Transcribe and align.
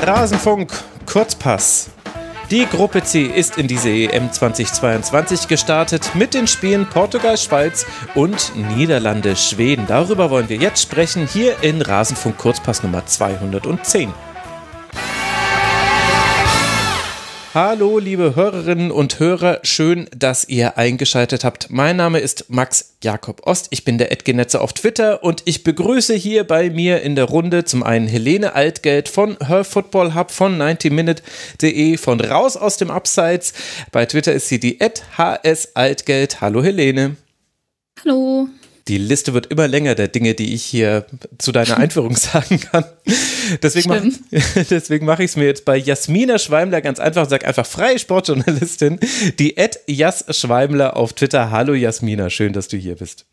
Rasenfunk 0.00 0.70
Kurzpass. 1.06 1.90
Die 2.52 2.66
Gruppe 2.66 3.02
C 3.02 3.24
ist 3.24 3.58
in 3.58 3.66
diese 3.66 3.90
EM 3.90 4.30
2022 4.32 5.48
gestartet 5.48 6.14
mit 6.14 6.34
den 6.34 6.46
Spielen 6.46 6.86
Portugal, 6.86 7.36
Schweiz 7.36 7.84
und 8.14 8.52
Niederlande, 8.76 9.34
Schweden. 9.34 9.86
Darüber 9.88 10.30
wollen 10.30 10.48
wir 10.48 10.56
jetzt 10.56 10.80
sprechen 10.80 11.26
hier 11.26 11.62
in 11.62 11.82
Rasenfunk 11.82 12.38
Kurzpass 12.38 12.82
Nummer 12.84 13.04
210. 13.04 14.14
Hallo, 17.60 17.98
liebe 17.98 18.36
Hörerinnen 18.36 18.92
und 18.92 19.18
Hörer, 19.18 19.58
schön, 19.64 20.08
dass 20.16 20.48
ihr 20.48 20.78
eingeschaltet 20.78 21.42
habt. 21.42 21.70
Mein 21.70 21.96
Name 21.96 22.20
ist 22.20 22.50
Max 22.50 22.94
Jakob 23.02 23.48
Ost, 23.48 23.66
ich 23.70 23.84
bin 23.84 23.98
der 23.98 24.12
Edgenetzer 24.12 24.60
auf 24.60 24.72
Twitter 24.74 25.24
und 25.24 25.42
ich 25.44 25.64
begrüße 25.64 26.14
hier 26.14 26.44
bei 26.44 26.70
mir 26.70 27.02
in 27.02 27.16
der 27.16 27.24
Runde 27.24 27.64
zum 27.64 27.82
einen 27.82 28.06
Helene 28.06 28.54
Altgeld 28.54 29.08
von 29.08 29.36
Her 29.44 29.64
Football 29.64 30.14
Hub 30.14 30.30
von 30.30 30.56
90minute.de 30.56 31.96
von 31.96 32.20
Raus 32.20 32.56
aus 32.56 32.76
dem 32.76 32.92
Abseits. 32.92 33.54
Bei 33.90 34.06
Twitter 34.06 34.32
ist 34.34 34.46
sie 34.46 34.60
die 34.60 34.78
HS 34.78 35.74
Altgeld. 35.74 36.40
Hallo 36.40 36.62
Helene. 36.62 37.16
Hallo 38.04 38.48
die 38.88 38.98
Liste 38.98 39.34
wird 39.34 39.46
immer 39.46 39.68
länger 39.68 39.94
der 39.94 40.08
Dinge, 40.08 40.34
die 40.34 40.54
ich 40.54 40.64
hier 40.64 41.06
zu 41.38 41.52
deiner 41.52 41.76
Einführung 41.78 42.16
sagen 42.16 42.60
kann. 42.60 42.84
Deswegen 43.62 43.88
mache 43.90 45.04
mach 45.04 45.18
ich 45.18 45.26
es 45.26 45.36
mir 45.36 45.44
jetzt 45.44 45.64
bei 45.64 45.76
Jasmina 45.76 46.38
Schweimler 46.38 46.80
ganz 46.80 46.98
einfach 46.98 47.22
und 47.22 47.30
sage 47.30 47.46
einfach 47.46 47.66
freie 47.66 47.98
Sportjournalistin, 47.98 48.98
die 49.38 49.56
Ed 49.56 49.80
Jas 49.86 50.24
Schweimler 50.30 50.96
auf 50.96 51.12
Twitter. 51.12 51.50
Hallo 51.50 51.74
Jasmina, 51.74 52.30
schön, 52.30 52.52
dass 52.52 52.68
du 52.68 52.76
hier 52.76 52.96
bist. 52.96 53.26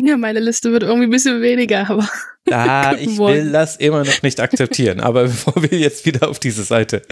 Ja, 0.00 0.16
meine 0.16 0.40
Liste 0.40 0.70
wird 0.72 0.84
irgendwie 0.84 1.08
ein 1.08 1.10
bisschen 1.10 1.42
weniger, 1.42 1.90
aber. 1.90 2.08
Ah, 2.50 2.94
ich 3.00 3.18
will 3.18 3.52
das 3.52 3.76
immer 3.76 4.04
noch 4.04 4.22
nicht 4.22 4.40
akzeptieren. 4.40 5.00
Aber 5.00 5.22
bevor 5.24 5.62
wir 5.62 5.78
jetzt 5.78 6.06
wieder 6.06 6.28
auf 6.28 6.38
dieses 6.38 6.72
alte, 6.72 7.02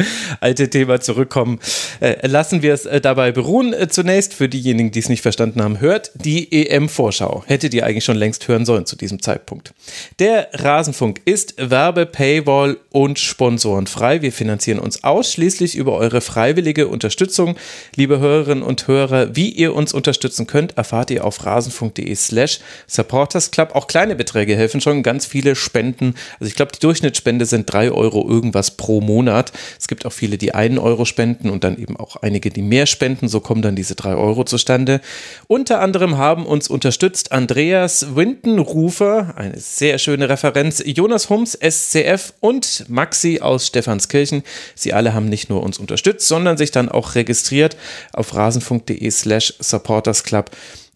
alte 0.41 0.70
Thema 0.70 1.01
zurückkommen, 1.01 1.61
äh, 2.01 2.27
lassen 2.27 2.62
wir 2.62 2.75
es 2.75 2.87
äh, 2.87 3.01
dabei 3.01 3.33
beruhen. 3.33 3.73
Äh, 3.73 3.89
zunächst 3.89 4.34
für 4.34 4.48
diejenigen, 4.48 4.91
die 4.91 4.98
es 4.98 5.09
nicht 5.09 5.23
verstanden 5.23 5.62
haben, 5.62 5.81
hört 5.81 6.11
die 6.15 6.67
EM-Vorschau. 6.69 7.45
Hättet 7.47 7.75
ihr 7.75 7.87
eigentlich 7.87 8.05
schon 8.05 8.17
längst 8.17 8.48
hören 8.48 8.65
sollen 8.65 8.87
zu 8.87 8.97
diesem 8.97 9.20
Zeitpunkt. 9.23 9.75
Der 10.19 10.48
Rasenfunk 10.53 11.20
ist 11.25 11.55
Werbe, 11.59 12.06
Paywall 12.06 12.77
und 12.91 13.19
sponsorenfrei. 13.19 14.23
Wir 14.23 14.33
finanzieren 14.33 14.78
uns 14.78 15.05
ausschließlich 15.05 15.77
über 15.77 15.95
eure 15.95 16.21
freiwillige 16.21 16.89
Unterstützung. 16.89 17.56
Liebe 17.95 18.19
Hörerinnen 18.19 18.62
und 18.62 18.89
Hörer, 18.89 19.37
wie 19.37 19.50
ihr 19.50 19.75
uns 19.75 19.93
unterstützen 19.93 20.47
könnt, 20.47 20.77
erfahrt 20.77 21.11
ihr 21.11 21.25
auf 21.25 21.45
rasenfunk.de 21.45 22.15
slash 22.15 22.61
Supporters 22.87 23.50
Club. 23.50 23.75
Auch 23.75 23.87
kleine 23.87 24.17
Beträge 24.17 24.56
helfen 24.56 24.81
schon. 24.81 25.03
Ganz 25.03 25.26
viele 25.27 25.55
Spenden. 25.55 26.15
Also 26.41 26.49
ich 26.49 26.55
glaube, 26.55 26.73
die 26.73 26.81
Durchschnittsspende 26.81 27.47
sind 27.47 27.73
drei 27.73 27.91
Euro 27.91 28.29
irgendwas 28.29 28.73
pro 28.73 29.01
Monat. 29.01 29.53
Es 29.79 29.89
gibt 29.89 30.07
auch 30.07 30.13
viele, 30.13 30.39
die 30.39 30.55
einen 30.55 30.79
Euro 30.79 31.05
spenden 31.05 31.51
und 31.51 31.65
dann 31.65 31.79
eben 31.79 31.97
auch 31.97 32.17
einige, 32.17 32.51
die 32.51 32.63
mehr 32.63 32.87
spenden. 32.87 33.29
So 33.29 33.41
kommen 33.41 33.63
dann 33.63 33.77
diese 33.77 33.95
drei 33.95 34.15
Euro 34.15 34.45
zustande. 34.45 35.01
Unter 35.47 35.81
anderem 35.81 36.17
haben 36.17 36.47
uns 36.47 36.69
unterstützt 36.69 37.33
Andreas 37.33 38.15
Windenrufer, 38.17 39.35
eine 39.37 39.59
sehr 39.59 39.99
schöne 39.99 40.29
Referenz, 40.29 40.83
Jonas 40.85 41.31
Hums, 41.31 41.59
SCF 41.61 42.35
und 42.41 42.89
Maxi 42.89 43.41
aus 43.41 43.67
Stephanskirchen. 43.67 44.43
Sie 44.75 44.93
alle 44.93 45.15
haben 45.15 45.29
nicht 45.29 45.51
nur 45.51 45.63
uns 45.63 45.79
unterstützt, 45.79 46.29
sondern 46.29 46.57
sich 46.57 46.71
dann 46.71 46.89
auch 46.89 47.15
registriert 47.15 47.77
auf 48.13 48.35
rasenfunk.de 48.35 49.11
slash 49.11 49.55
supportersclub. 49.59 50.51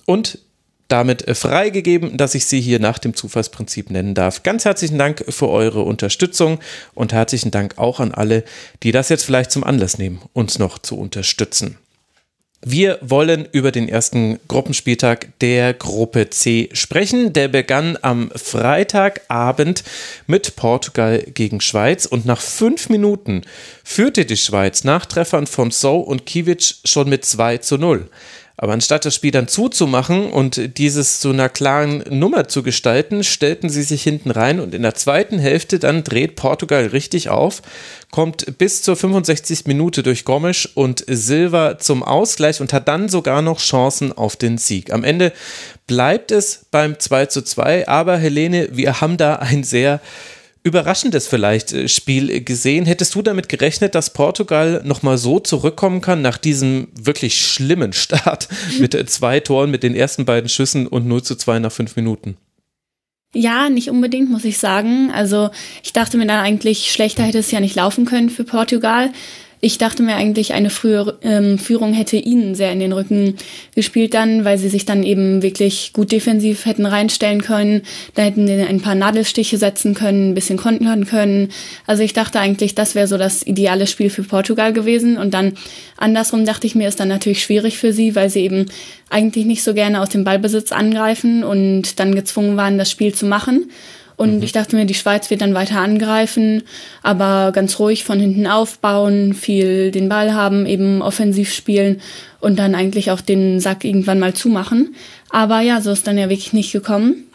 Und 0.06 0.38
damit 0.90 1.26
äh, 1.26 1.34
freigegeben, 1.34 2.16
dass 2.16 2.34
ich 2.34 2.46
Sie 2.46 2.60
hier 2.60 2.80
nach 2.80 2.98
dem 2.98 3.14
Zufallsprinzip 3.14 3.90
nennen 3.90 4.14
darf. 4.14 4.42
Ganz 4.42 4.64
herzlichen 4.64 4.98
Dank 4.98 5.24
für 5.28 5.48
eure 5.48 5.82
Unterstützung 5.82 6.60
und 6.94 7.12
herzlichen 7.12 7.50
Dank 7.50 7.78
auch 7.78 8.00
an 8.00 8.12
alle, 8.12 8.44
die 8.82 8.92
das 8.92 9.08
jetzt 9.08 9.24
vielleicht 9.24 9.50
zum 9.50 9.64
Anlass 9.64 9.98
nehmen, 9.98 10.20
uns 10.32 10.58
noch 10.58 10.78
zu 10.78 10.98
unterstützen. 10.98 11.78
Wir 12.62 12.98
wollen 13.00 13.48
über 13.52 13.72
den 13.72 13.88
ersten 13.88 14.38
Gruppenspieltag 14.46 15.38
der 15.40 15.72
Gruppe 15.72 16.28
C 16.28 16.68
sprechen. 16.74 17.32
Der 17.32 17.48
begann 17.48 17.96
am 18.02 18.30
Freitagabend 18.34 19.82
mit 20.26 20.56
Portugal 20.56 21.24
gegen 21.32 21.62
Schweiz 21.62 22.04
und 22.04 22.26
nach 22.26 22.42
fünf 22.42 22.90
Minuten 22.90 23.42
führte 23.82 24.26
die 24.26 24.36
Schweiz 24.36 24.84
nach 24.84 25.06
Treffern 25.06 25.46
von 25.46 25.70
So 25.70 26.00
und 26.00 26.26
Kiewicz 26.26 26.80
schon 26.84 27.08
mit 27.08 27.24
2 27.24 27.58
zu 27.58 27.78
0. 27.78 28.10
Aber 28.62 28.74
anstatt 28.74 29.06
das 29.06 29.14
Spiel 29.14 29.30
dann 29.30 29.48
zuzumachen 29.48 30.30
und 30.30 30.76
dieses 30.76 31.18
zu 31.18 31.30
einer 31.30 31.48
klaren 31.48 32.04
Nummer 32.10 32.46
zu 32.46 32.62
gestalten, 32.62 33.24
stellten 33.24 33.70
sie 33.70 33.82
sich 33.82 34.02
hinten 34.02 34.30
rein 34.30 34.60
und 34.60 34.74
in 34.74 34.82
der 34.82 34.94
zweiten 34.94 35.38
Hälfte 35.38 35.78
dann 35.78 36.04
dreht 36.04 36.36
Portugal 36.36 36.84
richtig 36.88 37.30
auf, 37.30 37.62
kommt 38.10 38.58
bis 38.58 38.82
zur 38.82 38.96
65. 38.96 39.64
Minute 39.64 40.02
durch 40.02 40.26
Gomes 40.26 40.66
und 40.66 41.02
Silva 41.08 41.78
zum 41.78 42.02
Ausgleich 42.02 42.60
und 42.60 42.74
hat 42.74 42.86
dann 42.86 43.08
sogar 43.08 43.40
noch 43.40 43.60
Chancen 43.60 44.12
auf 44.12 44.36
den 44.36 44.58
Sieg. 44.58 44.92
Am 44.92 45.04
Ende 45.04 45.32
bleibt 45.86 46.30
es 46.30 46.66
beim 46.70 46.98
2 46.98 47.26
zu 47.26 47.40
2, 47.40 47.88
aber 47.88 48.18
Helene, 48.18 48.68
wir 48.72 49.00
haben 49.00 49.16
da 49.16 49.36
ein 49.36 49.64
sehr 49.64 50.02
überraschendes 50.62 51.26
vielleicht 51.26 51.72
äh, 51.72 51.88
Spiel 51.88 52.42
gesehen. 52.44 52.86
Hättest 52.86 53.14
du 53.14 53.22
damit 53.22 53.48
gerechnet, 53.48 53.94
dass 53.94 54.12
Portugal 54.12 54.82
nochmal 54.84 55.18
so 55.18 55.38
zurückkommen 55.40 56.00
kann 56.00 56.22
nach 56.22 56.38
diesem 56.38 56.88
wirklich 56.94 57.46
schlimmen 57.46 57.92
Start 57.94 58.48
mit 58.78 58.94
äh, 58.94 59.06
zwei 59.06 59.40
Toren, 59.40 59.70
mit 59.70 59.82
den 59.82 59.94
ersten 59.94 60.24
beiden 60.24 60.48
Schüssen 60.48 60.86
und 60.86 61.06
0 61.06 61.22
zu 61.22 61.36
2 61.36 61.60
nach 61.60 61.72
fünf 61.72 61.96
Minuten? 61.96 62.36
Ja, 63.32 63.68
nicht 63.68 63.90
unbedingt, 63.90 64.28
muss 64.28 64.44
ich 64.44 64.58
sagen. 64.58 65.10
Also 65.12 65.50
ich 65.84 65.92
dachte 65.92 66.16
mir 66.16 66.26
dann 66.26 66.40
eigentlich, 66.40 66.90
schlechter 66.90 67.22
hätte 67.22 67.38
es 67.38 67.50
ja 67.52 67.60
nicht 67.60 67.76
laufen 67.76 68.04
können 68.04 68.28
für 68.28 68.44
Portugal. 68.44 69.12
Ich 69.62 69.76
dachte 69.76 70.02
mir 70.02 70.16
eigentlich, 70.16 70.54
eine 70.54 70.70
frühe 70.70 71.18
ähm, 71.22 71.58
Führung 71.58 71.92
hätte 71.92 72.16
ihnen 72.16 72.54
sehr 72.54 72.72
in 72.72 72.80
den 72.80 72.92
Rücken 72.92 73.36
gespielt 73.74 74.14
dann, 74.14 74.46
weil 74.46 74.56
sie 74.56 74.70
sich 74.70 74.86
dann 74.86 75.02
eben 75.02 75.42
wirklich 75.42 75.92
gut 75.92 76.12
defensiv 76.12 76.64
hätten 76.64 76.86
reinstellen 76.86 77.42
können. 77.42 77.82
Da 78.14 78.22
hätten 78.22 78.46
sie 78.46 78.54
ein 78.54 78.80
paar 78.80 78.94
Nadelstiche 78.94 79.58
setzen 79.58 79.92
können, 79.94 80.30
ein 80.30 80.34
bisschen 80.34 80.56
kontern 80.56 81.04
können. 81.04 81.50
Also 81.86 82.02
ich 82.02 82.14
dachte 82.14 82.40
eigentlich, 82.40 82.74
das 82.74 82.94
wäre 82.94 83.06
so 83.06 83.18
das 83.18 83.46
ideale 83.46 83.86
Spiel 83.86 84.08
für 84.08 84.22
Portugal 84.22 84.72
gewesen. 84.72 85.18
Und 85.18 85.34
dann 85.34 85.52
andersrum 85.98 86.46
dachte 86.46 86.66
ich 86.66 86.74
mir, 86.74 86.88
ist 86.88 86.98
dann 86.98 87.08
natürlich 87.08 87.42
schwierig 87.42 87.76
für 87.76 87.92
sie, 87.92 88.16
weil 88.16 88.30
sie 88.30 88.40
eben 88.40 88.64
eigentlich 89.10 89.44
nicht 89.44 89.62
so 89.62 89.74
gerne 89.74 90.00
aus 90.00 90.08
dem 90.08 90.24
Ballbesitz 90.24 90.72
angreifen 90.72 91.44
und 91.44 92.00
dann 92.00 92.14
gezwungen 92.14 92.56
waren, 92.56 92.78
das 92.78 92.90
Spiel 92.90 93.12
zu 93.12 93.26
machen. 93.26 93.70
Und 94.20 94.36
mhm. 94.36 94.42
ich 94.42 94.52
dachte 94.52 94.76
mir, 94.76 94.84
die 94.84 94.92
Schweiz 94.92 95.30
wird 95.30 95.40
dann 95.40 95.54
weiter 95.54 95.80
angreifen, 95.80 96.64
aber 97.02 97.52
ganz 97.52 97.78
ruhig 97.78 98.04
von 98.04 98.20
hinten 98.20 98.46
aufbauen, 98.46 99.32
viel 99.32 99.90
den 99.92 100.10
Ball 100.10 100.34
haben, 100.34 100.66
eben 100.66 101.00
offensiv 101.00 101.54
spielen 101.54 102.02
und 102.38 102.58
dann 102.58 102.74
eigentlich 102.74 103.10
auch 103.10 103.22
den 103.22 103.60
Sack 103.60 103.82
irgendwann 103.82 104.18
mal 104.18 104.34
zumachen. 104.34 104.94
Aber 105.30 105.62
ja, 105.62 105.80
so 105.80 105.90
ist 105.90 106.06
dann 106.06 106.18
ja 106.18 106.28
wirklich 106.28 106.52
nicht 106.52 106.70
gekommen. 106.70 107.28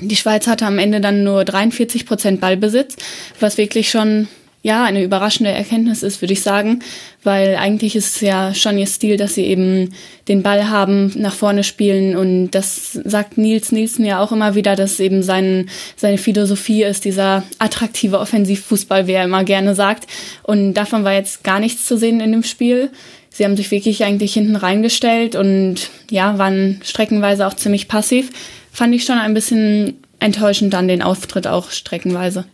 Die 0.00 0.16
Schweiz 0.16 0.48
hatte 0.48 0.66
am 0.66 0.80
Ende 0.80 1.00
dann 1.00 1.22
nur 1.22 1.44
43 1.44 2.04
Prozent 2.04 2.40
Ballbesitz, 2.40 2.96
was 3.38 3.56
wirklich 3.56 3.88
schon 3.88 4.26
ja, 4.64 4.82
eine 4.82 5.04
überraschende 5.04 5.52
Erkenntnis 5.52 6.02
ist, 6.02 6.22
würde 6.22 6.32
ich 6.32 6.40
sagen, 6.40 6.78
weil 7.22 7.56
eigentlich 7.56 7.94
ist 7.96 8.16
es 8.16 8.20
ja 8.22 8.54
schon 8.54 8.78
ihr 8.78 8.86
Stil, 8.86 9.18
dass 9.18 9.34
sie 9.34 9.44
eben 9.44 9.92
den 10.26 10.42
Ball 10.42 10.70
haben, 10.70 11.12
nach 11.16 11.34
vorne 11.34 11.64
spielen 11.64 12.16
und 12.16 12.52
das 12.52 12.92
sagt 12.92 13.36
Nils 13.36 13.72
Nielsen 13.72 14.06
ja 14.06 14.20
auch 14.20 14.32
immer 14.32 14.54
wieder, 14.54 14.74
dass 14.74 15.00
eben 15.00 15.22
sein, 15.22 15.68
seine 15.96 16.16
Philosophie 16.16 16.82
ist, 16.82 17.04
dieser 17.04 17.42
attraktive 17.58 18.18
Offensivfußball, 18.18 19.06
wie 19.06 19.12
er 19.12 19.24
immer 19.24 19.44
gerne 19.44 19.74
sagt 19.74 20.06
und 20.44 20.72
davon 20.72 21.04
war 21.04 21.12
jetzt 21.12 21.44
gar 21.44 21.60
nichts 21.60 21.84
zu 21.84 21.98
sehen 21.98 22.20
in 22.20 22.32
dem 22.32 22.42
Spiel. 22.42 22.90
Sie 23.28 23.44
haben 23.44 23.58
sich 23.58 23.70
wirklich 23.70 24.02
eigentlich 24.02 24.32
hinten 24.32 24.56
reingestellt 24.56 25.36
und 25.36 25.90
ja, 26.10 26.38
waren 26.38 26.80
streckenweise 26.82 27.46
auch 27.46 27.54
ziemlich 27.54 27.86
passiv. 27.86 28.30
Fand 28.72 28.94
ich 28.94 29.04
schon 29.04 29.18
ein 29.18 29.34
bisschen 29.34 29.98
enttäuschend 30.20 30.72
dann 30.72 30.88
den 30.88 31.02
Auftritt 31.02 31.46
auch 31.46 31.70
streckenweise. 31.70 32.46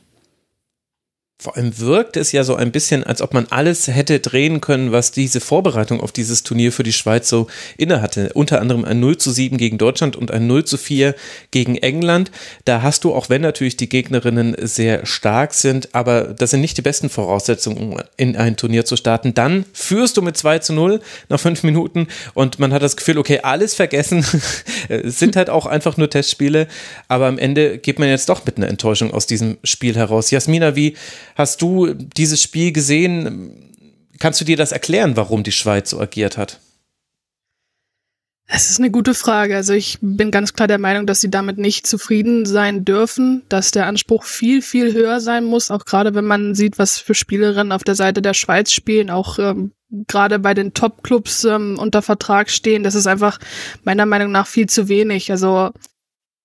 Vor 1.40 1.56
allem 1.56 1.78
wirkt 1.78 2.18
es 2.18 2.32
ja 2.32 2.44
so 2.44 2.54
ein 2.54 2.70
bisschen, 2.70 3.02
als 3.02 3.22
ob 3.22 3.32
man 3.32 3.46
alles 3.48 3.88
hätte 3.88 4.20
drehen 4.20 4.60
können, 4.60 4.92
was 4.92 5.10
diese 5.10 5.40
Vorbereitung 5.40 6.02
auf 6.02 6.12
dieses 6.12 6.42
Turnier 6.42 6.70
für 6.70 6.82
die 6.82 6.92
Schweiz 6.92 7.30
so 7.30 7.46
innehatte. 7.78 8.30
Unter 8.34 8.60
anderem 8.60 8.84
ein 8.84 9.00
0 9.00 9.16
zu 9.16 9.30
7 9.30 9.56
gegen 9.56 9.78
Deutschland 9.78 10.16
und 10.16 10.30
ein 10.30 10.46
0 10.46 10.66
zu 10.66 10.76
4 10.76 11.14
gegen 11.50 11.76
England. 11.76 12.30
Da 12.66 12.82
hast 12.82 13.04
du, 13.04 13.14
auch 13.14 13.30
wenn 13.30 13.40
natürlich 13.40 13.78
die 13.78 13.88
Gegnerinnen 13.88 14.54
sehr 14.60 15.06
stark 15.06 15.54
sind, 15.54 15.94
aber 15.94 16.24
das 16.24 16.50
sind 16.50 16.60
nicht 16.60 16.76
die 16.76 16.82
besten 16.82 17.08
Voraussetzungen, 17.08 17.78
um 17.78 18.02
in 18.18 18.36
ein 18.36 18.58
Turnier 18.58 18.84
zu 18.84 18.96
starten. 18.96 19.32
Dann 19.32 19.64
führst 19.72 20.18
du 20.18 20.22
mit 20.22 20.36
2 20.36 20.58
zu 20.58 20.74
0 20.74 21.00
nach 21.30 21.40
fünf 21.40 21.62
Minuten 21.62 22.08
und 22.34 22.58
man 22.58 22.74
hat 22.74 22.82
das 22.82 22.98
Gefühl, 22.98 23.16
okay, 23.16 23.40
alles 23.42 23.72
vergessen. 23.72 24.26
es 24.90 25.18
sind 25.18 25.36
halt 25.36 25.48
auch 25.48 25.64
einfach 25.64 25.96
nur 25.96 26.10
Testspiele, 26.10 26.66
aber 27.08 27.28
am 27.28 27.38
Ende 27.38 27.78
geht 27.78 27.98
man 27.98 28.10
jetzt 28.10 28.28
doch 28.28 28.44
mit 28.44 28.58
einer 28.58 28.68
Enttäuschung 28.68 29.14
aus 29.14 29.26
diesem 29.26 29.56
Spiel 29.64 29.96
heraus. 29.96 30.30
Jasmina, 30.30 30.76
wie 30.76 30.96
Hast 31.40 31.62
du 31.62 31.94
dieses 31.94 32.42
Spiel 32.42 32.70
gesehen? 32.70 33.72
Kannst 34.18 34.42
du 34.42 34.44
dir 34.44 34.58
das 34.58 34.72
erklären, 34.72 35.16
warum 35.16 35.42
die 35.42 35.52
Schweiz 35.52 35.88
so 35.88 35.98
agiert 35.98 36.36
hat? 36.36 36.60
Es 38.46 38.68
ist 38.68 38.78
eine 38.78 38.90
gute 38.90 39.14
Frage. 39.14 39.56
Also 39.56 39.72
ich 39.72 39.96
bin 40.02 40.30
ganz 40.32 40.52
klar 40.52 40.68
der 40.68 40.76
Meinung, 40.76 41.06
dass 41.06 41.22
sie 41.22 41.30
damit 41.30 41.56
nicht 41.56 41.86
zufrieden 41.86 42.44
sein 42.44 42.84
dürfen, 42.84 43.40
dass 43.48 43.70
der 43.70 43.86
Anspruch 43.86 44.24
viel, 44.24 44.60
viel 44.60 44.92
höher 44.92 45.22
sein 45.22 45.44
muss, 45.44 45.70
auch 45.70 45.86
gerade 45.86 46.14
wenn 46.14 46.26
man 46.26 46.54
sieht, 46.54 46.78
was 46.78 46.98
für 46.98 47.14
Spielerinnen 47.14 47.72
auf 47.72 47.84
der 47.84 47.94
Seite 47.94 48.20
der 48.20 48.34
Schweiz 48.34 48.70
spielen, 48.70 49.08
auch 49.08 49.38
ähm, 49.38 49.72
gerade 50.08 50.40
bei 50.40 50.52
den 50.52 50.74
Top-Clubs 50.74 51.44
ähm, 51.44 51.78
unter 51.78 52.02
Vertrag 52.02 52.50
stehen. 52.50 52.82
Das 52.82 52.94
ist 52.94 53.06
einfach 53.06 53.38
meiner 53.82 54.04
Meinung 54.04 54.30
nach 54.30 54.46
viel 54.46 54.68
zu 54.68 54.88
wenig. 54.88 55.30
Also 55.30 55.70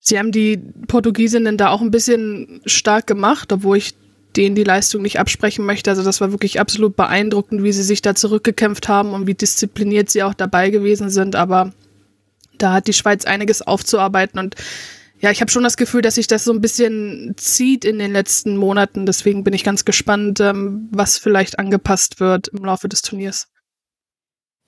sie 0.00 0.18
haben 0.18 0.32
die 0.32 0.56
Portugiesinnen 0.88 1.58
da 1.58 1.68
auch 1.68 1.82
ein 1.82 1.90
bisschen 1.90 2.62
stark 2.64 3.06
gemacht, 3.06 3.52
obwohl 3.52 3.76
ich 3.76 3.94
denen 4.36 4.54
die 4.54 4.64
Leistung 4.64 5.02
nicht 5.02 5.18
absprechen 5.18 5.64
möchte. 5.64 5.90
Also 5.90 6.02
das 6.02 6.20
war 6.20 6.30
wirklich 6.30 6.60
absolut 6.60 6.96
beeindruckend, 6.96 7.62
wie 7.62 7.72
sie 7.72 7.82
sich 7.82 8.02
da 8.02 8.14
zurückgekämpft 8.14 8.88
haben 8.88 9.12
und 9.12 9.26
wie 9.26 9.34
diszipliniert 9.34 10.10
sie 10.10 10.22
auch 10.22 10.34
dabei 10.34 10.70
gewesen 10.70 11.10
sind. 11.10 11.36
Aber 11.36 11.72
da 12.58 12.72
hat 12.72 12.86
die 12.86 12.92
Schweiz 12.92 13.24
einiges 13.24 13.62
aufzuarbeiten 13.62 14.38
und 14.38 14.56
ja, 15.18 15.30
ich 15.30 15.40
habe 15.40 15.50
schon 15.50 15.62
das 15.62 15.78
Gefühl, 15.78 16.02
dass 16.02 16.16
sich 16.16 16.26
das 16.26 16.44
so 16.44 16.52
ein 16.52 16.60
bisschen 16.60 17.34
zieht 17.38 17.86
in 17.86 17.98
den 17.98 18.12
letzten 18.12 18.56
Monaten. 18.56 19.06
Deswegen 19.06 19.44
bin 19.44 19.54
ich 19.54 19.64
ganz 19.64 19.86
gespannt, 19.86 20.40
ähm, 20.40 20.88
was 20.92 21.16
vielleicht 21.16 21.58
angepasst 21.58 22.20
wird 22.20 22.48
im 22.48 22.64
Laufe 22.64 22.88
des 22.88 23.00
Turniers. 23.00 23.48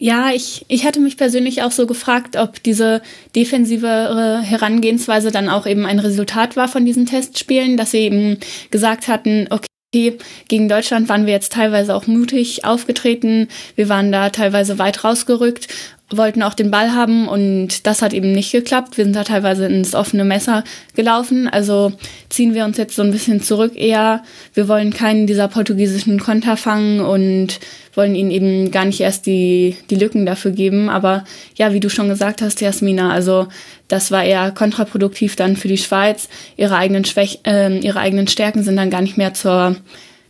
Ja, 0.00 0.30
ich, 0.32 0.64
ich 0.68 0.86
hatte 0.86 1.00
mich 1.00 1.16
persönlich 1.16 1.62
auch 1.62 1.72
so 1.72 1.84
gefragt, 1.88 2.36
ob 2.36 2.62
diese 2.62 3.02
defensivere 3.34 4.40
Herangehensweise 4.40 5.32
dann 5.32 5.48
auch 5.48 5.66
eben 5.66 5.84
ein 5.86 5.98
Resultat 5.98 6.54
war 6.54 6.68
von 6.68 6.84
diesen 6.84 7.04
Testspielen, 7.04 7.76
dass 7.76 7.90
sie 7.90 7.98
eben 7.98 8.38
gesagt 8.70 9.08
hatten, 9.08 9.48
okay, 9.50 10.18
gegen 10.46 10.68
Deutschland 10.68 11.08
waren 11.08 11.26
wir 11.26 11.32
jetzt 11.32 11.52
teilweise 11.52 11.96
auch 11.96 12.06
mutig 12.06 12.64
aufgetreten. 12.64 13.48
Wir 13.74 13.88
waren 13.88 14.12
da 14.12 14.30
teilweise 14.30 14.78
weit 14.78 15.02
rausgerückt 15.02 15.66
wollten 16.10 16.42
auch 16.42 16.54
den 16.54 16.70
Ball 16.70 16.92
haben 16.92 17.28
und 17.28 17.86
das 17.86 18.00
hat 18.00 18.14
eben 18.14 18.32
nicht 18.32 18.50
geklappt. 18.50 18.96
Wir 18.96 19.04
sind 19.04 19.14
da 19.14 19.24
teilweise 19.24 19.66
ins 19.66 19.94
offene 19.94 20.24
Messer 20.24 20.64
gelaufen. 20.96 21.48
Also 21.48 21.92
ziehen 22.30 22.54
wir 22.54 22.64
uns 22.64 22.78
jetzt 22.78 22.96
so 22.96 23.02
ein 23.02 23.10
bisschen 23.10 23.42
zurück 23.42 23.72
eher. 23.76 24.22
Wir 24.54 24.68
wollen 24.68 24.92
keinen 24.94 25.26
dieser 25.26 25.48
portugiesischen 25.48 26.18
Konter 26.18 26.56
fangen 26.56 27.00
und 27.00 27.60
wollen 27.94 28.14
ihnen 28.14 28.30
eben 28.30 28.70
gar 28.70 28.86
nicht 28.86 29.00
erst 29.00 29.26
die, 29.26 29.76
die 29.90 29.96
Lücken 29.96 30.24
dafür 30.24 30.52
geben. 30.52 30.88
Aber 30.88 31.24
ja, 31.56 31.74
wie 31.74 31.80
du 31.80 31.90
schon 31.90 32.08
gesagt 32.08 32.40
hast, 32.40 32.62
Jasmina, 32.62 33.12
also 33.12 33.48
das 33.88 34.10
war 34.10 34.24
eher 34.24 34.50
kontraproduktiv 34.50 35.36
dann 35.36 35.56
für 35.56 35.68
die 35.68 35.76
Schweiz. 35.76 36.28
Ihre 36.56 36.76
eigenen 36.76 37.04
Schwäch 37.04 37.40
äh, 37.44 37.78
ihre 37.78 38.00
eigenen 38.00 38.28
Stärken 38.28 38.62
sind 38.62 38.76
dann 38.76 38.90
gar 38.90 39.02
nicht 39.02 39.18
mehr 39.18 39.34
zur, 39.34 39.76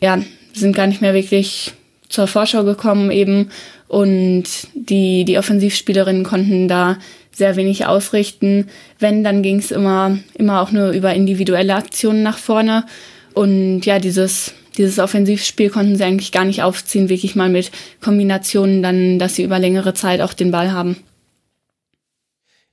ja, 0.01 0.19
sind 0.55 0.75
gar 0.75 0.89
nicht 0.89 1.03
mehr 1.03 1.15
wirklich 1.15 1.73
zur 2.09 2.27
Vorschau 2.27 2.65
gekommen 2.65 3.11
eben 3.11 3.51
und 3.89 4.45
die, 4.75 5.25
die 5.25 5.39
Offensivspielerinnen 5.39 6.23
konnten 6.23 6.69
da 6.69 6.99
sehr 7.33 7.57
wenig 7.57 7.87
ausrichten. 7.87 8.69
Wenn, 8.99 9.25
dann 9.25 9.43
ging 9.43 9.59
es 9.59 9.71
immer, 9.71 10.19
immer 10.35 10.61
auch 10.61 10.71
nur 10.71 10.91
über 10.91 11.15
individuelle 11.15 11.75
Aktionen 11.75 12.23
nach 12.23 12.39
vorne. 12.39 12.85
Und 13.33 13.83
ja, 13.87 13.99
dieses, 13.99 14.53
dieses 14.77 14.99
Offensivspiel 14.99 15.71
konnten 15.71 15.97
sie 15.97 16.05
eigentlich 16.05 16.33
gar 16.33 16.45
nicht 16.45 16.63
aufziehen, 16.63 17.09
wirklich 17.09 17.35
mal 17.35 17.49
mit 17.49 17.71
Kombinationen 18.03 18.83
dann, 18.83 19.19
dass 19.19 19.37
sie 19.37 19.45
über 19.45 19.59
längere 19.59 19.95
Zeit 19.95 20.21
auch 20.21 20.35
den 20.35 20.51
Ball 20.51 20.73
haben. 20.73 20.97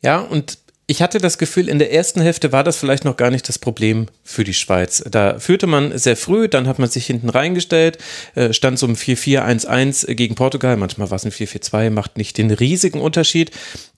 Ja, 0.02 0.20
und 0.20 0.58
ich 0.88 1.02
hatte 1.02 1.18
das 1.18 1.38
Gefühl, 1.38 1.68
in 1.68 1.80
der 1.80 1.92
ersten 1.92 2.22
Hälfte 2.22 2.52
war 2.52 2.64
das 2.64 2.78
vielleicht 2.78 3.06
noch 3.06 3.18
gar 3.18 3.32
nicht 3.32 3.50
das 3.50 3.58
Problem 3.58 4.06
für 4.24 4.44
die 4.44 4.54
Schweiz. 4.54 5.04
Da 5.10 5.40
führte 5.40 5.66
man 5.66 5.98
sehr 5.98 6.16
früh, 6.16 6.48
dann 6.48 6.68
hat 6.68 6.78
man 6.78 6.90
sich 6.90 7.08
hinten 7.08 7.30
reingestellt, 7.30 7.98
äh, 8.36 8.54
stand 8.54 8.78
so 8.78 8.86
ein 8.86 8.96
4-4-1-1 8.96 10.14
gegen 10.14 10.36
Portugal. 10.36 10.78
Manchmal 10.78 11.10
war 11.10 11.16
es 11.16 11.26
ein 11.26 11.32
4-4-2, 11.32 11.90
macht 11.90 12.18
nicht 12.18 12.38
den 12.38 12.52
riesigen 12.52 13.02
Unterschied. 13.02 13.52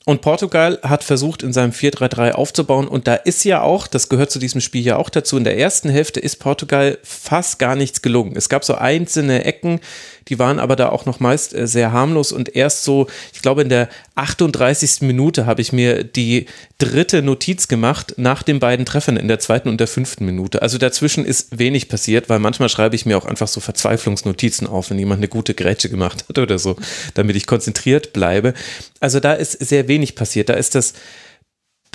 Und 0.06 0.22
Portugal 0.22 0.80
hat 0.84 1.04
versucht, 1.04 1.44
in 1.44 1.52
seinem 1.52 1.74
4-3-3 1.74 2.32
aufzubauen. 2.32 2.88
Und 2.88 3.08
da 3.08 3.16
ist 3.16 3.44
ja 3.44 3.62
auch, 3.62 3.88
das 3.88 4.08
gehört 4.08 4.32
zu 4.32 4.40
diesem 4.40 4.62
Spiel 4.62 4.86
ja 4.86 4.96
auch 4.96 5.10
dazu, 5.10 5.36
in 5.36 5.44
der 5.44 5.58
ersten 5.58 5.90
Hälfte 5.90 6.22
ist 6.22 6.38
Portugal 6.38 6.98
fast 7.04 7.60
gar 7.60 7.76
nichts 7.76 8.02
gelungen. 8.02 8.38
Es 8.38 8.48
gab 8.48 8.64
so 8.64 8.76
einzelne 8.76 9.44
Ecken, 9.44 9.82
die 10.30 10.40
waren 10.40 10.60
aber 10.60 10.76
da 10.76 10.90
auch 10.90 11.06
noch 11.06 11.20
meist 11.20 11.54
äh, 11.54 11.68
sehr 11.68 11.92
harmlos. 11.92 12.32
Und 12.32 12.56
erst 12.56 12.84
so, 12.84 13.08
ich 13.34 13.42
glaube, 13.42 13.62
in 13.62 13.70
der 13.70 13.90
38. 14.16 15.02
Minute 15.02 15.46
habe 15.46 15.62
ich 15.62 15.74
mir 15.74 16.04
die 16.04 16.48
dritte 16.78 17.22
Notiz 17.22 17.68
gemacht 17.68 18.14
nach 18.18 18.44
den 18.44 18.60
beiden 18.60 18.86
Treffern 18.86 19.18
in 19.18 19.28
der 19.28 19.40
zweiten 19.40 19.70
und 19.70 19.80
der 19.80 19.88
fünften 19.88 20.26
Minute. 20.26 20.62
Also 20.62 20.78
dazwischen 20.78 21.26
ist 21.26 21.58
wenig 21.58 21.90
passiert, 21.90 22.30
weil 22.30 22.40
manchmal 22.40 22.70
schreibe 22.70 22.96
ich 22.96 23.06
mir 23.06 23.18
auch 23.18 23.26
einfach 23.26 23.48
so 23.48 23.60
Verzweiflungsnotizen 23.60 24.68
auf, 24.68 24.90
wenn 24.90 25.00
jemand 25.00 25.20
eine 25.20 25.28
gute 25.28 25.54
Grätsche 25.54 25.90
gemacht 25.90 26.26
hat 26.28 26.38
oder 26.38 26.60
so, 26.60 26.76
damit 27.14 27.36
ich 27.36 27.48
konzentriert 27.48 28.14
bleibe. 28.14 28.54
Also 29.00 29.20
da 29.20 29.34
ist 29.34 29.54
sehr 29.54 29.88
wenig 29.88 30.16
passiert. 30.16 30.50
Da 30.50 30.54
ist 30.54 30.76
das, 30.76 30.94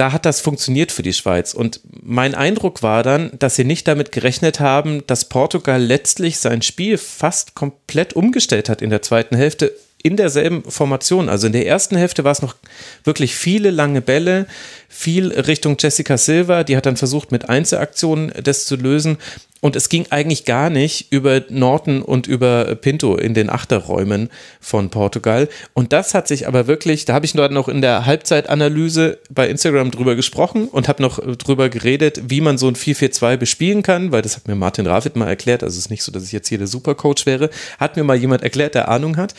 da 0.02 0.10
hat 0.10 0.26
das 0.26 0.40
funktioniert 0.40 0.90
für 0.90 1.04
die 1.04 1.12
Schweiz. 1.12 1.54
Und 1.54 1.78
mein 2.02 2.34
Eindruck 2.34 2.82
war 2.82 3.04
dann, 3.04 3.30
dass 3.38 3.54
sie 3.54 3.62
nicht 3.62 3.86
damit 3.86 4.10
gerechnet 4.10 4.58
haben, 4.58 5.06
dass 5.06 5.28
Portugal 5.28 5.80
letztlich 5.80 6.38
sein 6.40 6.60
Spiel 6.60 6.98
fast 6.98 7.54
komplett 7.54 8.14
umgestellt 8.14 8.68
hat 8.68 8.82
in 8.82 8.90
der 8.90 9.02
zweiten 9.02 9.36
Hälfte 9.36 9.72
in 10.02 10.16
derselben 10.16 10.64
Formation. 10.64 11.28
Also 11.28 11.46
in 11.46 11.52
der 11.52 11.66
ersten 11.66 11.96
Hälfte 11.96 12.24
war 12.24 12.32
es 12.32 12.42
noch 12.42 12.56
wirklich 13.04 13.34
viele 13.34 13.70
lange 13.70 14.00
Bälle, 14.00 14.46
viel 14.88 15.32
Richtung 15.32 15.76
Jessica 15.78 16.18
Silva. 16.18 16.64
Die 16.64 16.76
hat 16.76 16.86
dann 16.86 16.96
versucht, 16.96 17.32
mit 17.32 17.48
Einzelaktionen 17.48 18.32
das 18.42 18.66
zu 18.66 18.76
lösen. 18.76 19.18
Und 19.64 19.76
es 19.76 19.88
ging 19.88 20.06
eigentlich 20.10 20.44
gar 20.44 20.70
nicht 20.70 21.12
über 21.12 21.42
Norton 21.48 22.02
und 22.02 22.26
über 22.26 22.74
Pinto 22.74 23.14
in 23.14 23.32
den 23.32 23.48
Achterräumen 23.48 24.28
von 24.60 24.90
Portugal. 24.90 25.48
Und 25.72 25.92
das 25.92 26.14
hat 26.14 26.26
sich 26.26 26.48
aber 26.48 26.66
wirklich, 26.66 27.04
da 27.04 27.14
habe 27.14 27.26
ich 27.26 27.32
dort 27.32 27.52
noch 27.52 27.68
in 27.68 27.80
der 27.80 28.04
Halbzeitanalyse 28.04 29.18
bei 29.30 29.48
Instagram 29.48 29.92
drüber 29.92 30.16
gesprochen 30.16 30.66
und 30.66 30.88
habe 30.88 31.00
noch 31.00 31.20
drüber 31.36 31.68
geredet, 31.68 32.22
wie 32.26 32.40
man 32.40 32.58
so 32.58 32.66
ein 32.66 32.74
4-4-2 32.74 33.36
bespielen 33.36 33.84
kann, 33.84 34.10
weil 34.10 34.22
das 34.22 34.34
hat 34.34 34.48
mir 34.48 34.56
Martin 34.56 34.88
Ravid 34.88 35.14
mal 35.14 35.28
erklärt. 35.28 35.62
Also 35.62 35.74
es 35.74 35.84
ist 35.84 35.90
nicht 35.90 36.02
so, 36.02 36.10
dass 36.10 36.24
ich 36.24 36.32
jetzt 36.32 36.48
hier 36.48 36.58
der 36.58 36.66
Supercoach 36.66 37.24
wäre. 37.24 37.48
Hat 37.78 37.96
mir 37.96 38.02
mal 38.02 38.16
jemand 38.16 38.42
erklärt, 38.42 38.74
der 38.74 38.88
Ahnung 38.88 39.16
hat. 39.16 39.32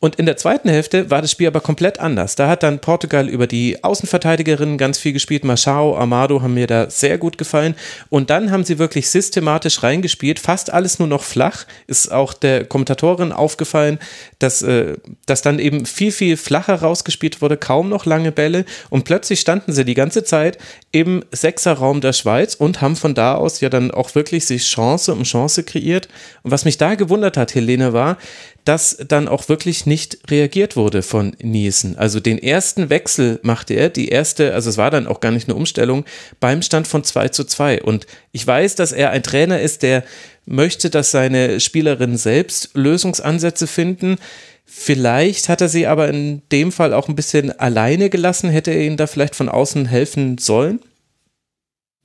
Und 0.00 0.16
in 0.16 0.26
der 0.26 0.36
zweiten 0.36 0.68
Hälfte 0.68 1.10
war 1.10 1.22
das 1.22 1.30
Spiel 1.30 1.46
aber 1.46 1.62
komplett 1.62 1.98
anders. 1.98 2.36
Da 2.36 2.46
hat 2.46 2.62
dann 2.62 2.78
Portugal 2.78 3.26
über 3.26 3.46
die 3.46 3.82
Außenverteidigerinnen 3.82 4.76
ganz 4.76 4.98
viel 4.98 5.14
gespielt. 5.14 5.44
Machado, 5.44 5.96
Amado 5.96 6.42
haben 6.42 6.52
mir 6.52 6.66
da 6.66 6.90
sehr 6.90 7.16
gut 7.16 7.38
gefallen. 7.38 7.74
Und 8.10 8.28
dann 8.28 8.50
haben 8.50 8.64
sie 8.64 8.78
wirklich 8.78 9.08
systematisch 9.08 9.82
reingespielt. 9.82 10.38
Fast 10.38 10.70
alles 10.70 10.98
nur 10.98 11.08
noch 11.08 11.22
flach. 11.22 11.64
Ist 11.86 12.12
auch 12.12 12.34
der 12.34 12.66
Kommentatorin 12.66 13.32
aufgefallen, 13.32 13.98
dass, 14.40 14.60
äh, 14.60 14.98
dass 15.24 15.40
dann 15.40 15.58
eben 15.58 15.86
viel, 15.86 16.12
viel 16.12 16.36
flacher 16.36 16.74
rausgespielt 16.74 17.40
wurde. 17.40 17.56
Kaum 17.56 17.88
noch 17.88 18.04
lange 18.04 18.30
Bälle. 18.30 18.66
Und 18.90 19.04
plötzlich 19.04 19.40
standen 19.40 19.72
sie 19.72 19.86
die 19.86 19.94
ganze 19.94 20.22
Zeit 20.22 20.58
im 20.92 21.24
Sechserraum 21.30 22.02
der 22.02 22.12
Schweiz 22.12 22.54
und 22.54 22.82
haben 22.82 22.96
von 22.96 23.14
da 23.14 23.36
aus 23.36 23.60
ja 23.60 23.70
dann 23.70 23.90
auch 23.90 24.14
wirklich 24.14 24.44
sich 24.44 24.64
Chance 24.64 25.14
um 25.14 25.22
Chance 25.22 25.62
kreiert. 25.62 26.08
Und 26.42 26.50
was 26.50 26.66
mich 26.66 26.76
da 26.76 26.94
gewundert 26.94 27.38
hat, 27.38 27.54
Helene, 27.54 27.94
war, 27.94 28.18
dass 28.64 28.96
dann 29.06 29.28
auch 29.28 29.48
wirklich 29.48 29.84
nicht 29.84 30.18
reagiert 30.30 30.76
wurde 30.76 31.02
von 31.02 31.36
Nielsen. 31.42 31.98
Also 31.98 32.18
den 32.20 32.38
ersten 32.38 32.88
Wechsel 32.88 33.38
machte 33.42 33.74
er, 33.74 33.90
die 33.90 34.08
erste, 34.08 34.54
also 34.54 34.70
es 34.70 34.78
war 34.78 34.90
dann 34.90 35.06
auch 35.06 35.20
gar 35.20 35.32
nicht 35.32 35.48
eine 35.48 35.56
Umstellung, 35.56 36.04
beim 36.40 36.62
Stand 36.62 36.88
von 36.88 37.04
2 37.04 37.28
zu 37.28 37.44
2. 37.44 37.82
Und 37.82 38.06
ich 38.32 38.46
weiß, 38.46 38.74
dass 38.74 38.92
er 38.92 39.10
ein 39.10 39.22
Trainer 39.22 39.60
ist, 39.60 39.82
der 39.82 40.04
möchte, 40.46 40.90
dass 40.90 41.10
seine 41.10 41.60
Spielerinnen 41.60 42.16
selbst 42.16 42.70
Lösungsansätze 42.74 43.66
finden. 43.66 44.16
Vielleicht 44.64 45.48
hat 45.48 45.60
er 45.60 45.68
sie 45.68 45.86
aber 45.86 46.08
in 46.08 46.42
dem 46.50 46.72
Fall 46.72 46.94
auch 46.94 47.08
ein 47.08 47.16
bisschen 47.16 47.52
alleine 47.58 48.08
gelassen. 48.08 48.48
Hätte 48.48 48.70
er 48.70 48.82
ihnen 48.82 48.96
da 48.96 49.06
vielleicht 49.06 49.36
von 49.36 49.48
außen 49.50 49.86
helfen 49.86 50.38
sollen? 50.38 50.80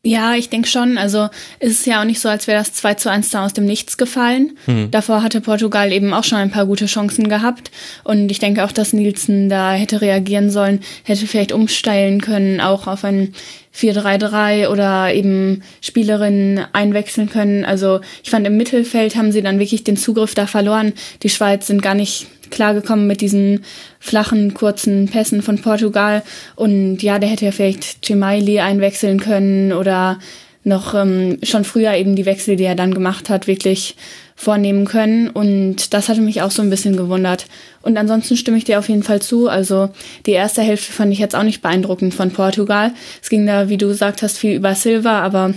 Ja, 0.01 0.33
ich 0.35 0.49
denke 0.49 0.69
schon. 0.69 0.97
Also 0.97 1.27
es 1.59 1.71
ist 1.71 1.85
ja 1.85 1.99
auch 1.99 2.05
nicht 2.05 2.21
so, 2.21 2.29
als 2.29 2.47
wäre 2.47 2.59
das 2.59 2.73
2 2.73 2.93
zu 2.93 3.11
1 3.11 3.31
da 3.31 3.45
aus 3.45 3.51
dem 3.51 3.65
Nichts 3.65 3.97
gefallen. 3.97 4.57
Mhm. 4.65 4.91
Davor 4.91 5.23
hatte 5.23 5.41
Portugal 5.41 5.91
eben 5.91 6.13
auch 6.13 6.23
schon 6.23 6.37
ein 6.37 6.51
paar 6.51 6.65
gute 6.65 6.85
Chancen 6.85 7.27
gehabt. 7.27 7.69
Und 8.05 8.31
ich 8.31 8.39
denke 8.39 8.63
auch, 8.63 8.71
dass 8.71 8.93
Nielsen 8.93 9.49
da 9.49 9.73
hätte 9.73 9.99
reagieren 9.99 10.51
sollen, 10.51 10.79
hätte 11.03 11.27
vielleicht 11.27 11.51
umsteilen 11.51 12.21
können, 12.21 12.61
auch 12.61 12.87
auf 12.87 13.03
ein 13.03 13.33
4-3-3 13.75 14.69
oder 14.69 15.13
eben 15.13 15.63
Spielerinnen 15.81 16.65
einwechseln 16.71 17.29
können. 17.29 17.65
Also 17.65 17.99
ich 18.23 18.29
fand, 18.29 18.47
im 18.47 18.55
Mittelfeld 18.55 19.17
haben 19.17 19.33
sie 19.33 19.41
dann 19.41 19.59
wirklich 19.59 19.83
den 19.83 19.97
Zugriff 19.97 20.33
da 20.33 20.47
verloren. 20.47 20.93
Die 21.23 21.29
Schweiz 21.29 21.67
sind 21.67 21.81
gar 21.81 21.93
nicht 21.93 22.27
klargekommen 22.51 23.07
mit 23.07 23.21
diesen 23.21 23.63
flachen, 23.99 24.53
kurzen 24.53 25.07
Pässen 25.07 25.41
von 25.41 25.59
Portugal. 25.59 26.23
Und 26.55 27.01
ja, 27.03 27.19
der 27.19 27.29
hätte 27.29 27.45
ja 27.45 27.51
vielleicht 27.51 28.01
Gemaili 28.01 28.59
einwechseln 28.59 29.19
können 29.19 29.73
oder 29.73 30.19
noch 30.63 30.93
ähm, 30.93 31.39
schon 31.43 31.63
früher 31.63 31.93
eben 31.93 32.15
die 32.15 32.25
Wechsel, 32.25 32.55
die 32.55 32.65
er 32.65 32.75
dann 32.75 32.93
gemacht 32.93 33.29
hat, 33.29 33.47
wirklich 33.47 33.95
vornehmen 34.35 34.85
können. 34.85 35.29
Und 35.29 35.93
das 35.93 36.07
hatte 36.07 36.21
mich 36.21 36.41
auch 36.41 36.51
so 36.51 36.61
ein 36.61 36.69
bisschen 36.69 36.95
gewundert. 36.95 37.47
Und 37.81 37.97
ansonsten 37.97 38.37
stimme 38.37 38.57
ich 38.57 38.63
dir 38.63 38.79
auf 38.79 38.87
jeden 38.87 39.03
Fall 39.03 39.21
zu. 39.21 39.49
Also 39.49 39.89
die 40.25 40.31
erste 40.31 40.61
Hälfte 40.61 40.93
fand 40.93 41.11
ich 41.11 41.19
jetzt 41.19 41.35
auch 41.35 41.43
nicht 41.43 41.61
beeindruckend 41.61 42.13
von 42.13 42.31
Portugal. 42.31 42.91
Es 43.21 43.29
ging 43.29 43.45
da, 43.45 43.69
wie 43.69 43.77
du 43.77 43.87
gesagt 43.87 44.21
hast, 44.21 44.37
viel 44.37 44.55
über 44.55 44.75
Silva, 44.75 45.21
aber 45.21 45.53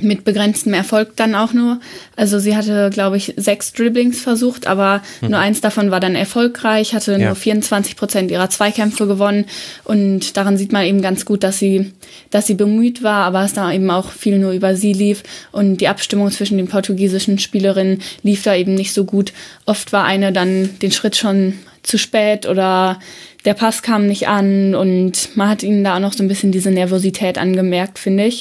mit 0.00 0.24
begrenztem 0.24 0.74
Erfolg 0.74 1.16
dann 1.16 1.34
auch 1.34 1.52
nur. 1.52 1.80
Also 2.16 2.38
sie 2.38 2.56
hatte, 2.56 2.90
glaube 2.92 3.16
ich, 3.16 3.34
sechs 3.36 3.72
Dribblings 3.72 4.20
versucht, 4.20 4.66
aber 4.66 5.02
mhm. 5.20 5.30
nur 5.30 5.38
eins 5.38 5.60
davon 5.60 5.90
war 5.90 6.00
dann 6.00 6.14
erfolgreich, 6.14 6.94
hatte 6.94 7.12
ja. 7.12 7.18
nur 7.18 7.34
24 7.34 7.96
Prozent 7.96 8.30
ihrer 8.30 8.50
Zweikämpfe 8.50 9.06
gewonnen 9.06 9.46
und 9.84 10.36
daran 10.36 10.56
sieht 10.56 10.72
man 10.72 10.84
eben 10.84 11.02
ganz 11.02 11.24
gut, 11.24 11.42
dass 11.42 11.58
sie, 11.58 11.92
dass 12.30 12.46
sie 12.46 12.54
bemüht 12.54 13.02
war, 13.02 13.24
aber 13.24 13.44
es 13.44 13.52
da 13.52 13.72
eben 13.72 13.90
auch 13.90 14.10
viel 14.10 14.38
nur 14.38 14.52
über 14.52 14.76
sie 14.76 14.92
lief 14.92 15.22
und 15.52 15.80
die 15.80 15.88
Abstimmung 15.88 16.30
zwischen 16.30 16.56
den 16.56 16.68
portugiesischen 16.68 17.38
Spielerinnen 17.38 18.00
lief 18.22 18.42
da 18.42 18.54
eben 18.54 18.74
nicht 18.74 18.92
so 18.92 19.04
gut. 19.04 19.32
Oft 19.66 19.92
war 19.92 20.04
eine 20.04 20.32
dann 20.32 20.78
den 20.80 20.92
Schritt 20.92 21.16
schon 21.16 21.54
zu 21.82 21.98
spät 21.98 22.46
oder 22.46 22.98
der 23.44 23.54
Pass 23.54 23.82
kam 23.82 24.06
nicht 24.06 24.26
an 24.26 24.74
und 24.74 25.36
man 25.36 25.48
hat 25.48 25.62
ihnen 25.62 25.84
da 25.84 25.96
auch 25.96 26.00
noch 26.00 26.14
so 26.14 26.24
ein 26.24 26.28
bisschen 26.28 26.50
diese 26.50 26.70
Nervosität 26.70 27.36
angemerkt, 27.38 27.98
finde 27.98 28.24
ich. 28.24 28.40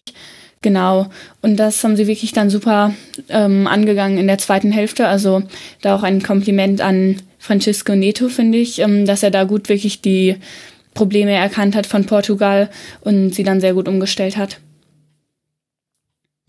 Genau. 0.63 1.07
Und 1.41 1.57
das 1.57 1.83
haben 1.83 1.95
sie 1.95 2.07
wirklich 2.07 2.31
dann 2.31 2.49
super 2.49 2.95
ähm, 3.29 3.67
angegangen 3.67 4.17
in 4.17 4.25
der 4.25 4.39
zweiten 4.39 4.71
Hälfte. 4.71 5.07
Also 5.07 5.43
da 5.81 5.95
auch 5.95 6.03
ein 6.03 6.23
Kompliment 6.23 6.81
an 6.81 7.17
Francisco 7.37 7.95
Neto, 7.95 8.29
finde 8.29 8.57
ich, 8.57 8.79
ähm, 8.79 9.05
dass 9.05 9.21
er 9.21 9.29
da 9.29 9.43
gut 9.43 9.69
wirklich 9.69 10.01
die 10.01 10.37
Probleme 10.93 11.33
erkannt 11.33 11.75
hat 11.75 11.85
von 11.85 12.05
Portugal 12.05 12.69
und 13.01 13.35
sie 13.35 13.43
dann 13.43 13.59
sehr 13.59 13.73
gut 13.73 13.87
umgestellt 13.87 14.37
hat. 14.37 14.57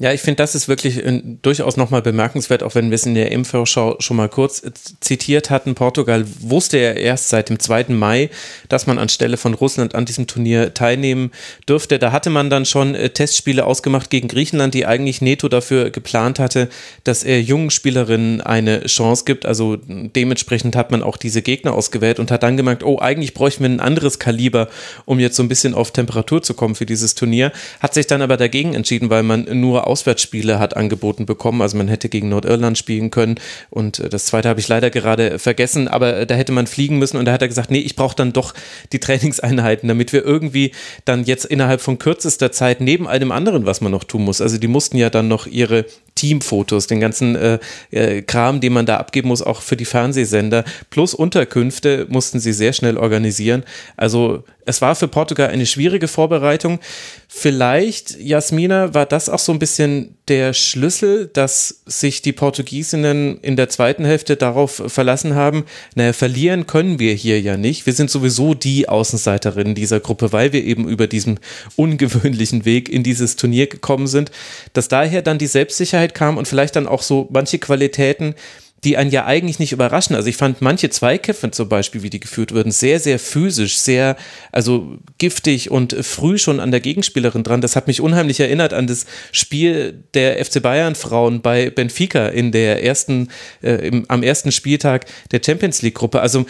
Ja, 0.00 0.12
ich 0.12 0.22
finde, 0.22 0.38
das 0.38 0.56
ist 0.56 0.66
wirklich 0.66 1.06
äh, 1.06 1.22
durchaus 1.42 1.76
nochmal 1.76 2.02
bemerkenswert, 2.02 2.64
auch 2.64 2.74
wenn 2.74 2.90
wir 2.90 2.96
es 2.96 3.06
in 3.06 3.14
der 3.14 3.30
Impfvorschau 3.30 3.94
schon 4.00 4.16
mal 4.16 4.28
kurz 4.28 4.60
äh, 4.64 4.72
zitiert 4.98 5.50
hatten. 5.50 5.76
Portugal 5.76 6.24
wusste 6.40 6.78
ja 6.78 6.90
erst 6.94 7.28
seit 7.28 7.48
dem 7.48 7.60
2. 7.60 7.90
Mai, 7.90 8.28
dass 8.68 8.88
man 8.88 8.98
anstelle 8.98 9.36
von 9.36 9.54
Russland 9.54 9.94
an 9.94 10.04
diesem 10.04 10.26
Turnier 10.26 10.74
teilnehmen 10.74 11.30
dürfte. 11.68 12.00
Da 12.00 12.10
hatte 12.10 12.30
man 12.30 12.50
dann 12.50 12.64
schon 12.64 12.96
äh, 12.96 13.10
Testspiele 13.10 13.64
ausgemacht 13.64 14.10
gegen 14.10 14.26
Griechenland, 14.26 14.74
die 14.74 14.84
eigentlich 14.84 15.20
Neto 15.20 15.48
dafür 15.48 15.90
geplant 15.90 16.40
hatte, 16.40 16.70
dass 17.04 17.22
er 17.22 17.40
jungen 17.40 17.70
Spielerinnen 17.70 18.40
eine 18.40 18.86
Chance 18.86 19.22
gibt. 19.24 19.46
Also 19.46 19.76
dementsprechend 19.86 20.74
hat 20.74 20.90
man 20.90 21.04
auch 21.04 21.16
diese 21.16 21.40
Gegner 21.40 21.72
ausgewählt 21.72 22.18
und 22.18 22.32
hat 22.32 22.42
dann 22.42 22.56
gemerkt, 22.56 22.82
oh, 22.82 22.98
eigentlich 22.98 23.32
bräuchten 23.32 23.62
wir 23.62 23.70
ein 23.70 23.78
anderes 23.78 24.18
Kaliber, 24.18 24.66
um 25.04 25.20
jetzt 25.20 25.36
so 25.36 25.44
ein 25.44 25.48
bisschen 25.48 25.72
auf 25.72 25.92
Temperatur 25.92 26.42
zu 26.42 26.54
kommen 26.54 26.74
für 26.74 26.84
dieses 26.84 27.14
Turnier. 27.14 27.52
Hat 27.78 27.94
sich 27.94 28.08
dann 28.08 28.22
aber 28.22 28.36
dagegen 28.36 28.74
entschieden, 28.74 29.08
weil 29.08 29.22
man 29.22 29.44
nur 29.60 29.83
Auswärtsspiele 29.86 30.58
hat 30.58 30.76
angeboten 30.76 31.26
bekommen. 31.26 31.62
Also 31.62 31.76
man 31.76 31.88
hätte 31.88 32.08
gegen 32.08 32.28
Nordirland 32.28 32.78
spielen 32.78 33.10
können. 33.10 33.36
Und 33.70 33.98
äh, 33.98 34.08
das 34.08 34.26
zweite 34.26 34.48
habe 34.48 34.60
ich 34.60 34.68
leider 34.68 34.90
gerade 34.90 35.38
vergessen, 35.38 35.88
aber 35.88 36.16
äh, 36.16 36.26
da 36.26 36.34
hätte 36.34 36.52
man 36.52 36.66
fliegen 36.66 36.98
müssen. 36.98 37.16
Und 37.16 37.24
da 37.24 37.32
hat 37.32 37.42
er 37.42 37.48
gesagt, 37.48 37.70
nee, 37.70 37.78
ich 37.78 37.96
brauche 37.96 38.16
dann 38.16 38.32
doch 38.32 38.54
die 38.92 38.98
Trainingseinheiten, 39.04 39.88
damit 39.88 40.12
wir 40.12 40.24
irgendwie 40.24 40.72
dann 41.04 41.24
jetzt 41.24 41.44
innerhalb 41.44 41.80
von 41.80 41.98
kürzester 41.98 42.52
Zeit 42.52 42.80
neben 42.80 43.06
all 43.06 43.18
dem 43.18 43.32
anderen, 43.32 43.66
was 43.66 43.80
man 43.80 43.92
noch 43.92 44.04
tun 44.04 44.24
muss, 44.24 44.40
also 44.40 44.58
die 44.58 44.68
mussten 44.68 44.96
ja 44.96 45.10
dann 45.10 45.28
noch 45.28 45.46
ihre 45.46 45.84
Teamfotos, 46.14 46.86
den 46.86 47.00
ganzen 47.00 47.34
äh, 47.34 47.58
äh, 47.90 48.22
Kram, 48.22 48.60
den 48.60 48.72
man 48.72 48.86
da 48.86 48.98
abgeben 48.98 49.28
muss, 49.28 49.42
auch 49.42 49.62
für 49.62 49.76
die 49.76 49.84
Fernsehsender, 49.84 50.64
plus 50.90 51.14
Unterkünfte 51.14 52.06
mussten 52.08 52.40
sie 52.40 52.52
sehr 52.52 52.72
schnell 52.72 52.96
organisieren. 52.96 53.64
Also 53.96 54.44
es 54.66 54.80
war 54.80 54.94
für 54.94 55.08
Portugal 55.08 55.48
eine 55.48 55.66
schwierige 55.66 56.08
Vorbereitung. 56.08 56.78
Vielleicht, 57.28 58.18
Jasmina, 58.18 58.94
war 58.94 59.06
das 59.06 59.28
auch 59.28 59.38
so 59.38 59.52
ein 59.52 59.58
bisschen 59.58 60.16
der 60.28 60.54
Schlüssel, 60.54 61.28
dass 61.32 61.82
sich 61.84 62.22
die 62.22 62.32
Portugiesinnen 62.32 63.38
in 63.40 63.56
der 63.56 63.68
zweiten 63.68 64.04
Hälfte 64.04 64.36
darauf 64.36 64.82
verlassen 64.86 65.34
haben, 65.34 65.64
naja, 65.94 66.14
verlieren 66.14 66.66
können 66.66 66.98
wir 66.98 67.12
hier 67.12 67.40
ja 67.40 67.58
nicht. 67.58 67.84
Wir 67.84 67.92
sind 67.92 68.10
sowieso 68.10 68.54
die 68.54 68.88
Außenseiterinnen 68.88 69.74
dieser 69.74 70.00
Gruppe, 70.00 70.32
weil 70.32 70.52
wir 70.52 70.64
eben 70.64 70.88
über 70.88 71.06
diesen 71.06 71.40
ungewöhnlichen 71.76 72.64
Weg 72.64 72.88
in 72.88 73.02
dieses 73.02 73.36
Turnier 73.36 73.66
gekommen 73.66 74.06
sind, 74.06 74.30
dass 74.72 74.88
daher 74.88 75.20
dann 75.20 75.38
die 75.38 75.46
Selbstsicherheit 75.46 76.14
kam 76.14 76.38
und 76.38 76.48
vielleicht 76.48 76.76
dann 76.76 76.86
auch 76.86 77.02
so 77.02 77.28
manche 77.30 77.58
Qualitäten, 77.58 78.34
die 78.84 78.96
einen 78.96 79.10
ja 79.10 79.24
eigentlich 79.24 79.58
nicht 79.58 79.72
überraschen. 79.72 80.14
Also 80.14 80.28
ich 80.28 80.36
fand 80.36 80.60
manche 80.60 80.90
Zweikämpfe 80.90 81.50
zum 81.50 81.68
Beispiel, 81.68 82.02
wie 82.02 82.10
die 82.10 82.20
geführt 82.20 82.52
wurden, 82.52 82.70
sehr, 82.70 83.00
sehr 83.00 83.18
physisch, 83.18 83.78
sehr, 83.78 84.16
also 84.52 84.98
giftig 85.18 85.70
und 85.70 85.94
früh 86.04 86.38
schon 86.38 86.60
an 86.60 86.70
der 86.70 86.80
Gegenspielerin 86.80 87.42
dran. 87.42 87.60
Das 87.60 87.76
hat 87.76 87.86
mich 87.86 88.00
unheimlich 88.00 88.40
erinnert 88.40 88.72
an 88.72 88.86
das 88.86 89.06
Spiel 89.32 90.04
der 90.14 90.44
FC 90.44 90.62
Bayern 90.62 90.94
Frauen 90.94 91.40
bei 91.40 91.70
Benfica 91.70 92.28
in 92.28 92.52
der 92.52 92.84
ersten, 92.84 93.28
äh, 93.62 93.86
im, 93.86 94.04
am 94.08 94.22
ersten 94.22 94.52
Spieltag 94.52 95.06
der 95.32 95.40
Champions 95.44 95.82
League 95.82 95.94
Gruppe. 95.94 96.20
Also 96.20 96.44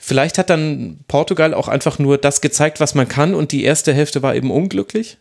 vielleicht 0.00 0.38
hat 0.38 0.50
dann 0.50 1.00
Portugal 1.08 1.54
auch 1.54 1.68
einfach 1.68 1.98
nur 1.98 2.18
das 2.18 2.40
gezeigt, 2.40 2.80
was 2.80 2.94
man 2.94 3.08
kann 3.08 3.34
und 3.34 3.52
die 3.52 3.64
erste 3.64 3.92
Hälfte 3.92 4.22
war 4.22 4.34
eben 4.34 4.50
unglücklich. 4.50 5.18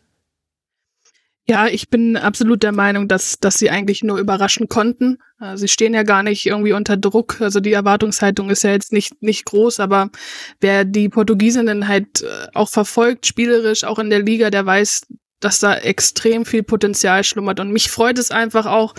Ja, 1.49 1.65
ich 1.65 1.89
bin 1.89 2.15
absolut 2.15 2.61
der 2.61 2.71
Meinung, 2.71 3.07
dass, 3.07 3.39
dass 3.39 3.55
sie 3.55 3.71
eigentlich 3.71 4.03
nur 4.03 4.19
überraschen 4.19 4.69
konnten. 4.69 5.17
Äh, 5.41 5.57
sie 5.57 5.67
stehen 5.67 5.95
ja 5.95 6.03
gar 6.03 6.21
nicht 6.21 6.45
irgendwie 6.45 6.73
unter 6.73 6.95
Druck. 6.95 7.41
Also 7.41 7.59
die 7.59 7.73
Erwartungshaltung 7.73 8.51
ist 8.51 8.63
ja 8.63 8.69
jetzt 8.69 8.93
nicht, 8.93 9.23
nicht 9.23 9.45
groß, 9.45 9.79
aber 9.79 10.11
wer 10.61 10.85
die 10.85 11.09
Portugiesinnen 11.09 11.87
halt 11.87 12.21
äh, 12.21 12.47
auch 12.53 12.69
verfolgt, 12.69 13.25
spielerisch, 13.25 13.83
auch 13.83 13.97
in 13.97 14.11
der 14.11 14.21
Liga, 14.21 14.51
der 14.51 14.63
weiß, 14.63 15.07
dass 15.39 15.57
da 15.57 15.75
extrem 15.75 16.45
viel 16.45 16.61
Potenzial 16.61 17.23
schlummert. 17.23 17.59
Und 17.59 17.71
mich 17.71 17.89
freut 17.89 18.19
es 18.19 18.29
einfach 18.29 18.67
auch, 18.67 18.93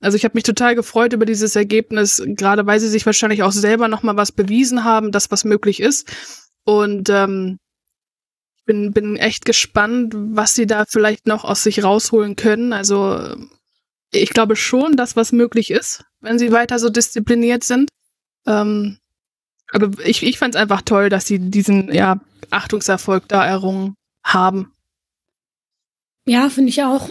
also 0.00 0.16
ich 0.16 0.24
habe 0.24 0.34
mich 0.34 0.42
total 0.42 0.74
gefreut 0.74 1.12
über 1.12 1.24
dieses 1.24 1.54
Ergebnis, 1.54 2.20
gerade 2.26 2.66
weil 2.66 2.80
sie 2.80 2.88
sich 2.88 3.06
wahrscheinlich 3.06 3.44
auch 3.44 3.52
selber 3.52 3.86
nochmal 3.86 4.16
was 4.16 4.32
bewiesen 4.32 4.82
haben, 4.82 5.12
dass 5.12 5.30
was 5.30 5.44
möglich 5.44 5.78
ist. 5.78 6.10
Und 6.64 7.10
ähm, 7.10 7.58
bin, 8.64 8.92
bin 8.92 9.16
echt 9.16 9.44
gespannt, 9.44 10.14
was 10.14 10.54
sie 10.54 10.66
da 10.66 10.84
vielleicht 10.88 11.26
noch 11.26 11.44
aus 11.44 11.62
sich 11.62 11.82
rausholen 11.82 12.36
können. 12.36 12.72
Also 12.72 13.34
ich 14.10 14.30
glaube 14.30 14.56
schon, 14.56 14.96
dass 14.96 15.16
was 15.16 15.32
möglich 15.32 15.70
ist, 15.70 16.04
wenn 16.20 16.38
sie 16.38 16.52
weiter 16.52 16.78
so 16.78 16.88
diszipliniert 16.88 17.64
sind. 17.64 17.90
Ähm, 18.46 18.98
aber 19.72 19.90
ich, 20.04 20.22
ich 20.22 20.38
fand 20.38 20.54
es 20.54 20.60
einfach 20.60 20.82
toll, 20.82 21.08
dass 21.08 21.26
sie 21.26 21.38
diesen 21.38 21.92
ja, 21.92 22.20
Achtungserfolg 22.50 23.26
da 23.28 23.44
errungen 23.44 23.94
haben. 24.22 24.72
Ja, 26.26 26.50
finde 26.50 26.70
ich 26.70 26.82
auch. 26.82 27.10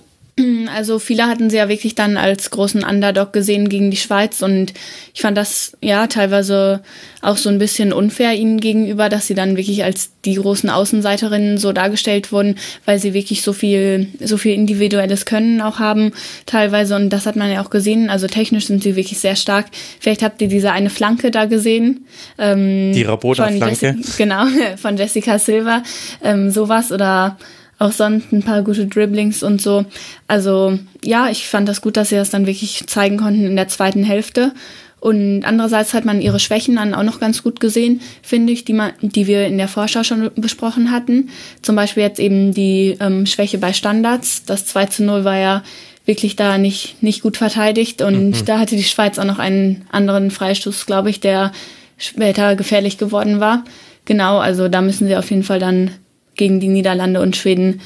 Also 0.74 1.00
viele 1.00 1.28
hatten 1.28 1.50
sie 1.50 1.58
ja 1.58 1.70
wirklich 1.70 1.96
dann 1.96 2.18
als 2.18 2.50
großen 2.50 2.84
Underdog 2.84 3.34
gesehen 3.34 3.70
gegen 3.70 3.92
die 3.92 3.98
Schweiz 3.98 4.42
und 4.42 4.74
ich 5.14 5.22
fand 5.22 5.38
das 5.38 5.78
ja 5.82 6.08
teilweise 6.08 6.82
auch 7.22 7.38
so 7.38 7.50
ein 7.50 7.60
bisschen 7.60 7.94
unfair 7.94 8.34
ihnen 8.34 8.60
gegenüber, 8.60 9.10
dass 9.10 9.28
sie 9.28 9.36
dann 9.36 9.58
wirklich 9.58 9.84
als 9.84 10.12
die 10.26 10.36
großen 10.36 10.70
Außenseiterinnen 10.70 11.58
so 11.58 11.72
dargestellt 11.72 12.32
wurden, 12.32 12.56
weil 12.86 13.00
sie 13.00 13.14
wirklich 13.14 13.42
so 13.42 13.54
viel 13.54 14.08
so 14.20 14.38
viel 14.38 14.54
individuelles 14.54 15.26
Können 15.26 15.62
auch 15.62 15.80
haben 15.80 16.14
teilweise 16.46 16.96
und 16.96 17.10
das 17.10 17.26
hat 17.26 17.36
man 17.36 17.52
ja 17.52 17.64
auch 17.64 17.70
gesehen. 17.70 18.10
Also 18.10 18.28
technisch 18.28 18.68
sind 18.68 18.84
sie 18.84 18.96
wirklich 18.96 19.20
sehr 19.20 19.36
stark. 19.36 19.68
Vielleicht 20.00 20.24
habt 20.24 20.42
ihr 20.42 20.48
diese 20.48 20.72
eine 20.72 20.90
Flanke 20.90 21.32
da 21.32 21.46
gesehen. 21.46 22.06
Ähm, 22.38 22.94
die 22.94 23.04
Rabona-Flanke. 23.04 23.98
Genau 24.18 24.46
von 24.78 24.98
Jessica 24.98 25.40
Silva. 25.40 25.84
Ähm, 26.24 26.50
sowas 26.52 26.92
oder 26.92 27.38
auch 27.82 27.92
sonst 27.92 28.32
ein 28.32 28.44
paar 28.44 28.62
gute 28.62 28.86
Dribblings 28.86 29.42
und 29.42 29.62
so. 29.62 29.86
Also 30.28 30.78
ja, 31.04 31.30
ich 31.30 31.48
fand 31.48 31.68
das 31.68 31.82
gut, 31.82 31.98
dass 31.98 32.10
sie 32.10 32.16
das 32.16 32.30
dann 32.30 32.46
wirklich 32.46 32.84
zeigen 32.88 33.18
konnten 33.18 33.46
in 33.46 33.56
der 33.56 33.68
zweiten 33.68 34.04
Hälfte. 34.04 34.54
Und 35.00 35.44
andererseits 35.46 35.96
hat 35.96 36.06
man 36.06 36.22
ihre 36.22 36.40
Schwächen 36.40 36.76
dann 36.76 36.94
auch 36.94 37.02
noch 37.02 37.20
ganz 37.20 37.42
gut 37.42 37.60
gesehen, 37.60 38.02
finde 38.22 38.54
ich, 38.54 38.66
die, 38.66 38.74
man, 38.74 38.92
die 39.02 39.26
wir 39.26 39.48
in 39.48 39.58
der 39.58 39.68
Vorschau 39.68 40.04
schon 40.04 40.30
besprochen 40.36 40.92
hatten. 40.92 41.30
Zum 41.64 41.76
Beispiel 41.76 42.04
jetzt 42.04 42.20
eben 42.20 42.54
die 42.54 42.98
ähm, 43.00 43.26
Schwäche 43.26 43.58
bei 43.58 43.74
Standards. 43.74 44.46
Das 44.46 44.68
2 44.68 44.86
zu 44.86 45.04
0 45.04 45.24
war 45.24 45.38
ja 45.38 45.64
wirklich 46.06 46.36
da 46.36 46.60
nicht, 46.60 47.02
nicht 47.02 47.24
gut 47.24 47.38
verteidigt. 47.38 48.04
Und 48.04 48.30
mhm. 48.30 48.46
da 48.46 48.60
hatte 48.60 48.76
die 48.76 48.84
Schweiz 48.84 49.18
auch 49.18 49.26
noch 49.26 49.40
einen 49.40 49.88
anderen 49.92 50.30
Freistoß, 50.30 50.86
glaube 50.86 51.10
ich, 51.10 51.20
der 51.20 51.52
später 51.98 52.56
gefährlich 52.56 53.00
geworden 53.00 53.40
war. 53.40 53.64
Genau, 54.06 54.38
also 54.38 54.68
da 54.68 54.82
müssen 54.82 55.08
sie 55.08 55.16
auf 55.16 55.32
jeden 55.32 55.44
Fall 55.44 55.60
dann 55.60 55.92
gegen 56.36 56.60
die 56.60 56.68
Niederlande 56.68 57.22
und 57.22 57.36
Schweden 57.36 57.82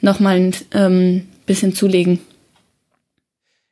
nochmal 0.00 0.36
ein 0.36 0.54
ähm, 0.72 1.28
bisschen 1.46 1.74
zulegen. 1.74 2.20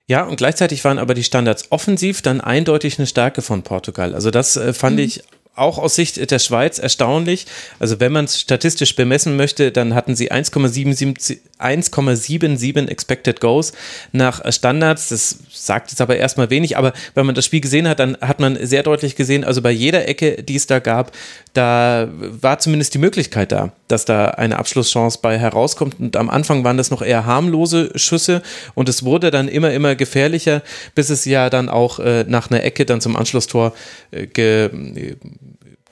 Ja, 0.06 0.24
und 0.24 0.36
gleichzeitig 0.36 0.84
waren 0.84 0.98
aber 0.98 1.12
die 1.12 1.22
Standards 1.22 1.70
offensiv 1.70 2.22
dann 2.22 2.40
eindeutig 2.40 2.98
eine 2.98 3.06
Stärke 3.06 3.42
von 3.42 3.62
Portugal. 3.62 4.14
Also 4.14 4.30
das 4.30 4.56
äh, 4.56 4.72
fand 4.72 4.96
mhm. 4.96 5.02
ich 5.02 5.22
auch 5.58 5.78
aus 5.78 5.96
Sicht 5.96 6.30
der 6.30 6.38
Schweiz 6.38 6.78
erstaunlich. 6.78 7.46
Also 7.78 8.00
wenn 8.00 8.12
man 8.12 8.24
es 8.24 8.40
statistisch 8.40 8.96
bemessen 8.96 9.36
möchte, 9.36 9.70
dann 9.72 9.94
hatten 9.94 10.16
sie 10.16 10.32
1,77 10.32 12.88
Expected 12.88 13.40
Goals 13.40 13.74
nach 14.12 14.40
Standards. 14.52 15.10
Das 15.10 15.38
sagt 15.50 15.90
jetzt 15.90 16.00
aber 16.00 16.16
erstmal 16.16 16.48
wenig, 16.50 16.76
aber 16.76 16.92
wenn 17.14 17.26
man 17.26 17.34
das 17.34 17.44
Spiel 17.44 17.60
gesehen 17.60 17.88
hat, 17.88 17.98
dann 17.98 18.16
hat 18.20 18.38
man 18.40 18.64
sehr 18.64 18.82
deutlich 18.82 19.16
gesehen, 19.16 19.44
also 19.44 19.60
bei 19.60 19.70
jeder 19.70 20.08
Ecke, 20.08 20.42
die 20.42 20.56
es 20.56 20.66
da 20.66 20.78
gab, 20.78 21.12
da 21.52 22.08
war 22.10 22.58
zumindest 22.58 22.94
die 22.94 22.98
Möglichkeit 22.98 23.52
da, 23.52 23.72
dass 23.88 24.04
da 24.04 24.26
eine 24.26 24.58
Abschlusschance 24.58 25.18
bei 25.20 25.38
herauskommt. 25.38 25.98
Und 25.98 26.16
am 26.16 26.30
Anfang 26.30 26.64
waren 26.64 26.76
das 26.76 26.90
noch 26.90 27.02
eher 27.02 27.26
harmlose 27.26 27.90
Schüsse 27.96 28.42
und 28.74 28.88
es 28.88 29.04
wurde 29.04 29.30
dann 29.30 29.48
immer, 29.48 29.72
immer 29.72 29.94
gefährlicher, 29.94 30.62
bis 30.94 31.10
es 31.10 31.24
ja 31.24 31.50
dann 31.50 31.68
auch 31.68 31.98
äh, 31.98 32.24
nach 32.28 32.50
einer 32.50 32.62
Ecke 32.62 32.86
dann 32.86 33.00
zum 33.00 33.16
Anschlusstor 33.16 33.72
äh, 34.10 34.26
ge, 34.26 34.70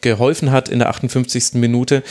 geholfen 0.01 0.53
hat 0.53 0.69
in 0.69 0.79
der 0.79 0.89
58. 0.89 1.55
Minute. 1.55 2.03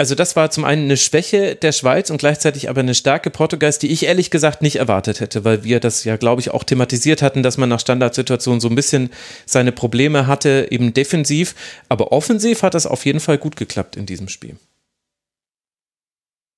Also 0.00 0.14
das 0.14 0.34
war 0.34 0.50
zum 0.50 0.64
einen 0.64 0.84
eine 0.84 0.96
Schwäche 0.96 1.56
der 1.56 1.72
Schweiz 1.72 2.08
und 2.08 2.16
gleichzeitig 2.16 2.70
aber 2.70 2.80
eine 2.80 2.94
Stärke 2.94 3.28
Portugals, 3.28 3.78
die 3.78 3.88
ich 3.88 4.06
ehrlich 4.06 4.30
gesagt 4.30 4.62
nicht 4.62 4.76
erwartet 4.76 5.20
hätte, 5.20 5.44
weil 5.44 5.62
wir 5.62 5.78
das 5.78 6.04
ja, 6.04 6.16
glaube 6.16 6.40
ich, 6.40 6.52
auch 6.52 6.64
thematisiert 6.64 7.20
hatten, 7.20 7.42
dass 7.42 7.58
man 7.58 7.68
nach 7.68 7.80
Standardsituationen 7.80 8.62
so 8.62 8.68
ein 8.68 8.74
bisschen 8.74 9.10
seine 9.44 9.72
Probleme 9.72 10.26
hatte, 10.26 10.68
eben 10.70 10.94
defensiv. 10.94 11.54
Aber 11.90 12.12
offensiv 12.12 12.62
hat 12.62 12.72
das 12.72 12.86
auf 12.86 13.04
jeden 13.04 13.20
Fall 13.20 13.36
gut 13.36 13.56
geklappt 13.56 13.94
in 13.94 14.06
diesem 14.06 14.28
Spiel. 14.28 14.56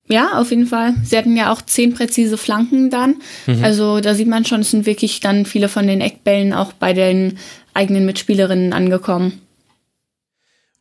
Ja, 0.09 0.39
auf 0.39 0.51
jeden 0.51 0.67
Fall. 0.67 0.95
Sie 1.03 1.17
hatten 1.17 1.35
ja 1.35 1.51
auch 1.51 1.61
zehn 1.61 1.93
präzise 1.93 2.37
Flanken 2.37 2.89
dann. 2.89 3.15
Mhm. 3.47 3.63
Also 3.63 4.01
da 4.01 4.13
sieht 4.13 4.27
man 4.27 4.45
schon, 4.45 4.61
es 4.61 4.71
sind 4.71 4.85
wirklich 4.85 5.21
dann 5.21 5.45
viele 5.45 5.69
von 5.69 5.87
den 5.87 6.01
Eckbällen 6.01 6.53
auch 6.53 6.73
bei 6.73 6.93
den 6.93 7.37
eigenen 7.73 8.05
Mitspielerinnen 8.05 8.73
angekommen 8.73 9.41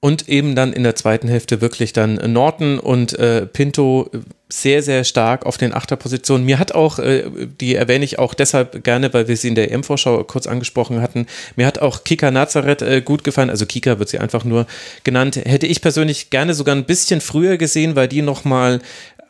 und 0.05 0.29
eben 0.29 0.57
dann 0.57 0.73
in 0.73 0.83
der 0.83 0.97
zweiten 0.97 1.29
Hälfte 1.29 1.61
wirklich 1.61 1.93
dann 1.93 2.17
Norton 2.33 2.81
und 2.81 3.17
äh, 3.21 3.47
Pinto 3.47 4.11
sehr, 4.49 4.83
sehr 4.83 5.05
stark 5.05 5.47
auf 5.47 5.59
den 5.59 5.73
Achterpositionen. 5.73 6.45
Mir 6.45 6.59
hat 6.59 6.73
auch, 6.73 6.99
äh, 6.99 7.23
die 7.61 7.77
erwähne 7.77 8.05
ich 8.05 8.19
auch 8.19 8.35
deshalb 8.35 8.83
gerne, 8.83 9.15
weil 9.15 9.29
wir 9.29 9.37
sie 9.37 9.47
in 9.47 9.55
der 9.55 9.71
EM-Vorschau 9.71 10.25
kurz 10.25 10.49
angesprochen 10.49 11.01
hatten, 11.01 11.27
mir 11.55 11.67
hat 11.67 11.79
auch 11.79 12.03
Kika 12.03 12.33
Nazareth 12.33 12.83
äh, 12.83 13.01
gut 13.01 13.23
gefallen, 13.23 13.49
also 13.49 13.65
Kika 13.65 14.01
wird 14.01 14.09
sie 14.09 14.19
einfach 14.19 14.45
nur 14.45 14.67
genannt, 15.05 15.37
hätte 15.37 15.69
ich 15.69 15.81
persönlich 15.81 16.31
gerne 16.31 16.53
sogar 16.55 16.75
ein 16.75 16.85
bisschen 16.85 17.21
früher 17.21 17.57
gesehen, 17.57 17.95
weil 17.95 18.09
die 18.09 18.23
nochmal 18.23 18.81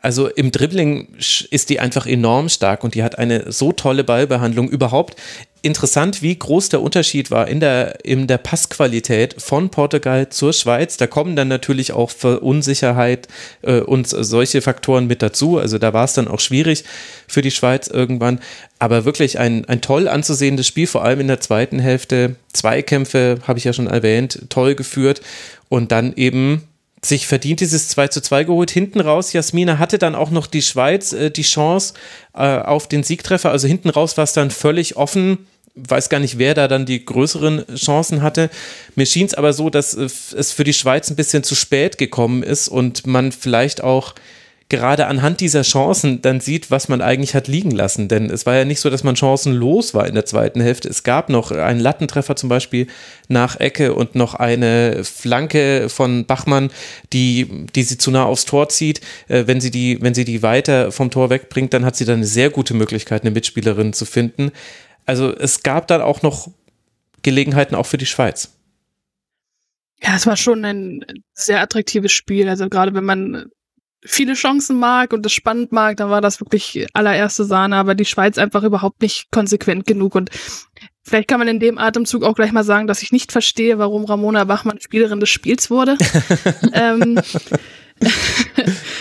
also 0.03 0.27
im 0.27 0.51
Dribbling 0.51 1.07
ist 1.17 1.69
die 1.69 1.79
einfach 1.79 2.05
enorm 2.05 2.49
stark 2.49 2.83
und 2.83 2.93
die 2.93 3.03
hat 3.03 3.17
eine 3.17 3.53
so 3.53 3.71
tolle 3.71 4.03
Ballbehandlung. 4.03 4.69
Überhaupt 4.69 5.15
interessant, 5.61 6.21
wie 6.21 6.37
groß 6.37 6.67
der 6.67 6.81
Unterschied 6.81 7.31
war 7.31 7.47
in 7.47 7.61
der, 7.61 8.03
in 8.03 8.27
der 8.27 8.37
Passqualität 8.37 9.41
von 9.41 9.69
Portugal 9.69 10.27
zur 10.27 10.51
Schweiz. 10.51 10.97
Da 10.97 11.07
kommen 11.07 11.37
dann 11.37 11.47
natürlich 11.47 11.93
auch 11.93 12.11
Unsicherheit 12.21 13.29
äh, 13.61 13.79
und 13.79 14.07
solche 14.09 14.61
Faktoren 14.61 15.07
mit 15.07 15.21
dazu. 15.21 15.57
Also 15.57 15.77
da 15.77 15.93
war 15.93 16.03
es 16.03 16.13
dann 16.13 16.27
auch 16.27 16.41
schwierig 16.41 16.83
für 17.29 17.41
die 17.41 17.51
Schweiz 17.51 17.87
irgendwann. 17.87 18.41
Aber 18.79 19.05
wirklich 19.05 19.39
ein, 19.39 19.63
ein 19.69 19.79
toll 19.79 20.09
anzusehendes 20.09 20.67
Spiel, 20.67 20.85
vor 20.85 21.05
allem 21.05 21.21
in 21.21 21.27
der 21.29 21.39
zweiten 21.39 21.79
Hälfte. 21.79 22.35
Zweikämpfe, 22.51 23.39
habe 23.47 23.57
ich 23.57 23.63
ja 23.63 23.71
schon 23.71 23.87
erwähnt, 23.87 24.47
toll 24.49 24.75
geführt. 24.75 25.21
Und 25.69 25.93
dann 25.93 26.11
eben 26.17 26.67
sich 27.05 27.27
verdient 27.27 27.59
dieses 27.59 27.89
2 27.89 28.07
zu 28.07 28.21
2 28.21 28.45
geholt. 28.45 28.71
Hinten 28.71 29.01
raus, 29.01 29.33
Jasmina 29.33 29.77
hatte 29.77 29.97
dann 29.97 30.15
auch 30.15 30.31
noch 30.31 30.47
die 30.47 30.61
Schweiz 30.61 31.13
äh, 31.13 31.29
die 31.29 31.43
Chance 31.43 31.93
äh, 32.33 32.59
auf 32.59 32.87
den 32.87 33.03
Siegtreffer. 33.03 33.51
Also 33.51 33.67
hinten 33.67 33.89
raus 33.89 34.17
war 34.17 34.23
es 34.23 34.33
dann 34.33 34.51
völlig 34.51 34.95
offen. 34.95 35.47
Weiß 35.75 36.09
gar 36.09 36.19
nicht, 36.19 36.37
wer 36.37 36.53
da 36.53 36.67
dann 36.67 36.85
die 36.85 37.03
größeren 37.03 37.75
Chancen 37.75 38.21
hatte. 38.21 38.49
Mir 38.95 39.05
schien 39.05 39.25
es 39.25 39.33
aber 39.33 39.53
so, 39.53 39.69
dass 39.69 39.93
äh, 39.93 40.05
es 40.05 40.51
für 40.51 40.63
die 40.63 40.73
Schweiz 40.73 41.09
ein 41.09 41.15
bisschen 41.15 41.43
zu 41.43 41.55
spät 41.55 41.97
gekommen 41.97 42.43
ist 42.43 42.67
und 42.67 43.05
man 43.05 43.31
vielleicht 43.31 43.83
auch 43.83 44.15
gerade 44.73 45.05
anhand 45.05 45.39
dieser 45.39 45.61
Chancen 45.61 46.23
dann 46.23 46.39
sieht, 46.39 46.71
was 46.71 46.89
man 46.89 46.99
eigentlich 46.99 47.35
hat 47.35 47.47
liegen 47.47 47.69
lassen. 47.69 48.07
Denn 48.07 48.31
es 48.31 48.47
war 48.47 48.55
ja 48.55 48.65
nicht 48.65 48.79
so, 48.79 48.89
dass 48.89 49.03
man 49.03 49.15
chancenlos 49.15 49.93
war 49.93 50.07
in 50.07 50.15
der 50.15 50.25
zweiten 50.25 50.61
Hälfte. 50.61 50.89
Es 50.89 51.03
gab 51.03 51.29
noch 51.29 51.51
einen 51.51 51.79
Lattentreffer 51.79 52.35
zum 52.35 52.49
Beispiel 52.49 52.87
nach 53.27 53.59
Ecke 53.59 53.93
und 53.93 54.15
noch 54.15 54.33
eine 54.33 55.03
Flanke 55.03 55.89
von 55.89 56.25
Bachmann, 56.25 56.71
die, 57.13 57.67
die 57.75 57.83
sie 57.83 57.99
zu 57.99 58.09
nah 58.09 58.23
aufs 58.23 58.45
Tor 58.45 58.67
zieht. 58.69 59.01
Äh, 59.27 59.43
wenn, 59.45 59.61
sie 59.61 59.69
die, 59.69 60.01
wenn 60.01 60.15
sie 60.15 60.25
die 60.25 60.41
weiter 60.41 60.91
vom 60.91 61.11
Tor 61.11 61.29
wegbringt, 61.29 61.71
dann 61.75 61.85
hat 61.85 61.95
sie 61.95 62.05
dann 62.05 62.15
eine 62.15 62.25
sehr 62.25 62.49
gute 62.49 62.73
Möglichkeit, 62.73 63.21
eine 63.21 63.29
Mitspielerin 63.29 63.93
zu 63.93 64.05
finden. 64.05 64.51
Also 65.05 65.35
es 65.35 65.61
gab 65.61 65.85
dann 65.85 66.01
auch 66.01 66.23
noch 66.23 66.49
Gelegenheiten 67.21 67.75
auch 67.75 67.85
für 67.85 67.99
die 67.99 68.07
Schweiz. 68.07 68.49
Ja, 70.01 70.15
es 70.15 70.25
war 70.25 70.35
schon 70.35 70.65
ein 70.65 71.05
sehr 71.35 71.61
attraktives 71.61 72.11
Spiel. 72.11 72.49
Also 72.49 72.67
gerade 72.69 72.95
wenn 72.95 73.05
man 73.05 73.51
viele 74.05 74.33
Chancen 74.33 74.79
mag 74.79 75.13
und 75.13 75.25
es 75.25 75.33
spannend 75.33 75.71
mag, 75.71 75.97
dann 75.97 76.09
war 76.09 76.21
das 76.21 76.39
wirklich 76.39 76.85
allererste 76.93 77.45
Sahne, 77.45 77.77
aber 77.77 77.95
die 77.95 78.05
Schweiz 78.05 78.37
einfach 78.37 78.63
überhaupt 78.63 79.01
nicht 79.01 79.31
konsequent 79.31 79.85
genug 79.85 80.15
und 80.15 80.29
vielleicht 81.03 81.27
kann 81.27 81.39
man 81.39 81.47
in 81.47 81.59
dem 81.59 81.77
Atemzug 81.77 82.23
auch 82.23 82.35
gleich 82.35 82.51
mal 82.51 82.63
sagen, 82.63 82.87
dass 82.87 83.01
ich 83.01 83.11
nicht 83.11 83.31
verstehe, 83.31 83.79
warum 83.79 84.05
Ramona 84.05 84.43
Bachmann 84.43 84.79
Spielerin 84.79 85.19
des 85.19 85.29
Spiels 85.29 85.69
wurde. 85.69 85.97
ähm, 86.73 87.19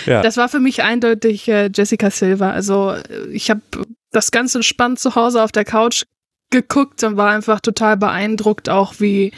ja. 0.06 0.22
Das 0.22 0.36
war 0.36 0.48
für 0.48 0.60
mich 0.60 0.82
eindeutig 0.82 1.48
äh, 1.48 1.70
Jessica 1.74 2.10
Silva. 2.10 2.50
Also 2.50 2.94
ich 3.32 3.50
habe 3.50 3.62
das 4.10 4.30
ganz 4.30 4.54
entspannt 4.54 4.98
zu 5.00 5.14
Hause 5.14 5.42
auf 5.42 5.52
der 5.52 5.64
Couch 5.64 6.04
geguckt 6.50 7.02
und 7.02 7.16
war 7.16 7.30
einfach 7.30 7.60
total 7.60 7.96
beeindruckt, 7.96 8.68
auch 8.68 8.94
wie 8.98 9.32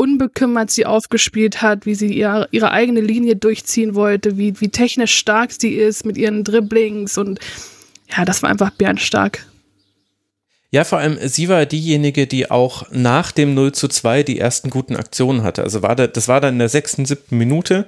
unbekümmert 0.00 0.70
sie 0.70 0.86
aufgespielt 0.86 1.60
hat, 1.60 1.84
wie 1.84 1.94
sie 1.94 2.06
ihre, 2.06 2.48
ihre 2.52 2.70
eigene 2.70 3.02
Linie 3.02 3.36
durchziehen 3.36 3.94
wollte, 3.94 4.38
wie, 4.38 4.58
wie 4.58 4.70
technisch 4.70 5.14
stark 5.14 5.52
sie 5.52 5.74
ist 5.74 6.06
mit 6.06 6.16
ihren 6.16 6.42
Dribblings 6.42 7.18
und 7.18 7.38
ja, 8.08 8.24
das 8.24 8.42
war 8.42 8.48
einfach 8.48 8.70
bärenstark. 8.70 9.44
Ja, 10.70 10.84
vor 10.84 11.00
allem, 11.00 11.18
sie 11.28 11.50
war 11.50 11.66
diejenige, 11.66 12.26
die 12.26 12.50
auch 12.50 12.90
nach 12.90 13.30
dem 13.30 13.52
0 13.52 13.72
zu 13.72 13.88
2 13.88 14.22
die 14.22 14.38
ersten 14.38 14.70
guten 14.70 14.96
Aktionen 14.96 15.42
hatte. 15.42 15.64
Also 15.64 15.82
war 15.82 15.96
da, 15.96 16.06
das 16.06 16.28
war 16.28 16.40
dann 16.40 16.54
in 16.54 16.60
der 16.60 16.70
sechsten, 16.70 17.04
siebten 17.04 17.36
Minute. 17.36 17.86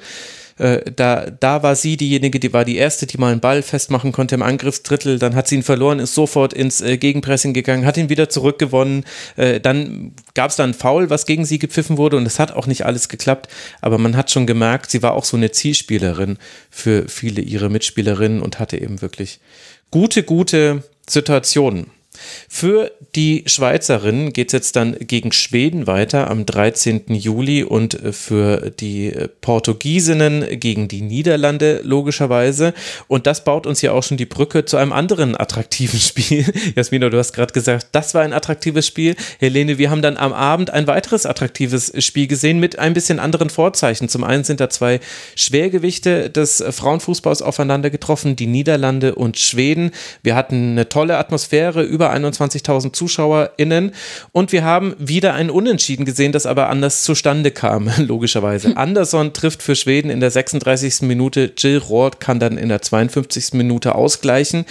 Äh, 0.62 0.92
da, 0.94 1.26
da 1.28 1.64
war 1.64 1.74
sie 1.74 1.96
diejenige, 1.96 2.38
die 2.38 2.52
war 2.52 2.64
die 2.64 2.76
erste, 2.76 3.04
die 3.06 3.18
mal 3.18 3.32
einen 3.32 3.40
Ball 3.40 3.62
festmachen 3.62 4.12
konnte 4.12 4.36
im 4.36 4.42
Angriffsdrittel. 4.42 5.18
Dann 5.18 5.34
hat 5.34 5.48
sie 5.48 5.56
ihn 5.56 5.64
verloren, 5.64 5.98
ist 5.98 6.14
sofort 6.14 6.52
ins 6.52 6.80
äh, 6.80 6.98
Gegenpressing 6.98 7.52
gegangen, 7.52 7.84
hat 7.84 7.96
ihn 7.96 8.08
wieder 8.08 8.28
zurückgewonnen. 8.28 9.04
Äh, 9.34 9.58
dann 9.58 10.14
gab 10.34 10.50
es 10.50 10.56
da 10.56 10.62
ein 10.62 10.74
Foul, 10.74 11.10
was 11.10 11.26
gegen 11.26 11.44
sie 11.44 11.58
gepfiffen 11.58 11.98
wurde 11.98 12.16
und 12.16 12.26
es 12.26 12.38
hat 12.38 12.52
auch 12.52 12.68
nicht 12.68 12.86
alles 12.86 13.08
geklappt. 13.08 13.48
Aber 13.80 13.98
man 13.98 14.16
hat 14.16 14.30
schon 14.30 14.46
gemerkt, 14.46 14.92
sie 14.92 15.02
war 15.02 15.14
auch 15.14 15.24
so 15.24 15.36
eine 15.36 15.50
Zielspielerin 15.50 16.38
für 16.70 17.08
viele 17.08 17.42
ihrer 17.42 17.68
Mitspielerinnen 17.68 18.40
und 18.40 18.60
hatte 18.60 18.80
eben 18.80 19.02
wirklich 19.02 19.40
gute, 19.90 20.22
gute 20.22 20.84
Situationen. 21.08 21.90
Für 22.48 22.92
die 23.14 23.44
Schweizerinnen 23.46 24.32
geht 24.32 24.48
es 24.48 24.52
jetzt 24.52 24.76
dann 24.76 24.96
gegen 25.00 25.32
Schweden 25.32 25.86
weiter 25.86 26.30
am 26.30 26.46
13. 26.46 27.04
Juli 27.08 27.62
und 27.64 27.98
für 28.12 28.70
die 28.70 29.12
Portugiesinnen 29.40 30.60
gegen 30.60 30.88
die 30.88 31.02
Niederlande 31.02 31.80
logischerweise. 31.82 32.74
Und 33.08 33.26
das 33.26 33.44
baut 33.44 33.66
uns 33.66 33.82
ja 33.82 33.92
auch 33.92 34.02
schon 34.02 34.16
die 34.16 34.26
Brücke 34.26 34.64
zu 34.64 34.76
einem 34.76 34.92
anderen 34.92 35.38
attraktiven 35.38 36.00
Spiel. 36.00 36.52
Jasmina, 36.76 37.08
du 37.08 37.18
hast 37.18 37.32
gerade 37.32 37.52
gesagt, 37.52 37.88
das 37.92 38.14
war 38.14 38.22
ein 38.22 38.32
attraktives 38.32 38.86
Spiel. 38.86 39.16
Helene, 39.38 39.78
wir 39.78 39.90
haben 39.90 40.02
dann 40.02 40.16
am 40.16 40.32
Abend 40.32 40.70
ein 40.70 40.86
weiteres 40.86 41.26
attraktives 41.26 41.92
Spiel 42.04 42.26
gesehen 42.26 42.60
mit 42.60 42.78
ein 42.78 42.94
bisschen 42.94 43.18
anderen 43.18 43.50
Vorzeichen. 43.50 44.08
Zum 44.08 44.24
einen 44.24 44.44
sind 44.44 44.60
da 44.60 44.70
zwei 44.70 45.00
Schwergewichte 45.34 46.30
des 46.30 46.62
Frauenfußballs 46.70 47.42
aufeinander 47.42 47.90
getroffen, 47.90 48.36
die 48.36 48.46
Niederlande 48.46 49.14
und 49.14 49.38
Schweden. 49.38 49.90
Wir 50.22 50.34
hatten 50.34 50.72
eine 50.72 50.88
tolle 50.88 51.18
Atmosphäre 51.18 51.82
über 51.82 52.11
21.000 52.12 52.92
ZuschauerInnen. 52.92 53.92
Und 54.32 54.52
wir 54.52 54.64
haben 54.64 54.94
wieder 54.98 55.34
ein 55.34 55.50
Unentschieden 55.50 56.04
gesehen, 56.04 56.32
das 56.32 56.46
aber 56.46 56.68
anders 56.68 57.02
zustande 57.02 57.50
kam, 57.50 57.90
logischerweise. 57.98 58.68
Hm. 58.68 58.78
Anderson 58.78 59.32
trifft 59.32 59.62
für 59.62 59.74
Schweden 59.74 60.10
in 60.10 60.20
der 60.20 60.30
36. 60.30 61.02
Minute. 61.02 61.52
Jill 61.56 61.78
Roth 61.78 62.20
kann 62.20 62.38
dann 62.38 62.58
in 62.58 62.68
der 62.68 62.82
52. 62.82 63.54
Minute 63.54 63.94
ausgleichen 63.94 64.64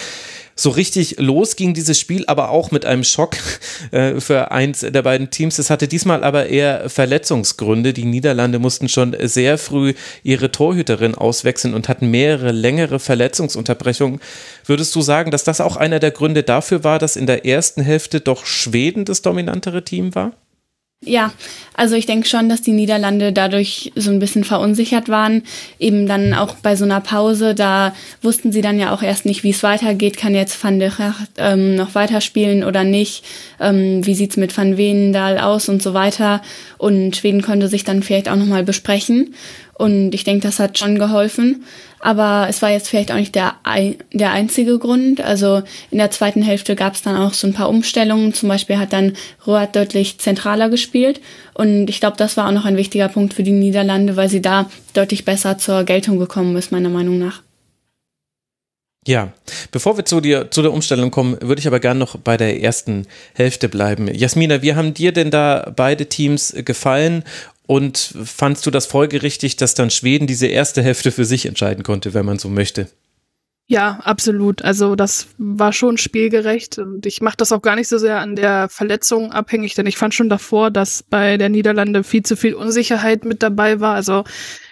so 0.61 0.69
richtig 0.69 1.15
los 1.19 1.55
ging 1.55 1.73
dieses 1.73 1.99
Spiel, 1.99 2.23
aber 2.27 2.49
auch 2.49 2.69
mit 2.69 2.85
einem 2.85 3.03
Schock 3.03 3.35
äh, 3.91 4.19
für 4.19 4.51
eins 4.51 4.81
der 4.81 5.01
beiden 5.01 5.31
Teams. 5.31 5.57
Es 5.57 5.69
hatte 5.71 5.87
diesmal 5.87 6.23
aber 6.23 6.47
eher 6.47 6.89
Verletzungsgründe. 6.89 7.93
Die 7.93 8.05
Niederlande 8.05 8.59
mussten 8.59 8.87
schon 8.87 9.15
sehr 9.21 9.57
früh 9.57 9.95
ihre 10.23 10.51
Torhüterin 10.51 11.15
auswechseln 11.15 11.73
und 11.73 11.89
hatten 11.89 12.11
mehrere 12.11 12.51
längere 12.51 12.99
Verletzungsunterbrechungen. 12.99 14.19
Würdest 14.65 14.93
du 14.95 15.01
sagen, 15.01 15.31
dass 15.31 15.43
das 15.43 15.61
auch 15.61 15.77
einer 15.77 15.99
der 15.99 16.11
Gründe 16.11 16.43
dafür 16.43 16.83
war, 16.83 16.99
dass 16.99 17.15
in 17.15 17.25
der 17.25 17.45
ersten 17.45 17.81
Hälfte 17.81 18.21
doch 18.21 18.45
Schweden 18.45 19.05
das 19.05 19.23
dominantere 19.23 19.83
Team 19.83 20.13
war? 20.13 20.33
Ja, 21.03 21.33
also 21.73 21.95
ich 21.95 22.05
denke 22.05 22.27
schon, 22.27 22.47
dass 22.47 22.61
die 22.61 22.73
Niederlande 22.73 23.33
dadurch 23.33 23.91
so 23.95 24.11
ein 24.11 24.19
bisschen 24.19 24.43
verunsichert 24.43 25.09
waren. 25.09 25.41
Eben 25.79 26.05
dann 26.05 26.35
auch 26.35 26.53
bei 26.57 26.75
so 26.75 26.85
einer 26.85 27.01
Pause, 27.01 27.55
da 27.55 27.95
wussten 28.21 28.51
sie 28.51 28.61
dann 28.61 28.77
ja 28.77 28.93
auch 28.93 29.01
erst 29.01 29.25
nicht, 29.25 29.43
wie 29.43 29.49
es 29.49 29.63
weitergeht. 29.63 30.15
Kann 30.15 30.35
jetzt 30.35 30.63
Van 30.63 30.77
der 30.77 30.91
Gracht 30.91 31.31
ähm, 31.37 31.73
noch 31.73 31.95
weiterspielen 31.95 32.63
oder 32.63 32.83
nicht? 32.83 33.25
Ähm, 33.59 34.05
wie 34.05 34.13
sieht's 34.13 34.37
mit 34.37 34.55
Van 34.55 34.77
Veendahl 34.77 35.39
aus 35.39 35.69
und 35.69 35.81
so 35.81 35.95
weiter? 35.95 36.43
Und 36.77 37.15
Schweden 37.15 37.41
konnte 37.41 37.67
sich 37.67 37.83
dann 37.83 38.03
vielleicht 38.03 38.29
auch 38.29 38.35
nochmal 38.35 38.63
besprechen. 38.63 39.33
Und 39.73 40.13
ich 40.13 40.23
denke, 40.23 40.45
das 40.45 40.59
hat 40.59 40.77
schon 40.77 40.99
geholfen. 40.99 41.63
Aber 42.01 42.47
es 42.49 42.61
war 42.61 42.71
jetzt 42.71 42.89
vielleicht 42.89 43.11
auch 43.11 43.17
nicht 43.17 43.35
der, 43.35 43.55
der 44.11 44.31
einzige 44.31 44.79
Grund. 44.79 45.21
Also 45.21 45.61
in 45.91 45.99
der 45.99 46.11
zweiten 46.11 46.41
Hälfte 46.41 46.75
gab 46.75 46.95
es 46.95 47.01
dann 47.01 47.15
auch 47.15 47.33
so 47.33 47.47
ein 47.47 47.53
paar 47.53 47.69
Umstellungen. 47.69 48.33
Zum 48.33 48.49
Beispiel 48.49 48.77
hat 48.77 48.91
dann 48.91 49.13
Roat 49.45 49.75
deutlich 49.75 50.17
zentraler 50.17 50.69
gespielt. 50.69 51.21
Und 51.53 51.89
ich 51.89 51.99
glaube, 51.99 52.17
das 52.17 52.37
war 52.37 52.47
auch 52.47 52.53
noch 52.53 52.65
ein 52.65 52.77
wichtiger 52.77 53.07
Punkt 53.07 53.33
für 53.35 53.43
die 53.43 53.51
Niederlande, 53.51 54.15
weil 54.15 54.29
sie 54.29 54.41
da 54.41 54.69
deutlich 54.93 55.25
besser 55.25 55.57
zur 55.57 55.83
Geltung 55.83 56.17
gekommen 56.17 56.55
ist, 56.55 56.71
meiner 56.71 56.89
Meinung 56.89 57.19
nach. 57.19 57.41
Ja, 59.07 59.33
bevor 59.71 59.97
wir 59.97 60.05
zu, 60.05 60.21
dir, 60.21 60.51
zu 60.51 60.61
der 60.61 60.71
Umstellung 60.71 61.09
kommen, 61.09 61.35
würde 61.41 61.59
ich 61.59 61.65
aber 61.65 61.79
gerne 61.79 61.99
noch 61.99 62.17
bei 62.17 62.37
der 62.37 62.61
ersten 62.61 63.07
Hälfte 63.33 63.67
bleiben. 63.67 64.07
Jasmina, 64.13 64.61
wie 64.61 64.75
haben 64.75 64.93
dir 64.93 65.11
denn 65.11 65.31
da 65.31 65.71
beide 65.75 66.05
Teams 66.05 66.53
gefallen 66.63 67.23
Und 67.71 68.15
fandst 68.25 68.65
du 68.65 68.69
das 68.69 68.85
folgerichtig, 68.85 69.55
dass 69.55 69.75
dann 69.75 69.89
Schweden 69.91 70.27
diese 70.27 70.47
erste 70.47 70.83
Hälfte 70.83 71.09
für 71.09 71.23
sich 71.23 71.45
entscheiden 71.45 71.85
konnte, 71.85 72.13
wenn 72.13 72.25
man 72.25 72.37
so 72.37 72.49
möchte? 72.49 72.89
Ja, 73.65 74.01
absolut. 74.03 74.61
Also 74.61 74.97
das 74.97 75.27
war 75.37 75.71
schon 75.71 75.97
spielgerecht 75.97 76.79
und 76.79 77.05
ich 77.05 77.21
mache 77.21 77.37
das 77.37 77.53
auch 77.53 77.61
gar 77.61 77.77
nicht 77.77 77.87
so 77.87 77.97
sehr 77.97 78.19
an 78.19 78.35
der 78.35 78.67
Verletzung 78.67 79.31
abhängig, 79.31 79.73
denn 79.75 79.85
ich 79.85 79.95
fand 79.95 80.13
schon 80.13 80.27
davor, 80.27 80.69
dass 80.69 81.01
bei 81.01 81.37
der 81.37 81.47
Niederlande 81.47 82.03
viel 82.03 82.23
zu 82.23 82.35
viel 82.35 82.55
Unsicherheit 82.55 83.23
mit 83.23 83.41
dabei 83.41 83.79
war. 83.79 83.95
Also 83.95 84.25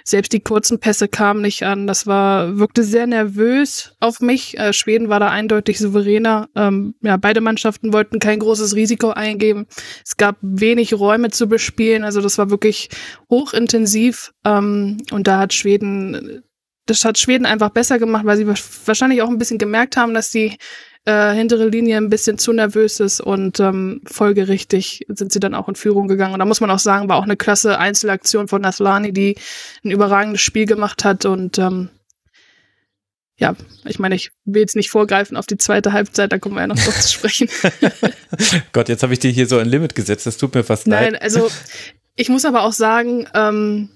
selbst 0.03 0.33
die 0.33 0.39
kurzen 0.39 0.79
Pässe 0.79 1.07
kamen 1.07 1.41
nicht 1.41 1.63
an. 1.63 1.87
Das 1.87 2.07
war 2.07 2.57
wirkte 2.57 2.83
sehr 2.83 3.07
nervös 3.07 3.95
auf 3.99 4.19
mich. 4.21 4.57
Äh, 4.57 4.73
Schweden 4.73 5.09
war 5.09 5.19
da 5.19 5.29
eindeutig 5.29 5.79
souveräner. 5.79 6.49
Ähm, 6.55 6.95
ja, 7.01 7.17
beide 7.17 7.41
Mannschaften 7.41 7.93
wollten 7.93 8.19
kein 8.19 8.39
großes 8.39 8.75
Risiko 8.75 9.09
eingeben. 9.09 9.67
Es 10.05 10.17
gab 10.17 10.37
wenig 10.41 10.93
Räume 10.93 11.29
zu 11.31 11.47
bespielen. 11.47 12.03
Also 12.03 12.21
das 12.21 12.37
war 12.37 12.49
wirklich 12.49 12.89
hochintensiv. 13.29 14.33
Ähm, 14.45 14.97
und 15.11 15.27
da 15.27 15.39
hat 15.39 15.53
Schweden 15.53 16.43
das 16.89 17.05
hat 17.05 17.19
Schweden 17.19 17.45
einfach 17.45 17.69
besser 17.69 17.99
gemacht, 17.99 18.25
weil 18.25 18.37
sie 18.37 18.47
wahrscheinlich 18.47 19.21
auch 19.21 19.29
ein 19.29 19.37
bisschen 19.37 19.59
gemerkt 19.59 19.95
haben, 19.95 20.15
dass 20.15 20.31
die 20.31 20.57
äh, 21.05 21.33
hintere 21.33 21.69
Linie 21.69 21.97
ein 21.97 22.09
bisschen 22.09 22.37
zu 22.37 22.53
nervös 22.53 22.99
ist 22.99 23.21
und 23.21 23.59
ähm, 23.59 24.01
folgerichtig 24.05 25.05
sind 25.07 25.31
sie 25.31 25.39
dann 25.39 25.55
auch 25.55 25.67
in 25.69 25.75
Führung 25.75 26.07
gegangen. 26.07 26.33
Und 26.33 26.39
da 26.39 26.45
muss 26.45 26.61
man 26.61 26.71
auch 26.71 26.79
sagen, 26.79 27.09
war 27.09 27.17
auch 27.17 27.23
eine 27.23 27.37
klasse 27.37 27.79
Einzelaktion 27.79 28.47
von 28.47 28.61
Naslani, 28.61 29.13
die 29.13 29.35
ein 29.83 29.91
überragendes 29.91 30.41
Spiel 30.41 30.65
gemacht 30.65 31.05
hat 31.05 31.25
und 31.25 31.57
ähm, 31.57 31.89
ja, 33.37 33.55
ich 33.85 33.99
meine, 33.99 34.15
ich 34.15 34.31
will 34.43 34.61
jetzt 34.61 34.75
nicht 34.75 34.89
vorgreifen 34.89 35.37
auf 35.37 35.45
die 35.45 35.57
zweite 35.57 35.93
Halbzeit, 35.93 36.33
da 36.33 36.39
kommen 36.39 36.55
wir 36.55 36.61
ja 36.61 36.67
noch 36.67 36.75
drauf 36.75 36.99
zu 36.99 37.09
sprechen. 37.09 37.47
Gott, 38.73 38.89
jetzt 38.89 39.01
habe 39.01 39.13
ich 39.13 39.19
dir 39.19 39.31
hier 39.31 39.47
so 39.47 39.57
ein 39.57 39.67
Limit 39.67 39.95
gesetzt, 39.95 40.25
das 40.25 40.35
tut 40.35 40.53
mir 40.53 40.65
fast 40.65 40.87
Nein, 40.87 41.03
leid. 41.03 41.11
Nein, 41.13 41.21
also 41.21 41.49
ich 42.17 42.27
muss 42.27 42.43
aber 42.43 42.63
auch 42.63 42.73
sagen, 42.73 43.27
ähm, 43.33 43.89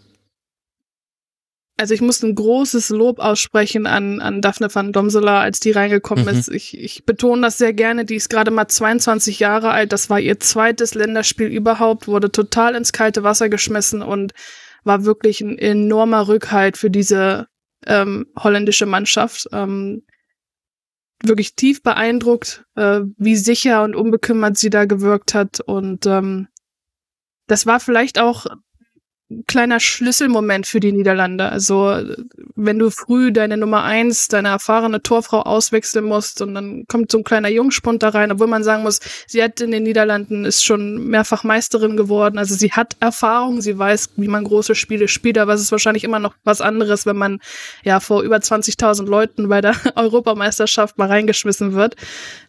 also 1.77 1.93
ich 1.93 2.01
muss 2.01 2.21
ein 2.21 2.35
großes 2.35 2.89
Lob 2.89 3.19
aussprechen 3.19 3.87
an, 3.87 4.21
an 4.21 4.41
Daphne 4.41 4.73
van 4.73 4.91
Domsela, 4.91 5.41
als 5.41 5.59
die 5.59 5.71
reingekommen 5.71 6.25
mhm. 6.25 6.29
ist. 6.31 6.49
Ich, 6.49 6.77
ich 6.77 7.05
betone 7.05 7.41
das 7.41 7.57
sehr 7.57 7.73
gerne. 7.73 8.05
Die 8.05 8.15
ist 8.15 8.29
gerade 8.29 8.51
mal 8.51 8.67
22 8.67 9.39
Jahre 9.39 9.71
alt. 9.71 9.91
Das 9.91 10.09
war 10.09 10.19
ihr 10.19 10.39
zweites 10.39 10.93
Länderspiel 10.93 11.47
überhaupt, 11.47 12.07
wurde 12.07 12.31
total 12.31 12.75
ins 12.75 12.93
kalte 12.93 13.23
Wasser 13.23 13.49
geschmissen 13.49 14.03
und 14.03 14.33
war 14.83 15.03
wirklich 15.03 15.41
ein 15.41 15.57
enormer 15.57 16.27
Rückhalt 16.27 16.77
für 16.77 16.91
diese 16.91 17.47
ähm, 17.87 18.27
holländische 18.37 18.85
Mannschaft. 18.85 19.47
Ähm, 19.51 20.03
wirklich 21.23 21.55
tief 21.55 21.81
beeindruckt, 21.81 22.65
äh, 22.75 23.01
wie 23.17 23.35
sicher 23.35 23.83
und 23.83 23.95
unbekümmert 23.95 24.57
sie 24.57 24.69
da 24.69 24.85
gewirkt 24.85 25.33
hat. 25.33 25.59
Und 25.59 26.05
ähm, 26.05 26.49
das 27.47 27.65
war 27.65 27.79
vielleicht 27.79 28.19
auch 28.19 28.45
kleiner 29.47 29.79
Schlüsselmoment 29.79 30.67
für 30.67 30.79
die 30.79 30.91
Niederlande. 30.91 31.49
Also 31.49 31.97
wenn 32.55 32.79
du 32.79 32.89
früh 32.89 33.31
deine 33.31 33.57
Nummer 33.57 33.83
eins, 33.83 34.27
deine 34.27 34.49
erfahrene 34.49 35.01
Torfrau 35.01 35.41
auswechseln 35.41 36.05
musst 36.05 36.41
und 36.41 36.53
dann 36.53 36.85
kommt 36.87 37.11
so 37.11 37.17
ein 37.17 37.23
kleiner 37.23 37.49
Jungspund 37.49 38.03
da 38.03 38.09
rein, 38.09 38.31
obwohl 38.31 38.47
man 38.47 38.63
sagen 38.63 38.83
muss, 38.83 38.99
sie 39.27 39.43
hat 39.43 39.59
in 39.61 39.71
den 39.71 39.83
Niederlanden 39.83 40.45
ist 40.45 40.63
schon 40.63 41.07
mehrfach 41.07 41.43
Meisterin 41.43 41.97
geworden. 41.97 42.37
Also 42.37 42.55
sie 42.55 42.71
hat 42.71 42.95
Erfahrung, 42.99 43.61
sie 43.61 43.77
weiß, 43.77 44.11
wie 44.17 44.27
man 44.27 44.43
große 44.43 44.75
Spiele 44.75 45.07
spielt, 45.07 45.37
aber 45.37 45.53
es 45.53 45.61
ist 45.61 45.71
wahrscheinlich 45.71 46.03
immer 46.03 46.19
noch 46.19 46.35
was 46.43 46.61
anderes, 46.61 47.05
wenn 47.05 47.17
man 47.17 47.39
ja 47.83 47.99
vor 47.99 48.21
über 48.21 48.37
20.000 48.37 49.05
Leuten 49.05 49.49
bei 49.49 49.61
der 49.61 49.75
Europameisterschaft 49.95 50.97
mal 50.97 51.07
reingeschmissen 51.07 51.73
wird. 51.73 51.95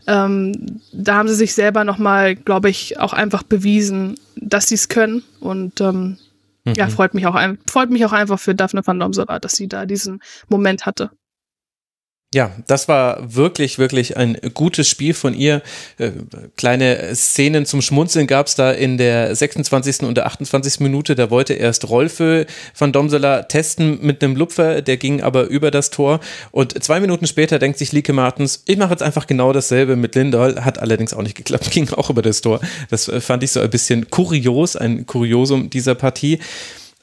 Ähm, 0.06 0.80
da 0.92 1.16
haben 1.16 1.28
sie 1.28 1.34
sich 1.34 1.54
selber 1.54 1.84
nochmal, 1.84 2.34
glaube 2.36 2.70
ich, 2.70 2.98
auch 2.98 3.12
einfach 3.12 3.42
bewiesen, 3.42 4.18
dass 4.36 4.68
sie 4.68 4.74
es 4.74 4.88
können 4.88 5.22
und 5.40 5.80
ähm, 5.80 6.18
Mhm. 6.64 6.74
Ja, 6.74 6.88
freut 6.88 7.14
mich 7.14 7.26
auch, 7.26 7.38
freut 7.68 7.90
mich 7.90 8.04
auch 8.06 8.12
einfach 8.12 8.38
für 8.38 8.54
Daphne 8.54 8.86
van 8.86 8.98
Domsora, 8.98 9.38
dass 9.38 9.52
sie 9.52 9.68
da 9.68 9.86
diesen 9.86 10.20
Moment 10.48 10.86
hatte. 10.86 11.10
Ja, 12.34 12.50
das 12.66 12.88
war 12.88 13.32
wirklich, 13.32 13.78
wirklich 13.78 14.16
ein 14.16 14.36
gutes 14.54 14.88
Spiel 14.88 15.14
von 15.14 15.34
ihr. 15.34 15.62
Äh, 15.98 16.10
kleine 16.56 17.14
Szenen 17.14 17.64
zum 17.64 17.80
Schmunzeln 17.80 18.26
gab 18.26 18.48
es 18.48 18.56
da 18.56 18.72
in 18.72 18.98
der 18.98 19.36
26. 19.36 20.00
und 20.00 20.16
der 20.16 20.26
28. 20.26 20.80
Minute. 20.80 21.14
Da 21.14 21.30
wollte 21.30 21.54
erst 21.54 21.88
Rolfe 21.88 22.46
van 22.76 22.90
Domsela 22.90 23.44
testen 23.44 24.00
mit 24.02 24.20
einem 24.24 24.34
Lupfer, 24.34 24.82
der 24.82 24.96
ging 24.96 25.22
aber 25.22 25.44
über 25.44 25.70
das 25.70 25.90
Tor. 25.90 26.18
Und 26.50 26.82
zwei 26.82 26.98
Minuten 26.98 27.28
später 27.28 27.60
denkt 27.60 27.78
sich 27.78 27.92
Lieke 27.92 28.12
Martens, 28.12 28.64
ich 28.66 28.78
mache 28.78 28.90
jetzt 28.90 29.04
einfach 29.04 29.28
genau 29.28 29.52
dasselbe 29.52 29.94
mit 29.94 30.16
Lindahl. 30.16 30.64
Hat 30.64 30.80
allerdings 30.80 31.14
auch 31.14 31.22
nicht 31.22 31.36
geklappt, 31.36 31.70
ging 31.70 31.88
auch 31.90 32.10
über 32.10 32.22
das 32.22 32.40
Tor. 32.40 32.58
Das 32.90 33.06
äh, 33.06 33.20
fand 33.20 33.44
ich 33.44 33.52
so 33.52 33.60
ein 33.60 33.70
bisschen 33.70 34.10
kurios, 34.10 34.74
ein 34.74 35.06
Kuriosum 35.06 35.70
dieser 35.70 35.94
Partie. 35.94 36.40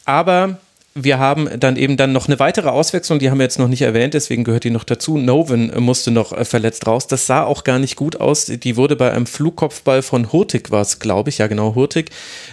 Aber 0.04 0.58
wir 0.94 1.20
haben 1.20 1.50
dann 1.58 1.78
eben 1.78 1.96
dann 1.96 2.12
noch 2.12 2.28
eine 2.28 2.40
weitere 2.40 2.70
Auswechslung, 2.70 3.20
die 3.20 3.30
haben 3.30 3.38
wir 3.38 3.46
jetzt 3.46 3.60
noch 3.60 3.70
nicht 3.70 3.82
erwähnt, 3.82 4.14
deswegen 4.14 4.44
gehört 4.44 4.66
die 4.66 4.72
noch 4.72 4.84
dazu. 4.84 5.18
Noven 5.18 5.72
musste 5.80 6.12
noch 6.12 6.34
äh, 6.34 6.44
verletzt 6.44 6.86
raus. 6.86 7.08
Das 7.08 7.26
sah 7.28 7.44
auch 7.44 7.64
gar 7.64 7.80
nicht 7.80 7.96
gut 7.96 8.20
aus. 8.20 8.46
Die 8.46 8.76
wurde 8.76 8.96
bei 8.96 9.12
einem 9.12 9.26
Flugkopfball 9.26 10.02
von 10.02 10.32
Hurtig, 10.34 10.70
war 10.70 10.82
es, 10.82 11.00
glaube 11.00 11.30
ich, 11.30 11.38
ja 11.38 11.48
genau, 11.48 11.76
Hurtig, 11.76 12.10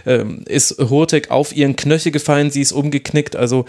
ähm, 0.06 0.44
ist 0.46 0.78
Hurtig 0.78 1.30
auf 1.30 1.54
ihren 1.54 1.74
Knöchel 1.74 2.12
gefallen, 2.12 2.50
sie 2.50 2.60
ist 2.60 2.72
umgeknickt, 2.72 3.34
also 3.34 3.64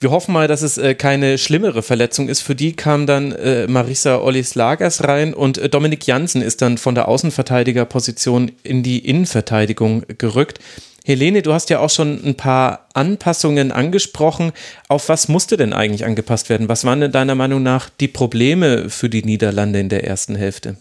wir 0.00 0.12
hoffen 0.12 0.32
mal, 0.32 0.46
dass 0.46 0.62
es 0.62 0.78
äh, 0.78 0.94
keine 0.94 1.38
schlimmere 1.38 1.82
Verletzung 1.82 2.28
ist. 2.28 2.40
Für 2.40 2.54
die 2.54 2.74
kam 2.74 3.06
dann 3.06 3.32
äh, 3.32 3.66
Marisa 3.66 4.20
Ollis 4.20 4.54
Lagers 4.54 5.02
rein 5.02 5.34
und 5.34 5.58
äh, 5.58 5.68
Dominik 5.68 6.06
Jansen 6.06 6.40
ist 6.40 6.62
dann 6.62 6.78
von 6.78 6.94
der 6.94 7.08
Außenverteidigerposition 7.08 8.52
in 8.62 8.84
die 8.84 9.00
Innenverteidigung 9.00 10.04
gerückt. 10.18 10.60
Helene, 11.04 11.42
du 11.42 11.52
hast 11.52 11.70
ja 11.70 11.80
auch 11.80 11.90
schon 11.90 12.20
ein 12.24 12.34
paar 12.34 12.88
Anpassungen 12.92 13.72
angesprochen. 13.72 14.52
Auf 14.88 15.08
was 15.08 15.28
musste 15.28 15.56
denn 15.56 15.72
eigentlich 15.72 16.04
angepasst 16.04 16.50
werden? 16.50 16.68
Was 16.68 16.84
waren 16.84 17.00
denn 17.00 17.12
deiner 17.12 17.34
Meinung 17.34 17.62
nach 17.62 17.88
die 17.88 18.08
Probleme 18.08 18.90
für 18.90 19.08
die 19.08 19.22
Niederlande 19.22 19.80
in 19.80 19.88
der 19.88 20.04
ersten 20.04 20.34
Hälfte? 20.34 20.76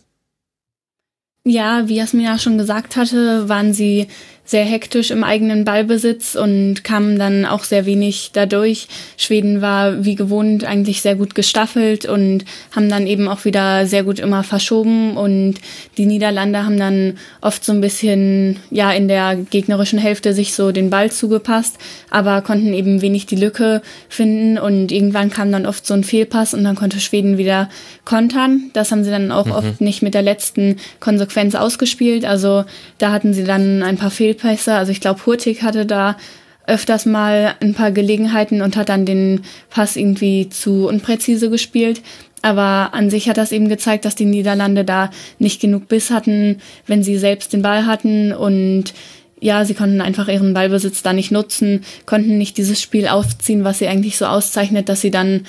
Ja, 1.46 1.88
wie 1.88 1.96
Jasmina 1.96 2.38
schon 2.40 2.58
gesagt 2.58 2.98
hatte, 2.98 3.48
waren 3.48 3.74
sie 3.74 4.08
sehr 4.48 4.64
hektisch 4.64 5.12
im 5.12 5.26
eigenen 5.26 5.66
Ballbesitz 5.66 6.36
und 6.36 6.86
kamen 6.86 7.20
dann 7.20 7.46
auch 7.46 7.66
sehr 7.66 7.86
wenig 7.86 8.32
dadurch. 8.32 8.88
Schweden 9.18 9.62
war 9.62 10.06
wie 10.06 10.16
gewohnt 10.16 10.64
eigentlich 10.64 11.02
sehr 11.02 11.16
gut 11.16 11.36
gestaffelt 11.36 12.06
und 12.06 12.46
haben 12.74 12.88
dann 12.88 13.08
eben 13.08 13.28
auch 13.28 13.44
wieder 13.44 13.86
sehr 13.86 14.04
gut 14.04 14.20
immer 14.20 14.44
verschoben 14.44 15.18
und 15.18 15.56
die 15.98 16.06
Niederlande 16.06 16.64
haben 16.64 16.80
dann 16.80 17.18
oft 17.42 17.66
so 17.66 17.74
ein 17.74 17.82
bisschen 17.82 18.56
ja 18.72 18.94
in 18.94 19.10
der 19.10 19.36
gegnerischen 19.36 20.00
Hälfte 20.00 20.34
sich 20.34 20.54
so 20.54 20.72
den 20.72 20.90
Ball 20.90 21.12
zugepasst, 21.12 21.76
aber 22.10 22.42
konnten 22.42 22.74
eben 22.74 23.02
wenig 23.02 23.26
die 23.26 23.36
Lücke 23.36 23.82
finden 24.08 24.58
und 24.58 24.94
irgendwann 24.94 25.30
kam 25.30 25.52
dann 25.52 25.66
oft 25.66 25.86
so 25.86 25.94
ein 25.94 26.06
Fehlpass 26.06 26.54
und 26.54 26.64
dann 26.64 26.78
konnte 26.78 27.02
Schweden 27.02 27.38
wieder 27.38 27.70
kontern. 28.06 28.72
Das 28.72 28.94
haben 28.94 29.04
sie 29.04 29.12
dann 29.12 29.34
auch 29.34 29.48
mhm. 29.48 29.52
oft 29.52 29.82
nicht 29.82 30.02
mit 30.02 30.14
der 30.14 30.22
letzten 30.22 30.78
Konsequenz 31.02 31.54
ausgespielt. 31.54 32.24
Also 32.24 32.64
da 32.98 33.12
hatten 33.12 33.34
sie 33.34 33.44
dann 33.44 33.84
ein 33.84 33.98
paar 33.98 34.10
Fehlpässe 34.10 34.37
Fehlpässe. 34.38 34.74
Also 34.74 34.92
ich 34.92 35.02
glaube, 35.02 35.26
Hurtig 35.26 35.64
hatte 35.64 35.86
da 35.86 36.18
öfters 36.66 37.06
mal 37.06 37.56
ein 37.62 37.74
paar 37.74 37.92
Gelegenheiten 37.92 38.62
und 38.62 38.76
hat 38.76 38.90
dann 38.90 39.06
den 39.06 39.42
Pass 39.70 39.96
irgendwie 39.96 40.50
zu 40.50 40.88
unpräzise 40.88 41.50
gespielt. 41.50 42.02
Aber 42.42 42.94
an 42.94 43.10
sich 43.10 43.30
hat 43.30 43.38
das 43.38 43.52
eben 43.52 43.70
gezeigt, 43.70 44.06
dass 44.06 44.16
die 44.16 44.26
Niederlande 44.26 44.84
da 44.84 45.10
nicht 45.40 45.62
genug 45.62 45.88
Biss 45.88 46.12
hatten, 46.12 46.62
wenn 46.86 47.04
sie 47.04 47.18
selbst 47.18 47.54
den 47.54 47.62
Ball 47.62 47.86
hatten 47.86 48.32
und 48.34 48.94
ja, 49.40 49.66
sie 49.66 49.76
konnten 49.76 50.02
einfach 50.02 50.28
ihren 50.28 50.54
Ballbesitz 50.54 51.04
da 51.04 51.14
nicht 51.14 51.32
nutzen, 51.32 51.82
konnten 52.06 52.38
nicht 52.38 52.58
dieses 52.58 52.82
Spiel 52.82 53.08
aufziehen, 53.08 53.64
was 53.64 53.80
sie 53.80 53.88
eigentlich 53.88 54.18
so 54.18 54.26
auszeichnet, 54.26 54.90
dass 54.90 55.02
sie 55.02 55.12
dann 55.12 55.46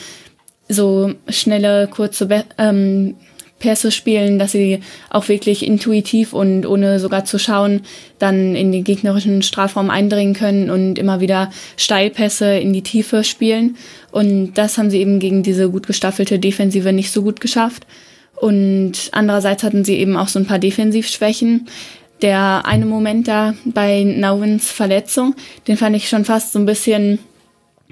so 0.69 1.15
schnelle, 1.29 1.89
kurze 1.89 2.29
ähm, 2.59 3.15
Pässe 3.59 3.91
spielen, 3.91 4.39
dass 4.39 4.53
sie 4.53 4.81
auch 5.11 5.29
wirklich 5.29 5.67
intuitiv 5.67 6.33
und 6.33 6.67
ohne 6.67 7.01
sogar 7.01 7.25
zu 7.25 7.39
schauen 7.39 7.83
dann 8.19 8.55
in 8.55 8.73
den 8.73 8.85
gegnerischen 8.85 9.43
Strafraum 9.43 9.91
eindringen 9.91 10.35
können 10.35 10.71
und 10.71 10.99
immer 10.99 11.21
wieder 11.21 11.51
Steilpässe 11.77 12.59
in 12.59 12.73
die 12.73 12.83
Tiefe 12.83 13.25
spielen. 13.25 13.77
Und 14.11 14.55
das 14.55 14.79
haben 14.79 14.91
sie 14.91 15.01
eben 15.01 15.19
gegen 15.19 15.43
diese 15.43 15.71
gut 15.71 15.87
gestaffelte 15.87 16.39
Defensive 16.39 16.93
nicht 16.93 17.13
so 17.13 17.23
gut 17.23 17.41
geschafft. 17.41 17.87
Und 18.37 19.11
andererseits 19.13 19.63
hatten 19.63 19.85
sie 19.85 19.97
eben 19.97 20.17
auch 20.17 20.29
so 20.29 20.39
ein 20.39 20.47
paar 20.47 20.59
Defensivschwächen. 20.59 21.69
Der 22.23 22.63
eine 22.65 22.87
Moment 22.87 23.29
da 23.29 23.55
bei 23.65 24.03
Nauvins 24.03 24.71
Verletzung, 24.71 25.35
den 25.67 25.77
fand 25.77 25.97
ich 25.97 26.09
schon 26.09 26.25
fast 26.25 26.53
so 26.53 26.59
ein 26.59 26.67
bisschen 26.67 27.21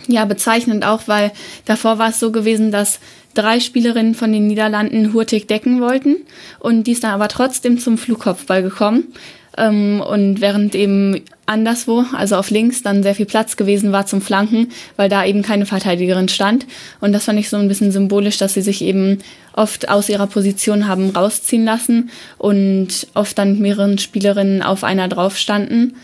ja 0.09 0.25
bezeichnend 0.25 0.85
auch, 0.85 1.03
weil 1.07 1.33
davor 1.65 1.99
war 1.99 2.11
es 2.11 2.21
so 2.21 2.33
gewesen, 2.33 2.71
dass 2.71 2.99
drei 3.37 3.61
Spielerinnen 3.61 4.15
von 4.15 4.33
den 4.33 4.47
Niederlanden 4.47 5.13
hurtig 5.13 5.47
decken 5.47 5.81
wollten 5.81 6.17
und 6.59 6.87
die 6.87 6.93
ist 6.93 7.05
dann 7.05 7.13
aber 7.13 7.29
trotzdem 7.29 7.79
zum 7.79 7.99
Flugkopfball 7.99 8.63
gekommen. 8.63 9.13
Ähm, 9.57 10.03
und 10.07 10.41
während 10.41 10.75
eben 10.75 11.23
anderswo, 11.47 12.05
also 12.13 12.37
auf 12.37 12.51
links, 12.51 12.83
dann 12.83 13.03
sehr 13.03 13.15
viel 13.15 13.27
Platz 13.27 13.57
gewesen 13.57 13.93
war 13.93 14.07
zum 14.07 14.21
Flanken, 14.21 14.69
weil 14.97 15.09
da 15.09 15.25
eben 15.25 15.43
keine 15.43 15.67
Verteidigerin 15.67 16.29
stand. 16.29 16.67
Und 17.01 17.13
das 17.13 17.25
fand 17.25 17.39
ich 17.39 17.49
so 17.49 17.57
ein 17.57 17.69
bisschen 17.69 17.93
symbolisch, 17.93 18.39
dass 18.39 18.55
sie 18.55 18.63
sich 18.63 18.83
eben 18.83 19.19
oft 19.55 19.89
aus 19.89 20.09
ihrer 20.09 20.27
Position 20.27 20.87
haben 20.87 21.11
rausziehen 21.11 21.65
lassen 21.65 22.11
und 22.39 23.07
oft 23.15 23.39
dann 23.39 23.53
mit 23.53 23.61
mehreren 23.61 23.99
Spielerinnen 23.99 24.63
auf 24.63 24.85
einer 24.85 25.09
drauf 25.09 25.39
standen. 25.39 25.95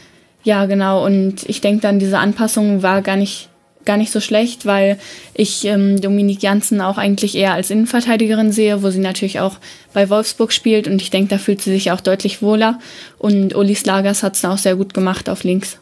Ja, 0.45 0.67
genau. 0.67 1.05
Und 1.05 1.49
ich 1.49 1.61
denke 1.61 1.83
dann, 1.83 1.99
diese 1.99 2.19
Anpassung 2.19 2.83
war 2.83 3.03
gar 3.03 3.17
nicht 3.17 3.49
gar 3.85 3.97
nicht 3.97 4.13
so 4.13 4.21
schlecht, 4.21 4.67
weil 4.67 4.99
ich 5.35 5.65
ähm, 5.65 6.01
Dominique 6.01 6.43
Janssen 6.43 6.81
auch 6.81 6.99
eigentlich 6.99 7.35
eher 7.35 7.55
als 7.55 7.71
Innenverteidigerin 7.71 8.53
sehe, 8.53 8.83
wo 8.83 8.91
sie 8.91 9.01
natürlich 9.01 9.41
auch 9.41 9.57
bei 9.93 10.09
Wolfsburg 10.09 10.53
spielt 10.53 10.89
und 10.89 11.03
ich 11.03 11.11
denke, 11.11 11.31
da 11.31 11.39
fühlt 11.39 11.61
sie 11.61 11.73
sich 11.73 11.91
auch 11.91 12.01
deutlich 12.01 12.43
wohler 12.43 12.79
und 13.19 13.55
Ulis 13.55 13.85
Lagers 13.85 14.23
hat 14.23 14.37
es 14.37 14.45
auch 14.45 14.59
sehr 14.59 14.77
gut 14.77 14.95
gemacht 14.95 15.29
auf 15.29 15.45
links. 15.45 15.79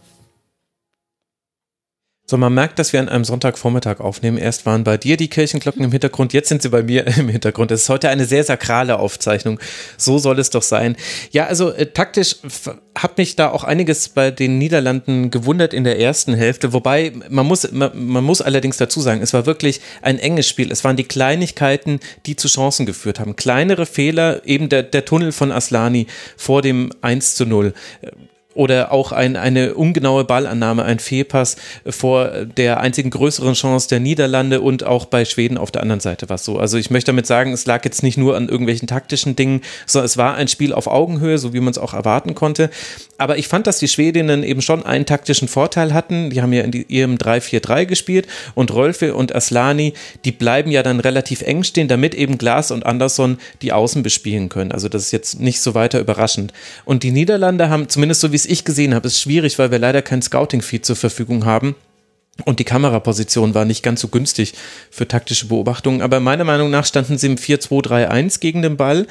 So, 2.30 2.36
man 2.36 2.54
merkt, 2.54 2.78
dass 2.78 2.92
wir 2.92 3.00
an 3.00 3.08
einem 3.08 3.24
Sonntagvormittag 3.24 3.98
aufnehmen. 3.98 4.38
Erst 4.38 4.64
waren 4.64 4.84
bei 4.84 4.96
dir 4.96 5.16
die 5.16 5.26
Kirchenglocken 5.26 5.82
im 5.82 5.90
Hintergrund, 5.90 6.32
jetzt 6.32 6.48
sind 6.48 6.62
sie 6.62 6.68
bei 6.68 6.84
mir 6.84 7.04
im 7.18 7.28
Hintergrund. 7.28 7.72
Es 7.72 7.82
ist 7.82 7.88
heute 7.88 8.08
eine 8.08 8.24
sehr 8.24 8.44
sakrale 8.44 9.00
Aufzeichnung. 9.00 9.58
So 9.96 10.18
soll 10.18 10.38
es 10.38 10.48
doch 10.48 10.62
sein. 10.62 10.94
Ja, 11.32 11.46
also 11.46 11.72
äh, 11.72 11.86
taktisch 11.86 12.36
hat 12.96 13.18
mich 13.18 13.34
da 13.34 13.50
auch 13.50 13.64
einiges 13.64 14.10
bei 14.10 14.30
den 14.30 14.58
Niederlanden 14.58 15.32
gewundert 15.32 15.74
in 15.74 15.82
der 15.82 15.98
ersten 15.98 16.32
Hälfte. 16.32 16.72
Wobei, 16.72 17.12
man 17.28 17.46
muss, 17.46 17.72
man, 17.72 17.90
man 17.94 18.22
muss 18.22 18.40
allerdings 18.40 18.76
dazu 18.76 19.00
sagen, 19.00 19.22
es 19.22 19.32
war 19.32 19.44
wirklich 19.46 19.80
ein 20.00 20.20
enges 20.20 20.48
Spiel. 20.48 20.70
Es 20.70 20.84
waren 20.84 20.94
die 20.94 21.02
Kleinigkeiten, 21.02 21.98
die 22.26 22.36
zu 22.36 22.46
Chancen 22.46 22.86
geführt 22.86 23.18
haben. 23.18 23.34
Kleinere 23.34 23.86
Fehler, 23.86 24.46
eben 24.46 24.68
der, 24.68 24.84
der 24.84 25.04
Tunnel 25.04 25.32
von 25.32 25.50
Aslani 25.50 26.06
vor 26.36 26.62
dem 26.62 26.92
1 27.02 27.34
zu 27.34 27.44
0 27.44 27.74
oder 28.54 28.90
auch 28.92 29.12
ein, 29.12 29.36
eine 29.36 29.74
ungenaue 29.74 30.24
Ballannahme, 30.24 30.84
ein 30.84 30.98
Fehlpass 30.98 31.56
vor 31.86 32.44
der 32.44 32.80
einzigen 32.80 33.10
größeren 33.10 33.54
Chance 33.54 33.88
der 33.88 34.00
Niederlande 34.00 34.60
und 34.60 34.84
auch 34.84 35.04
bei 35.04 35.24
Schweden 35.24 35.56
auf 35.56 35.70
der 35.70 35.82
anderen 35.82 36.00
Seite 36.00 36.28
war 36.28 36.34
es 36.34 36.44
so. 36.44 36.58
Also 36.58 36.76
ich 36.76 36.90
möchte 36.90 37.12
damit 37.12 37.26
sagen, 37.26 37.52
es 37.52 37.66
lag 37.66 37.84
jetzt 37.84 38.02
nicht 38.02 38.18
nur 38.18 38.36
an 38.36 38.48
irgendwelchen 38.48 38.88
taktischen 38.88 39.36
Dingen, 39.36 39.60
sondern 39.86 40.06
es 40.06 40.16
war 40.16 40.34
ein 40.34 40.48
Spiel 40.48 40.72
auf 40.72 40.88
Augenhöhe, 40.88 41.38
so 41.38 41.52
wie 41.52 41.60
man 41.60 41.70
es 41.70 41.78
auch 41.78 41.94
erwarten 41.94 42.34
konnte. 42.34 42.70
Aber 43.18 43.38
ich 43.38 43.46
fand, 43.46 43.66
dass 43.66 43.78
die 43.78 43.88
Schwedinnen 43.88 44.42
eben 44.42 44.62
schon 44.62 44.84
einen 44.84 45.06
taktischen 45.06 45.46
Vorteil 45.46 45.94
hatten. 45.94 46.30
Die 46.30 46.42
haben 46.42 46.52
ja 46.52 46.62
in 46.62 46.72
ihrem 46.72 47.16
3-4-3 47.16 47.86
gespielt 47.86 48.26
und 48.54 48.72
Rolfe 48.72 49.14
und 49.14 49.34
Aslani, 49.34 49.94
die 50.24 50.32
bleiben 50.32 50.70
ja 50.70 50.82
dann 50.82 50.98
relativ 50.98 51.42
eng 51.42 51.62
stehen, 51.62 51.86
damit 51.86 52.14
eben 52.14 52.38
Glas 52.38 52.70
und 52.72 52.84
Andersson 52.84 53.38
die 53.62 53.72
Außen 53.72 54.02
bespielen 54.02 54.48
können. 54.48 54.72
Also 54.72 54.88
das 54.88 55.02
ist 55.02 55.12
jetzt 55.12 55.40
nicht 55.40 55.60
so 55.60 55.74
weiter 55.74 56.00
überraschend. 56.00 56.52
Und 56.84 57.04
die 57.04 57.12
Niederlande 57.12 57.68
haben 57.68 57.88
zumindest 57.88 58.22
so 58.22 58.32
wie 58.32 58.39
es 58.40 58.46
ich 58.46 58.64
gesehen 58.64 58.94
habe, 58.94 59.06
ist 59.06 59.20
schwierig, 59.20 59.58
weil 59.58 59.70
wir 59.70 59.78
leider 59.78 60.02
kein 60.02 60.22
Scouting-Feed 60.22 60.84
zur 60.84 60.96
Verfügung 60.96 61.44
haben. 61.44 61.74
Und 62.44 62.58
die 62.58 62.64
Kameraposition 62.64 63.54
war 63.54 63.64
nicht 63.64 63.82
ganz 63.82 64.00
so 64.00 64.08
günstig 64.08 64.54
für 64.90 65.06
taktische 65.06 65.46
Beobachtungen. 65.46 66.02
Aber 66.02 66.20
meiner 66.20 66.44
Meinung 66.44 66.70
nach 66.70 66.86
standen 66.86 67.18
sie 67.18 67.26
im 67.26 67.36
4-2-3-1 67.36 68.40
gegen 68.40 68.62
den 68.62 68.76
Ball. 68.76 69.06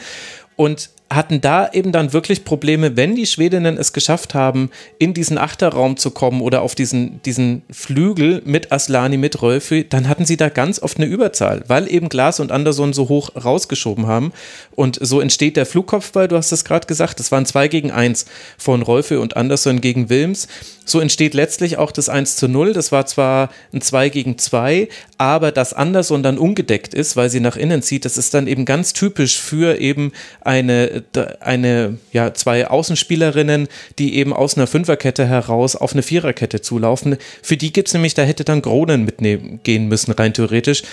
Und 0.55 0.89
hatten 1.09 1.41
da 1.41 1.69
eben 1.71 1.91
dann 1.91 2.13
wirklich 2.13 2.45
Probleme, 2.45 2.95
wenn 2.95 3.15
die 3.15 3.25
Schwedinnen 3.25 3.77
es 3.77 3.93
geschafft 3.93 4.35
haben, 4.35 4.69
in 4.99 5.15
diesen 5.15 5.39
Achterraum 5.39 5.97
zu 5.97 6.11
kommen 6.11 6.41
oder 6.41 6.61
auf 6.61 6.75
diesen, 6.75 7.21
diesen 7.23 7.63
Flügel 7.71 8.43
mit 8.45 8.71
Aslani, 8.71 9.17
mit 9.17 9.41
Rolfi, 9.41 9.87
dann 9.89 10.07
hatten 10.07 10.25
sie 10.25 10.37
da 10.37 10.49
ganz 10.49 10.79
oft 10.79 10.97
eine 10.97 11.07
Überzahl, 11.07 11.63
weil 11.67 11.91
eben 11.91 12.09
Glas 12.09 12.39
und 12.39 12.51
Anderson 12.51 12.93
so 12.93 13.09
hoch 13.09 13.31
rausgeschoben 13.35 14.05
haben. 14.05 14.31
Und 14.75 14.99
so 15.01 15.19
entsteht 15.19 15.57
der 15.57 15.65
Flugkopfball, 15.65 16.27
du 16.27 16.37
hast 16.37 16.51
es 16.51 16.63
gerade 16.63 16.85
gesagt, 16.85 17.19
das 17.19 17.31
waren 17.31 17.45
zwei 17.45 17.67
gegen 17.67 17.89
eins 17.89 18.25
von 18.57 18.83
Rolfi 18.83 19.15
und 19.15 19.35
Anderson 19.35 19.81
gegen 19.81 20.09
Wilms. 20.09 20.47
So 20.85 20.99
entsteht 20.99 21.35
letztlich 21.35 21.77
auch 21.77 21.91
das 21.91 22.09
1 22.09 22.35
zu 22.35 22.47
0. 22.47 22.73
Das 22.73 22.91
war 22.91 23.05
zwar 23.05 23.49
ein 23.71 23.81
2 23.81 24.09
gegen 24.09 24.39
2, 24.39 24.89
aber 25.19 25.51
dass 25.51 25.73
Anderson 25.73 26.23
dann 26.23 26.39
ungedeckt 26.39 26.95
ist, 26.95 27.15
weil 27.15 27.29
sie 27.29 27.39
nach 27.39 27.57
innen 27.57 27.83
zieht, 27.83 28.05
das 28.05 28.17
ist 28.17 28.33
dann 28.33 28.47
eben 28.47 28.65
ganz 28.65 28.93
typisch 28.93 29.39
für 29.39 29.79
eben 29.79 30.11
eine 30.41 30.98
eine, 31.39 31.97
ja, 32.11 32.33
zwei 32.33 32.67
Außenspielerinnen, 32.67 33.67
die 33.97 34.15
eben 34.15 34.33
aus 34.33 34.57
einer 34.57 34.67
Fünferkette 34.67 35.25
heraus 35.27 35.75
auf 35.75 35.93
eine 35.93 36.03
Viererkette 36.03 36.61
zulaufen. 36.61 37.17
Für 37.41 37.57
die 37.57 37.73
gibt 37.73 37.89
es 37.89 37.93
nämlich, 37.93 38.13
da 38.13 38.23
hätte 38.23 38.43
dann 38.43 38.61
Gronen 38.61 39.05
mitnehmen 39.05 39.59
gehen 39.63 39.87
müssen, 39.87 40.11
rein 40.11 40.33
theoretisch. 40.33 40.83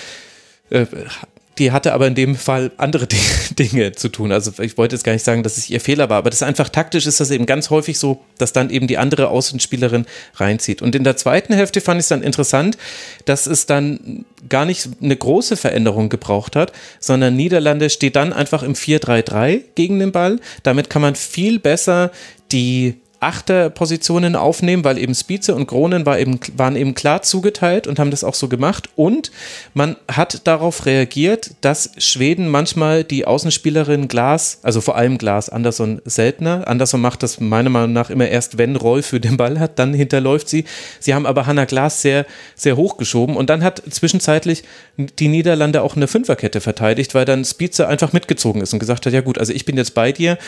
Äh, 0.71 0.87
die 1.59 1.73
hatte 1.73 1.95
aber 1.95 2.07
in 2.07 2.15
dem 2.15 2.37
Fall 2.37 2.71
andere 2.77 3.07
Dinge 3.59 3.93
zu 3.93 4.09
tun. 4.09 4.33
Also 4.33 4.53
ich 4.63 4.77
wollte 4.77 4.95
jetzt 4.95 5.05
gar 5.05 5.13
nicht 5.13 5.25
sagen, 5.25 5.43
dass 5.43 5.57
es 5.57 5.71
ihr 5.71 5.81
Fehler 5.81 6.09
war, 6.11 6.19
aber 6.19 6.31
das 6.31 6.41
ist 6.41 6.47
einfach 6.47 6.69
taktisch 6.69 7.07
ist 7.07 7.21
das 7.21 7.31
eben 7.31 7.47
ganz 7.47 7.71
häufig 7.71 7.99
so, 7.99 8.21
dass 8.39 8.53
dann 8.53 8.71
eben 8.71 8.87
die 8.87 8.99
andere 8.99 9.29
Außenspielerin 9.29 10.07
reinzieht. 10.35 10.83
Und 10.83 10.95
in 10.95 11.05
der 11.05 11.17
zweiten 11.17 11.55
Hälfte 11.55 11.81
fand 11.81 11.99
ich 11.99 12.05
es 12.05 12.09
dann 12.09 12.23
interessant, 12.23 12.77
dass 13.25 13.47
es 13.47 13.67
dann 13.67 14.25
gar 14.49 14.65
nicht 14.65 14.89
eine 15.03 15.17
große 15.17 15.57
Veränderung 15.57 16.09
gebraucht 16.09 16.57
hat, 16.57 16.73
sondern 17.01 17.37
Niederlande 17.37 17.91
steht 17.91 18.17
dann 18.17 18.33
einfach 18.33 18.63
im 18.63 18.75
4-3-3 18.75 19.63
gegen 19.75 19.99
den 19.99 20.13
Ball. 20.13 20.41
Damit 20.63 20.91
kann 20.91 21.03
man 21.03 21.15
viel 21.15 21.59
besser 21.59 22.11
die 22.53 23.01
Achterpositionen 23.21 24.37
aufnehmen, 24.37 24.85
weil 24.85 24.99
eben 24.99 25.15
Spieze 25.15 25.55
und 25.55 25.67
Kronen 25.67 26.07
war 26.07 26.19
eben, 26.19 26.39
waren 26.57 26.77
eben 26.77 26.95
klar 26.95 27.23
zugeteilt 27.23 27.87
und 27.87 27.99
haben 27.99 28.11
das 28.11 28.25
auch 28.25 28.35
so 28.35 28.49
gemacht. 28.49 28.91
Und 28.97 29.31
man 29.75 29.97
hat 30.11 30.47
darauf 30.47 30.87
reagiert, 30.87 31.53
dass 31.61 31.91
Schweden 31.99 32.49
manchmal 32.49 33.05
die 33.05 33.27
Außenspielerin 33.27 34.09
Glas, 34.09 34.61
also 34.63 34.81
vor 34.81 34.97
allem 34.97 35.19
Glas, 35.19 35.49
Anderson 35.49 36.01
seltener. 36.05 36.67
Anderson 36.67 37.01
macht 37.01 37.23
das 37.23 37.41
meiner 37.41 37.71
Meinung 37.71 37.93
nach 37.93 38.11
immer 38.11 38.29
erst, 38.29 38.59
wenn 38.59 38.77
Roll 38.77 39.03
für 39.03 39.21
den 39.21 39.37
Ball 39.37 39.59
hat, 39.59 39.79
dann 39.79 39.95
hinterläuft 39.95 40.49
sie. 40.49 40.65
Sie 41.01 41.15
haben 41.15 41.27
aber 41.27 41.47
Hannah 41.47 41.65
Glas 41.65 42.03
sehr, 42.03 42.27
sehr 42.55 42.77
hochgeschoben 42.77 43.37
und 43.37 43.51
dann 43.51 43.65
hat 43.65 43.83
zwischenzeitlich 43.91 44.65
die 44.97 45.29
Niederlande 45.29 45.83
auch 45.83 45.97
eine 45.97 46.09
Fünferkette 46.09 46.61
verteidigt, 46.61 47.15
weil 47.15 47.25
dann 47.25 47.45
Spieze 47.45 47.89
einfach 47.89 48.13
mitgezogen 48.13 48.61
ist 48.63 48.73
und 48.73 48.79
gesagt 48.79 49.07
hat, 49.07 49.13
ja 49.13 49.21
gut, 49.21 49.39
also 49.39 49.53
ich 49.53 49.65
bin 49.65 49.77
jetzt 49.77 49.95
bei 49.95 50.13
dir 50.13 50.39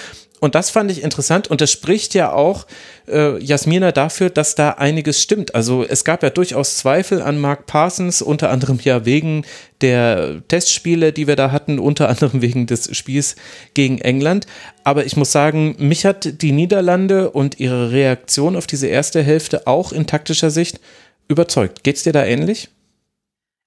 und 0.41 0.55
das 0.55 0.71
fand 0.71 0.91
ich 0.91 1.03
interessant 1.03 1.49
und 1.49 1.61
das 1.61 1.71
spricht 1.71 2.15
ja 2.15 2.33
auch 2.33 2.58
äh, 3.07 3.39
Jasmina 3.43 3.93
dafür, 3.93 4.31
dass 4.31 4.55
da 4.55 4.71
einiges 4.71 5.23
stimmt. 5.23 5.55
Also 5.55 5.85
es 5.85 6.05
gab 6.05 6.23
ja 6.23 6.31
durchaus 6.31 6.77
Zweifel 6.77 7.23
an 7.23 7.39
Mark 7.39 7.67
Parsons, 7.67 8.23
unter 8.23 8.51
anderem 8.51 8.79
ja 8.83 9.05
wegen 9.05 9.45
der 9.81 10.43
Testspiele, 10.49 11.13
die 11.13 11.27
wir 11.27 11.37
da 11.37 11.51
hatten, 11.51 11.79
unter 11.79 12.09
anderem 12.09 12.43
wegen 12.43 12.67
des 12.67 12.97
Spiels 12.97 13.37
gegen 13.75 13.99
England. 13.99 14.47
Aber 14.85 15.07
ich 15.07 15.17
muss 15.17 15.33
sagen, 15.33 15.77
mich 15.79 16.05
hat 16.05 16.43
die 16.43 16.53
Niederlande 16.53 17.31
und 17.31 17.61
ihre 17.61 17.93
Reaktion 17.93 18.57
auf 18.57 18.67
diese 18.67 18.87
erste 18.87 19.23
Hälfte 19.23 19.67
auch 19.67 19.93
in 19.93 20.07
taktischer 20.07 20.51
Sicht 20.51 20.81
überzeugt. 21.29 21.85
Geht's 21.85 22.03
dir 22.03 22.13
da 22.13 22.25
ähnlich? 22.25 22.71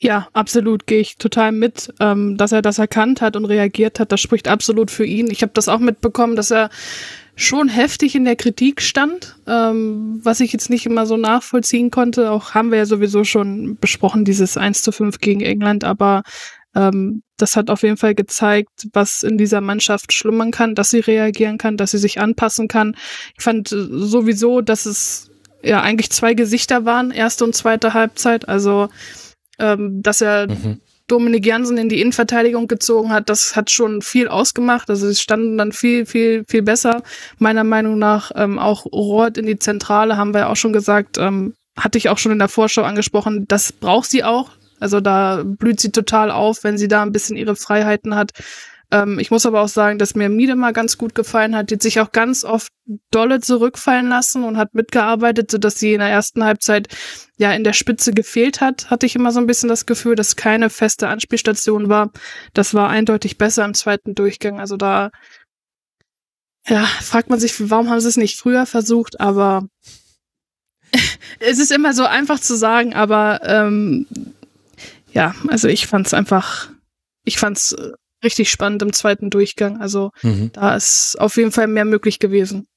Ja, 0.03 0.29
absolut, 0.33 0.87
gehe 0.87 0.99
ich 0.99 1.17
total 1.17 1.51
mit, 1.51 1.93
ähm, 1.99 2.35
dass 2.35 2.51
er 2.51 2.63
das 2.63 2.79
erkannt 2.79 3.21
hat 3.21 3.35
und 3.35 3.45
reagiert 3.45 3.99
hat. 3.99 4.11
Das 4.11 4.19
spricht 4.19 4.47
absolut 4.47 4.89
für 4.89 5.05
ihn. 5.05 5.29
Ich 5.29 5.43
habe 5.43 5.51
das 5.53 5.69
auch 5.69 5.77
mitbekommen, 5.77 6.35
dass 6.35 6.49
er 6.49 6.71
schon 7.35 7.69
heftig 7.69 8.15
in 8.15 8.25
der 8.25 8.35
Kritik 8.35 8.81
stand, 8.81 9.37
ähm, 9.47 10.19
was 10.23 10.39
ich 10.39 10.53
jetzt 10.53 10.69
nicht 10.69 10.85
immer 10.85 11.05
so 11.05 11.17
nachvollziehen 11.17 11.91
konnte. 11.91 12.31
Auch 12.31 12.53
haben 12.53 12.71
wir 12.71 12.79
ja 12.79 12.85
sowieso 12.85 13.23
schon 13.23 13.77
besprochen, 13.77 14.25
dieses 14.25 14.57
1 14.57 14.83
zu 14.83 14.91
5 14.91 15.19
gegen 15.19 15.41
England, 15.41 15.83
aber 15.83 16.23
ähm, 16.75 17.23
das 17.37 17.55
hat 17.55 17.69
auf 17.69 17.83
jeden 17.83 17.97
Fall 17.97 18.15
gezeigt, 18.15 18.87
was 18.93 19.23
in 19.23 19.37
dieser 19.37 19.61
Mannschaft 19.61 20.13
schlummern 20.13 20.51
kann, 20.51 20.75
dass 20.75 20.89
sie 20.89 20.99
reagieren 20.99 21.57
kann, 21.57 21.77
dass 21.77 21.91
sie 21.91 21.97
sich 21.97 22.19
anpassen 22.19 22.67
kann. 22.67 22.95
Ich 23.37 23.43
fand 23.43 23.71
äh, 23.71 23.87
sowieso, 23.89 24.61
dass 24.61 24.85
es 24.85 25.29
ja 25.63 25.81
eigentlich 25.81 26.11
zwei 26.11 26.33
Gesichter 26.33 26.85
waren, 26.85 27.11
erste 27.11 27.43
und 27.43 27.55
zweite 27.55 27.93
Halbzeit. 27.93 28.47
Also 28.47 28.89
ähm, 29.59 30.01
dass 30.01 30.21
er 30.21 30.49
mhm. 30.49 30.81
Dominik 31.11 31.45
Jansen 31.45 31.77
in 31.77 31.89
die 31.89 31.99
Innenverteidigung 31.99 32.67
gezogen 32.67 33.11
hat, 33.11 33.27
das 33.29 33.55
hat 33.55 33.69
schon 33.69 34.01
viel 34.01 34.29
ausgemacht. 34.29 34.89
Also 34.89 35.07
sie 35.09 35.15
standen 35.15 35.57
dann 35.57 35.73
viel, 35.73 36.05
viel, 36.05 36.45
viel 36.47 36.61
besser. 36.61 37.03
Meiner 37.37 37.65
Meinung 37.65 37.99
nach 37.99 38.31
ähm, 38.35 38.57
auch 38.57 38.85
Roth 38.85 39.37
in 39.37 39.45
die 39.45 39.59
Zentrale, 39.59 40.15
haben 40.15 40.33
wir 40.33 40.49
auch 40.49 40.55
schon 40.55 40.73
gesagt, 40.73 41.17
ähm, 41.17 41.53
hatte 41.77 41.97
ich 41.97 42.09
auch 42.09 42.17
schon 42.17 42.31
in 42.31 42.39
der 42.39 42.47
Vorschau 42.47 42.83
angesprochen, 42.83 43.45
das 43.47 43.73
braucht 43.73 44.09
sie 44.09 44.23
auch. 44.23 44.51
Also 44.79 45.01
da 45.01 45.43
blüht 45.45 45.79
sie 45.79 45.91
total 45.91 46.31
auf, 46.31 46.63
wenn 46.63 46.77
sie 46.77 46.87
da 46.87 47.03
ein 47.03 47.11
bisschen 47.11 47.35
ihre 47.35 47.55
Freiheiten 47.55 48.15
hat. 48.15 48.31
Ähm, 48.91 49.19
ich 49.19 49.31
muss 49.31 49.45
aber 49.45 49.61
auch 49.61 49.67
sagen, 49.67 49.97
dass 49.97 50.15
mir 50.15 50.29
Miedemar 50.29 50.73
ganz 50.73 50.97
gut 50.97 51.15
gefallen 51.15 51.55
hat. 51.55 51.69
Die 51.69 51.75
hat 51.75 51.81
sich 51.81 51.99
auch 51.99 52.11
ganz 52.11 52.43
oft 52.43 52.71
dolle 53.09 53.39
zurückfallen 53.39 54.07
lassen 54.09 54.43
und 54.43 54.57
hat 54.57 54.73
mitgearbeitet, 54.73 55.49
sodass 55.49 55.79
sie 55.79 55.93
in 55.93 55.99
der 55.99 56.09
ersten 56.09 56.43
Halbzeit 56.43 56.87
ja 57.37 57.53
in 57.53 57.63
der 57.63 57.73
Spitze 57.73 58.13
gefehlt 58.13 58.61
hat. 58.61 58.89
Hatte 58.89 59.05
ich 59.05 59.15
immer 59.15 59.31
so 59.31 59.39
ein 59.39 59.47
bisschen 59.47 59.69
das 59.69 59.85
Gefühl, 59.85 60.15
dass 60.15 60.35
keine 60.35 60.69
feste 60.69 61.07
Anspielstation 61.07 61.89
war. 61.89 62.11
Das 62.53 62.73
war 62.73 62.89
eindeutig 62.89 63.37
besser 63.37 63.65
im 63.65 63.73
zweiten 63.73 64.13
Durchgang. 64.13 64.59
Also 64.59 64.77
da 64.77 65.11
ja, 66.67 66.85
fragt 66.85 67.29
man 67.29 67.39
sich, 67.39 67.69
warum 67.69 67.89
haben 67.89 67.99
sie 67.99 68.09
es 68.09 68.17
nicht 68.17 68.37
früher 68.37 68.65
versucht, 68.65 69.19
aber 69.19 69.67
es 71.39 71.59
ist 71.59 71.71
immer 71.71 71.93
so 71.93 72.05
einfach 72.05 72.39
zu 72.39 72.55
sagen, 72.55 72.93
aber 72.93 73.41
ähm, 73.43 74.05
ja, 75.11 75.33
also 75.47 75.67
ich 75.67 75.87
fand 75.87 76.07
es 76.07 76.13
einfach, 76.13 76.69
ich 77.23 77.37
fand 77.37 77.57
es 77.57 77.71
äh, 77.73 77.91
richtig 78.23 78.49
spannend 78.49 78.81
im 78.81 78.93
zweiten 78.93 79.29
Durchgang. 79.29 79.79
Also 79.81 80.11
mhm. 80.21 80.51
da 80.53 80.75
ist 80.75 81.15
auf 81.19 81.37
jeden 81.37 81.51
Fall 81.51 81.67
mehr 81.67 81.85
möglich 81.85 82.19
gewesen. 82.19 82.67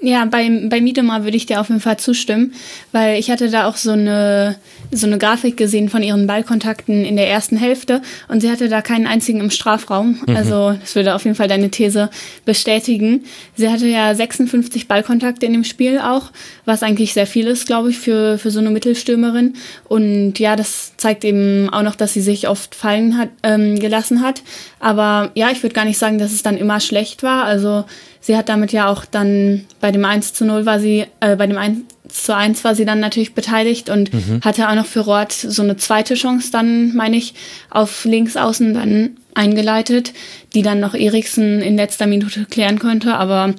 Ja, 0.00 0.24
bei, 0.26 0.48
bei 0.68 0.80
Miedema 0.80 1.24
würde 1.24 1.36
ich 1.36 1.46
dir 1.46 1.60
auf 1.60 1.68
jeden 1.68 1.80
Fall 1.80 1.96
zustimmen, 1.96 2.52
weil 2.92 3.18
ich 3.18 3.32
hatte 3.32 3.50
da 3.50 3.66
auch 3.66 3.76
so 3.76 3.90
eine, 3.90 4.54
so 4.92 5.08
eine 5.08 5.18
Grafik 5.18 5.56
gesehen 5.56 5.88
von 5.88 6.04
ihren 6.04 6.28
Ballkontakten 6.28 7.04
in 7.04 7.16
der 7.16 7.28
ersten 7.28 7.56
Hälfte 7.56 8.00
und 8.28 8.40
sie 8.40 8.48
hatte 8.48 8.68
da 8.68 8.80
keinen 8.80 9.08
einzigen 9.08 9.40
im 9.40 9.50
Strafraum. 9.50 10.20
Mhm. 10.24 10.36
Also 10.36 10.72
das 10.80 10.94
würde 10.94 11.16
auf 11.16 11.24
jeden 11.24 11.34
Fall 11.34 11.48
deine 11.48 11.70
These 11.70 12.10
bestätigen. 12.44 13.24
Sie 13.56 13.68
hatte 13.68 13.86
ja 13.86 14.14
56 14.14 14.86
Ballkontakte 14.86 15.46
in 15.46 15.52
dem 15.52 15.64
Spiel 15.64 15.98
auch, 15.98 16.30
was 16.64 16.84
eigentlich 16.84 17.12
sehr 17.12 17.26
viel 17.26 17.48
ist, 17.48 17.66
glaube 17.66 17.90
ich, 17.90 17.98
für, 17.98 18.38
für 18.38 18.52
so 18.52 18.60
eine 18.60 18.70
Mittelstürmerin. 18.70 19.54
Und 19.88 20.38
ja, 20.38 20.54
das 20.54 20.92
zeigt 20.96 21.24
eben 21.24 21.70
auch 21.70 21.82
noch, 21.82 21.96
dass 21.96 22.12
sie 22.12 22.20
sich 22.20 22.46
oft 22.46 22.76
fallen 22.76 23.18
hat, 23.18 23.30
ähm, 23.42 23.80
gelassen 23.80 24.22
hat. 24.22 24.42
Aber 24.78 25.32
ja, 25.34 25.50
ich 25.50 25.62
würde 25.64 25.74
gar 25.74 25.84
nicht 25.84 25.98
sagen, 25.98 26.18
dass 26.18 26.30
es 26.30 26.44
dann 26.44 26.56
immer 26.56 26.78
schlecht 26.78 27.24
war. 27.24 27.44
Also 27.44 27.84
sie 28.28 28.36
hat 28.36 28.50
damit 28.50 28.72
ja 28.72 28.90
auch 28.90 29.06
dann 29.06 29.64
bei 29.80 29.90
dem 29.90 30.04
1 30.04 30.34
zu 30.34 30.44
0 30.44 30.66
war 30.66 30.80
sie, 30.80 31.06
äh, 31.20 31.34
bei 31.34 31.46
dem 31.46 31.56
1 31.56 31.78
zu 32.08 32.36
1 32.36 32.62
war 32.62 32.74
sie 32.74 32.84
dann 32.84 33.00
natürlich 33.00 33.32
beteiligt 33.32 33.88
und 33.88 34.12
mhm. 34.12 34.42
hatte 34.44 34.68
auch 34.68 34.74
noch 34.74 34.84
für 34.84 35.00
Roth 35.00 35.32
so 35.32 35.62
eine 35.62 35.78
zweite 35.78 36.12
Chance 36.12 36.50
dann, 36.52 36.94
meine 36.94 37.16
ich, 37.16 37.32
auf 37.70 38.04
links 38.04 38.36
außen 38.36 38.74
dann 38.74 39.16
eingeleitet, 39.32 40.12
die 40.54 40.60
dann 40.60 40.78
noch 40.78 40.92
Eriksen 40.92 41.62
in 41.62 41.78
letzter 41.78 42.06
Minute 42.06 42.44
klären 42.44 42.78
konnte, 42.78 43.14
aber 43.14 43.54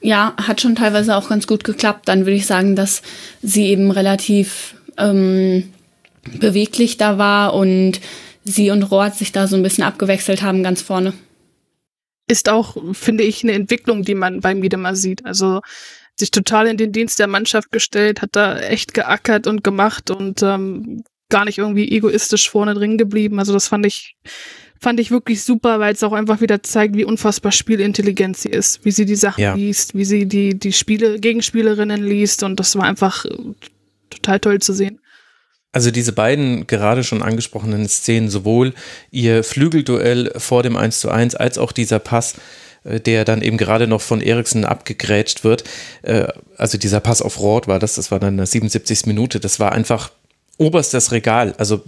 ja, 0.00 0.34
hat 0.36 0.60
schon 0.60 0.74
teilweise 0.74 1.14
auch 1.14 1.28
ganz 1.28 1.46
gut 1.46 1.62
geklappt. 1.62 2.08
Dann 2.08 2.26
würde 2.26 2.36
ich 2.36 2.46
sagen, 2.46 2.74
dass 2.74 3.02
sie 3.40 3.66
eben 3.66 3.92
relativ 3.92 4.74
ähm, 4.96 5.72
beweglich 6.40 6.96
da 6.96 7.18
war 7.18 7.54
und 7.54 8.00
sie 8.42 8.72
und 8.72 8.82
Roth 8.82 9.14
sich 9.14 9.30
da 9.30 9.46
so 9.46 9.54
ein 9.54 9.62
bisschen 9.62 9.84
abgewechselt 9.84 10.42
haben 10.42 10.64
ganz 10.64 10.82
vorne 10.82 11.12
ist 12.28 12.48
auch, 12.48 12.76
finde 12.92 13.24
ich, 13.24 13.42
eine 13.42 13.52
Entwicklung, 13.52 14.02
die 14.02 14.14
man 14.14 14.40
beim 14.40 14.62
Wiedemer 14.62 14.94
sieht. 14.94 15.24
Also 15.24 15.60
sich 16.14 16.30
total 16.30 16.66
in 16.66 16.76
den 16.76 16.92
Dienst 16.92 17.18
der 17.18 17.26
Mannschaft 17.26 17.72
gestellt, 17.72 18.22
hat 18.22 18.30
da 18.32 18.58
echt 18.58 18.94
geackert 18.94 19.46
und 19.46 19.64
gemacht 19.64 20.10
und 20.10 20.42
ähm, 20.42 21.04
gar 21.30 21.44
nicht 21.44 21.58
irgendwie 21.58 21.90
egoistisch 21.90 22.50
vorne 22.50 22.74
drin 22.74 22.98
geblieben. 22.98 23.38
Also 23.38 23.52
das 23.52 23.68
fand 23.68 23.86
ich, 23.86 24.16
fand 24.80 24.98
ich 25.00 25.10
wirklich 25.10 25.42
super, 25.42 25.78
weil 25.80 25.94
es 25.94 26.02
auch 26.02 26.12
einfach 26.12 26.40
wieder 26.40 26.62
zeigt, 26.62 26.96
wie 26.96 27.04
unfassbar 27.04 27.52
spielintelligent 27.52 28.36
sie 28.36 28.48
ist, 28.48 28.84
wie 28.84 28.90
sie 28.90 29.06
die 29.06 29.16
Sachen 29.16 29.40
ja. 29.40 29.54
liest, 29.54 29.94
wie 29.94 30.04
sie 30.04 30.26
die, 30.26 30.58
die 30.58 30.72
Spiele, 30.72 31.18
Gegenspielerinnen 31.20 32.02
liest 32.02 32.42
und 32.42 32.58
das 32.58 32.76
war 32.76 32.84
einfach 32.84 33.24
total 34.10 34.40
toll 34.40 34.58
zu 34.60 34.72
sehen. 34.72 35.00
Also 35.72 35.90
diese 35.90 36.12
beiden 36.12 36.66
gerade 36.66 37.04
schon 37.04 37.22
angesprochenen 37.22 37.88
Szenen, 37.88 38.30
sowohl 38.30 38.72
ihr 39.10 39.44
Flügelduell 39.44 40.32
vor 40.36 40.62
dem 40.62 40.76
1 40.76 41.00
zu 41.00 41.10
1 41.10 41.34
als 41.34 41.58
auch 41.58 41.72
dieser 41.72 41.98
Pass, 41.98 42.36
äh, 42.84 43.00
der 43.00 43.24
dann 43.24 43.42
eben 43.42 43.58
gerade 43.58 43.86
noch 43.86 44.00
von 44.00 44.20
Eriksen 44.20 44.64
abgegrätscht 44.64 45.44
wird. 45.44 45.64
Äh, 46.02 46.28
also 46.56 46.78
dieser 46.78 47.00
Pass 47.00 47.20
auf 47.20 47.38
Roth 47.40 47.68
war 47.68 47.78
das, 47.78 47.96
das 47.96 48.10
war 48.10 48.18
dann 48.18 48.34
in 48.34 48.38
der 48.38 48.46
77. 48.46 49.06
Minute, 49.06 49.40
das 49.40 49.60
war 49.60 49.72
einfach 49.72 50.10
oberstes 50.56 51.12
Regal. 51.12 51.54
Also 51.58 51.82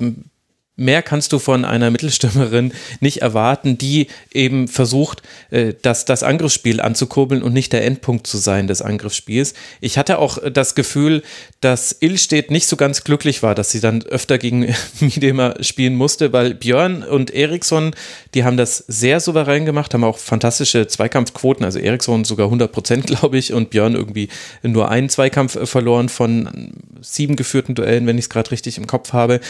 mehr 0.81 1.03
kannst 1.03 1.33
du 1.33 1.39
von 1.39 1.65
einer 1.65 1.91
Mittelstürmerin 1.91 2.73
nicht 3.01 3.19
erwarten, 3.19 3.77
die 3.77 4.09
eben 4.33 4.67
versucht, 4.67 5.23
äh, 5.51 5.75
das, 5.83 6.07
das 6.07 6.23
Angriffsspiel 6.23 6.81
anzukurbeln 6.81 7.43
und 7.43 7.53
nicht 7.53 7.73
der 7.73 7.85
Endpunkt 7.85 8.27
zu 8.27 8.39
sein 8.39 8.67
des 8.67 8.81
Angriffsspiels. 8.83 9.55
Ich 9.81 9.99
hatte 9.99 10.19
auch 10.19 10.39
das 10.51 10.75
Gefühl, 10.75 11.23
dass 11.61 11.95
Illstedt 12.01 12.51
nicht 12.51 12.67
so 12.67 12.77
ganz 12.77 13.05
glücklich 13.05 13.43
war, 13.43 13.55
dass 13.55 13.71
sie 13.71 13.81
dann 13.81 14.03
öfter 14.03 14.39
gegen 14.39 14.75
Miedema 15.01 15.55
spielen 15.63 15.95
musste, 15.95 16.33
weil 16.33 16.55
Björn 16.55 17.03
und 17.03 17.31
Eriksson, 17.31 17.95
die 18.35 18.45
haben 18.45 18.57
das 18.57 18.79
sehr 18.89 19.21
souverän 19.21 19.67
gemacht, 19.67 19.93
haben 19.93 20.05
auch 20.05 20.19
fantastische 20.19 20.87
Zweikampfquoten, 20.87 21.65
also 21.65 21.79
Eriksson 21.79 22.25
sogar 22.25 22.47
100 22.47 22.73
Prozent, 22.73 23.07
glaube 23.19 23.37
ich, 23.37 23.53
und 23.53 23.71
Björn 23.71 23.95
irgendwie 23.95 24.29
nur 24.63 24.91
einen 24.91 25.11
Zweikampf 25.11 25.59
verloren 25.69 26.09
von 26.09 26.73
sieben 27.03 27.37
geführten 27.37 27.75
Duellen, 27.75 28.07
wenn 28.07 28.17
ich 28.17 28.25
es 28.25 28.31
gerade 28.31 28.51
richtig 28.51 28.79
im 28.79 28.87
Kopf 28.87 29.13
habe. 29.13 29.41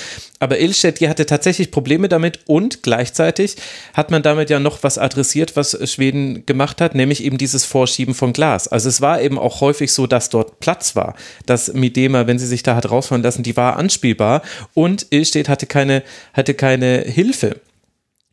Aber 0.41 0.59
Illstedt, 0.59 1.01
die 1.01 1.09
hatte 1.21 1.27
tatsächlich 1.27 1.71
Probleme 1.71 2.09
damit 2.09 2.41
und 2.47 2.83
gleichzeitig 2.83 3.57
hat 3.93 4.11
man 4.11 4.23
damit 4.23 4.49
ja 4.49 4.59
noch 4.59 4.83
was 4.83 4.97
adressiert, 4.97 5.55
was 5.55 5.77
Schweden 5.91 6.47
gemacht 6.47 6.81
hat, 6.81 6.95
nämlich 6.95 7.23
eben 7.23 7.37
dieses 7.37 7.67
Vorschieben 7.67 8.15
von 8.15 8.33
Glas. 8.33 8.69
Also 8.69 8.89
es 8.89 9.03
war 9.03 9.21
eben 9.21 9.39
auch 9.39 9.61
häufig 9.61 9.93
so, 9.93 10.07
dass 10.07 10.31
dort 10.31 10.61
Platz 10.61 10.97
war, 10.97 11.15
dass 11.45 11.75
Midema, 11.75 12.27
wenn 12.27 12.39
sie 12.39 12.47
sich 12.47 12.63
da 12.63 12.75
hat 12.75 12.91
rausfahren 12.91 13.23
lassen, 13.23 13.43
die 13.43 13.57
war 13.57 13.77
anspielbar 13.77 14.41
und 14.73 15.09
Illstedt 15.11 15.51
hatte 15.51 15.67
keine, 15.67 16.03
hatte 16.33 16.55
keine 16.55 17.01
Hilfe. 17.01 17.61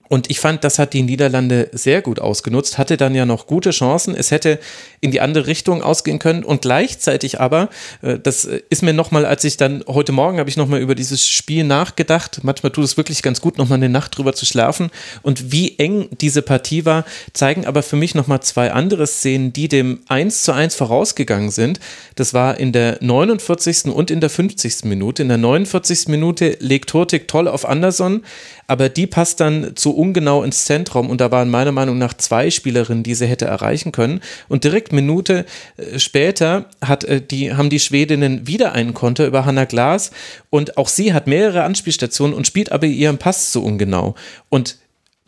Und 0.10 0.30
ich 0.30 0.40
fand, 0.40 0.64
das 0.64 0.80
hat 0.80 0.94
die 0.94 1.04
Niederlande 1.04 1.70
sehr 1.72 2.02
gut 2.02 2.20
ausgenutzt, 2.20 2.78
hatte 2.78 2.98
dann 2.98 3.16
ja 3.16 3.26
noch 3.26 3.48
gute 3.48 3.72
Chancen. 3.72 4.16
Es 4.16 4.32
hätte 4.32 4.60
in 5.02 5.12
die 5.12 5.22
andere 5.22 5.48
Richtung 5.48 5.82
ausgehen 5.82 6.20
können 6.20 6.44
und 6.44 6.62
gleichzeitig 6.62 7.40
aber, 7.40 7.70
äh, 8.02 8.20
das 8.20 8.46
ist 8.46 8.84
mir 8.84 8.94
nochmal, 8.94 9.26
als 9.26 9.44
ich 9.44 9.58
dann 9.58 9.84
heute 9.88 10.12
Morgen 10.12 10.40
habe 10.40 10.50
ich 10.50 10.58
nochmal 10.58 10.80
über 10.80 10.96
dieses 10.96 11.28
Spiel 11.28 11.64
nachgedacht. 11.64 12.40
Manchmal 12.44 12.72
tut 12.72 12.84
es 12.84 12.98
wirklich 12.98 13.22
ganz 13.22 13.42
gut, 13.42 13.58
nochmal 13.58 13.78
eine 13.78 13.90
Nacht 13.90 14.18
drüber 14.18 14.34
zu 14.34 14.46
schlafen. 14.46 14.90
Und 15.22 15.52
wie 15.52 15.78
eng 15.78 16.08
diese 16.22 16.42
Partie 16.42 16.86
war, 16.86 17.06
zeigen 17.34 17.66
aber 17.66 17.84
für 17.84 17.96
mich 17.96 18.16
nochmal 18.16 18.42
zwei 18.42 18.72
andere 18.72 19.08
Szenen, 19.08 19.54
die 19.54 19.68
dem 19.68 20.00
1 20.08 20.44
zu 20.44 20.54
1 20.54 20.76
vorausgegangen 20.76 21.52
sind. 21.52 21.80
Das 22.16 22.34
war 22.34 22.60
in 22.60 22.72
der 22.72 22.98
49. 23.02 23.86
und 23.86 24.12
in 24.12 24.22
der 24.22 24.30
50. 24.30 24.86
Minute. 24.86 25.22
In 25.22 25.30
der 25.30 25.38
49. 25.38 26.08
Minute 26.08 26.58
legt 26.60 26.94
Hurtig 26.94 27.28
toll 27.28 27.48
auf 27.48 27.68
Anderson 27.68 28.24
aber 28.68 28.90
die 28.90 29.08
passt 29.08 29.40
dann 29.40 29.76
zu 29.76 29.96
ungenau 29.96 30.44
ins 30.44 30.66
Zentrum 30.66 31.10
und 31.10 31.22
da 31.22 31.32
waren 31.32 31.50
meiner 31.50 31.72
Meinung 31.72 31.98
nach 31.98 32.14
zwei 32.14 32.52
Spielerinnen, 32.52 33.04
die 33.04 33.16
sie 33.16 33.26
hätte 33.26 33.46
erreichen 33.46 33.94
können. 33.94 34.22
Und 34.50 34.66
direkt 34.66 34.92
Minute 34.92 35.46
äh, 35.78 35.98
später 35.98 36.66
hat 36.82 37.06
äh, 37.06 37.22
die, 37.22 37.54
haben 37.54 37.70
die 37.70 37.80
Schwedinnen 37.80 38.46
wieder 38.46 38.74
einen 38.74 38.94
Konter 38.94 39.26
über 39.26 39.46
Hanna 39.46 39.66
Glas 39.66 40.12
und 40.50 40.78
auch 40.78 40.90
sie 40.90 41.14
hat 41.14 41.28
mehrere 41.28 41.64
Anspielstationen 41.64 42.36
und 42.36 42.46
spielt 42.46 42.72
aber 42.72 42.86
ihren 42.86 43.18
Pass 43.18 43.52
zu 43.52 43.64
ungenau. 43.64 44.16
Und 44.50 44.78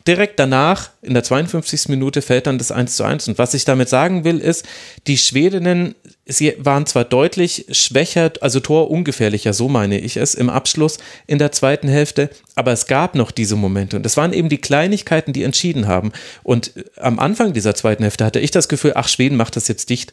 direkt 0.06 0.38
danach, 0.38 0.90
in 1.02 1.14
der 1.14 1.22
52. 1.22 1.88
Minute, 1.88 2.22
fällt 2.22 2.46
dann 2.46 2.58
das 2.58 2.72
1 2.72 2.96
zu 2.96 3.04
1. 3.04 3.28
Und 3.28 3.38
was 3.38 3.54
ich 3.54 3.64
damit 3.64 3.88
sagen 3.88 4.24
will, 4.24 4.38
ist, 4.38 4.66
die 5.06 5.18
Schwedinnen, 5.18 5.94
sie 6.26 6.54
waren 6.58 6.86
zwar 6.86 7.04
deutlich 7.04 7.66
schwächer, 7.70 8.32
also 8.40 8.60
torungefährlicher, 8.60 9.52
so 9.52 9.68
meine 9.68 9.98
ich 9.98 10.16
es, 10.16 10.34
im 10.34 10.48
Abschluss 10.48 10.98
in 11.26 11.38
der 11.38 11.52
zweiten 11.52 11.88
Hälfte, 11.88 12.30
aber 12.54 12.72
es 12.72 12.86
gab 12.86 13.14
noch 13.14 13.30
diese 13.30 13.56
Momente. 13.56 13.96
Und 13.96 14.04
das 14.04 14.16
waren 14.16 14.32
eben 14.32 14.48
die 14.48 14.60
Kleinigkeiten, 14.60 15.32
die 15.32 15.42
entschieden 15.42 15.86
haben. 15.86 16.12
Und 16.42 16.72
am 16.96 17.18
Anfang 17.18 17.52
dieser 17.52 17.74
zweiten 17.74 18.02
Hälfte 18.02 18.24
hatte 18.24 18.40
ich 18.40 18.50
das 18.50 18.68
Gefühl, 18.68 18.92
ach, 18.94 19.08
Schweden 19.08 19.36
macht 19.36 19.56
das 19.56 19.68
jetzt 19.68 19.90
dicht. 19.90 20.12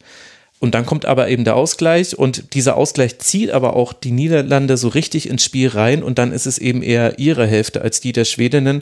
Und 0.60 0.73
dann 0.73 0.86
kommt 0.86 1.06
aber 1.06 1.30
eben 1.30 1.43
der 1.43 1.56
Ausgleich 1.56 2.17
und 2.17 2.56
dieser 2.56 2.78
Ausgleich 2.78 3.19
zieht 3.19 3.52
aber 3.52 3.76
auch 3.76 3.93
die 3.93 4.12
Niederlande 4.12 4.76
so 4.78 4.88
richtig 4.88 5.30
ins 5.30 5.43
Spiel 5.43 5.69
rein 5.69 6.02
und 6.02 6.17
dann 6.17 6.32
ist 6.32 6.47
es 6.47 6.58
eben 6.58 6.82
eher 6.82 7.19
ihre 7.19 7.45
Hälfte 7.45 7.82
als 7.82 8.02
die 8.02 8.12
der 8.12 8.26
Schwedinnen. 8.26 8.82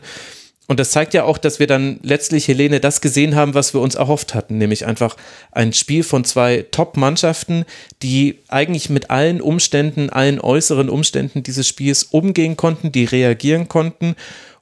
Und 0.68 0.80
das 0.80 0.92
zeigt 0.92 1.14
ja 1.14 1.24
auch, 1.24 1.38
dass 1.38 1.60
wir 1.60 1.68
dann 1.68 2.00
letztlich, 2.02 2.48
Helene, 2.48 2.80
das 2.80 3.02
gesehen 3.02 3.36
haben, 3.36 3.54
was 3.54 3.74
wir 3.74 3.82
uns 3.82 3.96
erhofft 3.96 4.34
hatten, 4.34 4.58
nämlich 4.58 4.86
einfach 4.86 5.16
ein 5.52 5.74
Spiel 5.74 6.04
von 6.04 6.24
zwei 6.24 6.66
Top-Mannschaften, 6.72 7.66
die 8.02 8.40
eigentlich 8.48 8.90
mit 8.90 9.12
allen 9.12 9.42
Umständen, 9.42 10.10
allen 10.10 10.40
äußeren 10.40 10.90
Umständen 10.90 11.44
dieses 11.44 11.68
Spiels 11.68 12.04
umgehen 12.04 12.58
konnten, 12.58 12.92
die 12.92 13.06
reagieren 13.06 13.68
konnten 13.68 14.16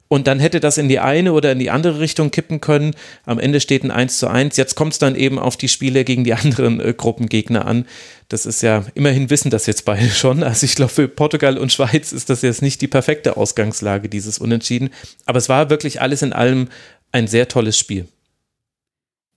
und 0.08 0.26
dann 0.26 0.38
hätte 0.38 0.60
das 0.60 0.78
in 0.78 0.88
die 0.88 0.98
eine 0.98 1.32
oder 1.32 1.52
in 1.52 1.58
die 1.58 1.70
andere 1.70 1.98
Richtung 2.00 2.30
kippen 2.30 2.60
können. 2.60 2.94
Am 3.24 3.38
Ende 3.38 3.60
steht 3.60 3.84
ein 3.84 3.90
1 3.90 4.18
zu 4.18 4.28
1. 4.28 4.56
Jetzt 4.56 4.74
kommt 4.74 4.92
es 4.92 4.98
dann 4.98 5.16
eben 5.16 5.38
auf 5.38 5.56
die 5.56 5.68
Spiele 5.68 6.04
gegen 6.04 6.24
die 6.24 6.34
anderen 6.34 6.80
äh, 6.80 6.92
Gruppengegner 6.92 7.66
an. 7.66 7.86
Das 8.28 8.46
ist 8.46 8.62
ja, 8.62 8.84
immerhin 8.94 9.30
wissen 9.30 9.50
das 9.50 9.66
jetzt 9.66 9.84
beide 9.84 10.08
schon. 10.10 10.42
Also 10.42 10.64
ich 10.64 10.74
glaube, 10.74 10.92
für 10.92 11.08
Portugal 11.08 11.58
und 11.58 11.72
Schweiz 11.72 12.12
ist 12.12 12.30
das 12.30 12.42
jetzt 12.42 12.62
nicht 12.62 12.80
die 12.80 12.88
perfekte 12.88 13.36
Ausgangslage, 13.36 14.08
dieses 14.08 14.38
Unentschieden. 14.38 14.90
Aber 15.26 15.38
es 15.38 15.48
war 15.48 15.70
wirklich 15.70 16.00
alles 16.00 16.22
in 16.22 16.32
allem 16.32 16.68
ein 17.12 17.26
sehr 17.26 17.48
tolles 17.48 17.78
Spiel. 17.78 18.06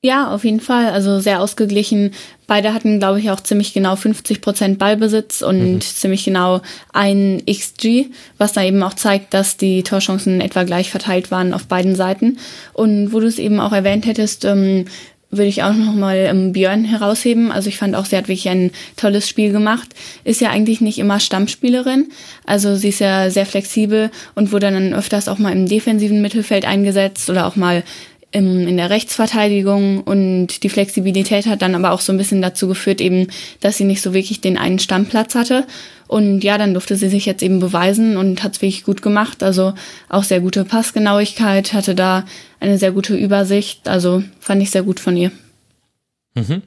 Ja, 0.04 0.32
auf 0.32 0.46
jeden 0.46 0.60
Fall. 0.60 0.92
Also 0.92 1.20
sehr 1.20 1.42
ausgeglichen. 1.42 2.12
Beide 2.46 2.74
hatten, 2.74 3.00
glaube 3.00 3.20
ich, 3.20 3.32
auch 3.32 3.40
ziemlich 3.40 3.74
genau 3.74 3.96
50 3.96 4.42
Prozent 4.42 4.78
Ballbesitz 4.78 5.42
und 5.42 5.74
mhm. 5.74 5.82
ziemlich 5.82 6.24
genau 6.24 6.62
ein 6.94 7.42
XG, 7.50 8.06
was 8.38 8.54
da 8.54 8.64
eben 8.64 8.84
auch 8.84 8.94
zeigt, 8.94 9.34
dass 9.34 9.58
die 9.58 9.82
Torchancen 9.82 10.40
etwa 10.40 10.64
gleich 10.64 10.92
verteilt 10.92 11.32
waren 11.32 11.54
auf 11.54 11.66
beiden 11.66 11.96
Seiten. 11.96 12.38
Und 12.74 13.12
wo 13.12 13.20
du 13.20 13.26
es 13.26 13.40
eben 13.40 13.60
auch 13.60 13.74
erwähnt 13.74 14.06
hättest, 14.06 14.46
ähm, 14.46 14.86
würde 15.30 15.50
ich 15.50 15.64
auch 15.64 15.74
nochmal 15.74 16.28
ähm, 16.30 16.54
Björn 16.54 16.86
herausheben. 16.86 17.52
Also 17.52 17.68
ich 17.68 17.78
fand 17.78 17.96
auch, 17.96 18.06
sie 18.06 18.16
hat 18.16 18.28
wirklich 18.28 18.48
ein 18.50 18.72
tolles 18.96 19.28
Spiel 19.28 19.52
gemacht. 19.52 19.90
Ist 20.24 20.42
ja 20.42 20.52
eigentlich 20.52 20.80
nicht 20.80 21.00
immer 21.00 21.20
Stammspielerin. 21.20 22.10
Also 22.46 22.76
sie 22.76 22.90
ist 22.90 23.00
ja 23.00 23.30
sehr 23.30 23.46
flexibel 23.46 24.12
und 24.36 24.52
wurde 24.52 24.72
dann 24.72 24.94
öfters 24.94 25.28
auch 25.28 25.40
mal 25.40 25.52
im 25.52 25.68
defensiven 25.68 26.22
Mittelfeld 26.22 26.66
eingesetzt 26.66 27.30
oder 27.30 27.46
auch 27.48 27.56
mal 27.56 27.84
in 28.32 28.76
der 28.76 28.90
Rechtsverteidigung 28.90 30.02
und 30.02 30.64
die 30.64 30.70
Flexibilität 30.70 31.46
hat 31.46 31.62
dann 31.62 31.76
aber 31.76 31.92
auch 31.92 32.02
so 32.02 32.12
ein 32.12 32.18
bisschen 32.18 32.42
dazu 32.42 32.68
geführt, 32.68 33.00
eben, 33.00 33.28
dass 33.62 33.78
sie 33.78 33.86
nicht 33.86 34.02
so 34.02 34.14
wirklich 34.14 34.42
den 34.42 34.58
einen 34.58 34.80
Stammplatz 34.80 35.34
hatte. 35.34 35.66
Und 36.08 36.44
ja, 36.44 36.58
dann 36.58 36.74
durfte 36.74 36.98
sie 36.98 37.10
sich 37.10 37.26
jetzt 37.26 37.42
eben 37.42 37.60
beweisen 37.60 38.18
und 38.18 38.44
hat 38.44 38.56
es 38.56 38.62
wirklich 38.62 38.84
gut 38.84 39.02
gemacht. 39.02 39.44
Also 39.44 39.74
auch 40.10 40.24
sehr 40.24 40.42
gute 40.42 40.66
Passgenauigkeit, 40.66 41.74
hatte 41.74 41.96
da 41.96 42.26
eine 42.60 42.78
sehr 42.78 42.92
gute 42.92 43.16
Übersicht. 43.16 43.88
Also 43.88 44.24
fand 44.40 44.62
ich 44.62 44.72
sehr 44.72 44.84
gut 44.84 45.00
von 45.00 45.16
ihr. 45.16 45.32
Mhm. 46.36 46.64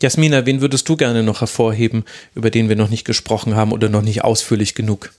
Jasmina, 0.00 0.44
wen 0.44 0.60
würdest 0.60 0.88
du 0.88 0.96
gerne 0.96 1.22
noch 1.22 1.40
hervorheben, 1.40 2.04
über 2.34 2.50
den 2.50 2.68
wir 2.68 2.76
noch 2.76 2.90
nicht 2.90 3.04
gesprochen 3.04 3.54
haben 3.54 3.72
oder 3.72 3.88
noch 3.88 4.02
nicht 4.02 4.24
ausführlich 4.24 4.74
genug? 4.74 5.12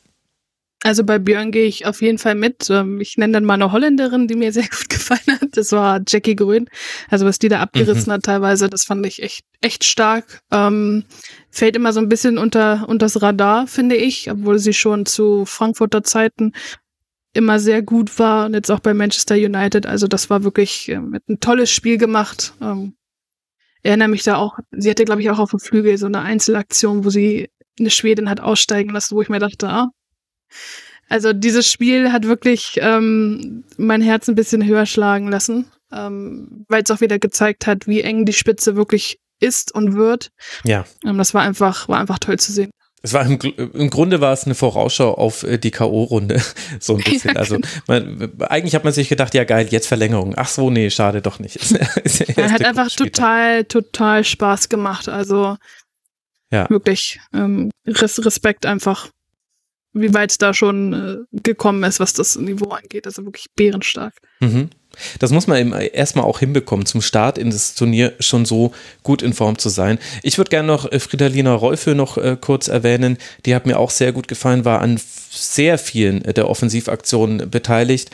Also 0.84 1.04
bei 1.04 1.18
Björn 1.18 1.52
gehe 1.52 1.66
ich 1.66 1.86
auf 1.86 2.02
jeden 2.02 2.20
Fall 2.20 2.36
mit. 2.36 2.70
Ähm, 2.70 3.02
ich 3.02 3.18
nenne 3.18 3.34
dann 3.34 3.46
mal 3.46 3.56
eine 3.56 3.72
Holländerin, 3.72 4.28
die 4.28 4.36
mir 4.36 4.52
sehr 4.54 4.68
gut 4.68 4.90
gefallen 4.90 5.40
hat. 5.42 5.50
Das 5.58 5.72
war 5.72 6.02
Jackie 6.08 6.36
Grün. 6.36 6.70
Also 7.10 7.26
was 7.26 7.40
die 7.40 7.50
da 7.50 7.60
abgerissen 7.60 8.10
mhm. 8.10 8.14
hat 8.14 8.24
teilweise, 8.24 8.70
das 8.70 8.84
fand 8.84 9.06
ich 9.06 9.24
echt, 9.24 9.46
echt 9.62 9.84
stark. 9.84 10.42
Ähm, 10.52 11.06
fällt 11.50 11.76
immer 11.76 11.94
so 11.94 12.00
ein 12.00 12.10
bisschen 12.10 12.38
unter, 12.38 12.88
unters 12.88 13.22
Radar, 13.22 13.68
finde 13.68 13.96
ich, 13.96 14.30
obwohl 14.30 14.60
sie 14.60 14.74
schon 14.74 15.06
zu 15.06 15.46
Frankfurter 15.46 16.04
Zeiten 16.04 16.54
immer 17.34 17.60
sehr 17.60 17.82
gut 17.82 18.18
war 18.20 18.46
und 18.46 18.54
jetzt 18.54 18.72
auch 18.72 18.80
bei 18.80 18.94
Manchester 18.94 19.36
United. 19.36 19.86
Also 19.86 20.08
das 20.08 20.30
war 20.30 20.44
wirklich 20.44 20.90
äh, 20.90 20.96
ein 20.96 21.40
tolles 21.40 21.72
Spiel 21.72 21.98
gemacht. 21.98 22.54
Ähm, 22.62 22.96
erinnere 23.82 24.10
mich 24.10 24.24
da 24.24 24.38
auch, 24.38 24.58
sie 24.72 24.90
hatte, 24.90 25.06
glaube 25.06 25.22
ich, 25.22 25.30
auch 25.32 25.40
auf 25.40 25.52
dem 25.52 25.60
Flügel 25.60 25.98
so 25.98 26.06
eine 26.06 26.22
Einzelaktion, 26.22 27.04
wo 27.04 27.10
sie 27.10 27.50
eine 27.80 27.90
Schwedin 27.90 28.30
hat 28.30 28.40
aussteigen 28.40 28.92
lassen, 28.92 29.16
wo 29.16 29.22
ich 29.22 29.30
mir 29.30 29.40
dachte, 29.40 29.70
ah, 29.70 29.90
also 31.10 31.34
dieses 31.34 31.70
Spiel 31.70 32.12
hat 32.12 32.26
wirklich 32.26 32.80
ähm, 32.82 33.64
mein 33.78 34.02
Herz 34.02 34.28
ein 34.28 34.36
bisschen 34.36 34.66
höher 34.66 34.86
schlagen 34.86 35.30
lassen, 35.30 35.66
ähm, 35.92 36.66
weil 36.68 36.84
es 36.84 36.92
auch 36.92 37.02
wieder 37.02 37.20
gezeigt 37.20 37.66
hat, 37.66 37.88
wie 37.88 38.02
eng 38.02 38.26
die 38.26 38.34
Spitze 38.34 38.76
wirklich 38.76 39.20
ist 39.40 39.74
und 39.74 39.96
wird. 39.96 40.32
Ja. 40.64 40.86
Ähm, 41.06 41.18
das 41.18 41.34
war 41.34 41.42
einfach, 41.44 41.88
war 41.88 42.00
einfach 42.00 42.20
toll 42.20 42.40
zu 42.40 42.52
sehen. 42.52 42.72
Es 43.04 43.14
war 43.14 43.26
im, 43.26 43.40
im, 43.40 43.90
Grunde 43.90 44.22
war 44.22 44.34
es 44.34 44.46
eine 44.46 44.56
Vorausschau 44.56 45.14
auf 45.14 45.44
äh, 45.44 45.58
die 45.58 45.72
K.O.-Runde. 45.72 46.44
so 46.80 46.96
ein 46.96 47.04
bisschen. 47.06 47.36
Ja, 47.36 47.40
also 47.40 47.58
man, 47.88 48.34
eigentlich 48.42 48.76
hat 48.76 48.84
man 48.84 48.92
sich 48.92 49.08
gedacht, 49.08 49.34
ja 49.34 49.44
geil, 49.44 49.68
jetzt 49.70 49.88
Verlängerung. 49.88 50.34
Ach 50.36 50.48
so, 50.48 50.70
nee, 50.70 50.90
schade 50.90 51.22
doch 51.22 51.40
nicht. 51.40 51.58
Er 52.36 52.52
hat 52.52 52.66
einfach 52.66 52.90
total, 52.90 53.64
total 53.66 54.24
Spaß 54.24 54.70
gemacht. 54.70 55.10
Also 55.10 55.58
ja. 56.52 56.70
wirklich 56.70 57.20
ähm, 57.34 57.72
Respekt 57.86 58.66
einfach 58.66 59.10
wie 59.94 60.14
weit 60.14 60.42
da 60.42 60.54
schon 60.54 60.94
äh, 60.94 61.40
gekommen 61.44 61.84
ist, 61.84 62.00
was 62.00 62.14
das 62.14 62.36
Niveau 62.38 62.70
angeht. 62.70 63.06
Also 63.06 63.26
wirklich 63.26 63.48
bärenstark. 63.56 64.14
Mhm. 64.40 64.70
Das 65.20 65.32
muss 65.32 65.48
man 65.48 65.60
eben 65.60 65.74
erstmal 65.74 66.26
auch 66.26 66.40
hinbekommen, 66.40 66.86
zum 66.86 67.02
Start 67.02 67.38
in 67.38 67.50
das 67.50 67.76
Turnier 67.76 68.14
schon 68.20 68.46
so 68.46 68.74
gut 69.04 69.22
in 69.22 69.34
Form 69.34 69.58
zu 69.58 69.70
sein. 69.70 70.00
Ich 70.24 70.38
würde 70.38 70.50
gerne 70.50 70.68
noch 70.68 70.92
äh, 70.92 71.00
Fridalina 71.00 71.54
Rolfe 71.54 71.96
noch 71.96 72.18
äh, 72.18 72.38
kurz 72.40 72.68
erwähnen. 72.68 73.18
Die 73.46 73.56
hat 73.56 73.66
mir 73.66 73.78
auch 73.78 73.92
sehr 73.92 74.12
gut 74.12 74.28
gefallen, 74.28 74.66
war 74.66 74.82
an 74.82 75.00
sehr 75.30 75.78
vielen 75.78 76.26
äh, 76.26 76.34
der 76.34 76.50
Offensivaktionen 76.50 77.50
beteiligt, 77.50 78.10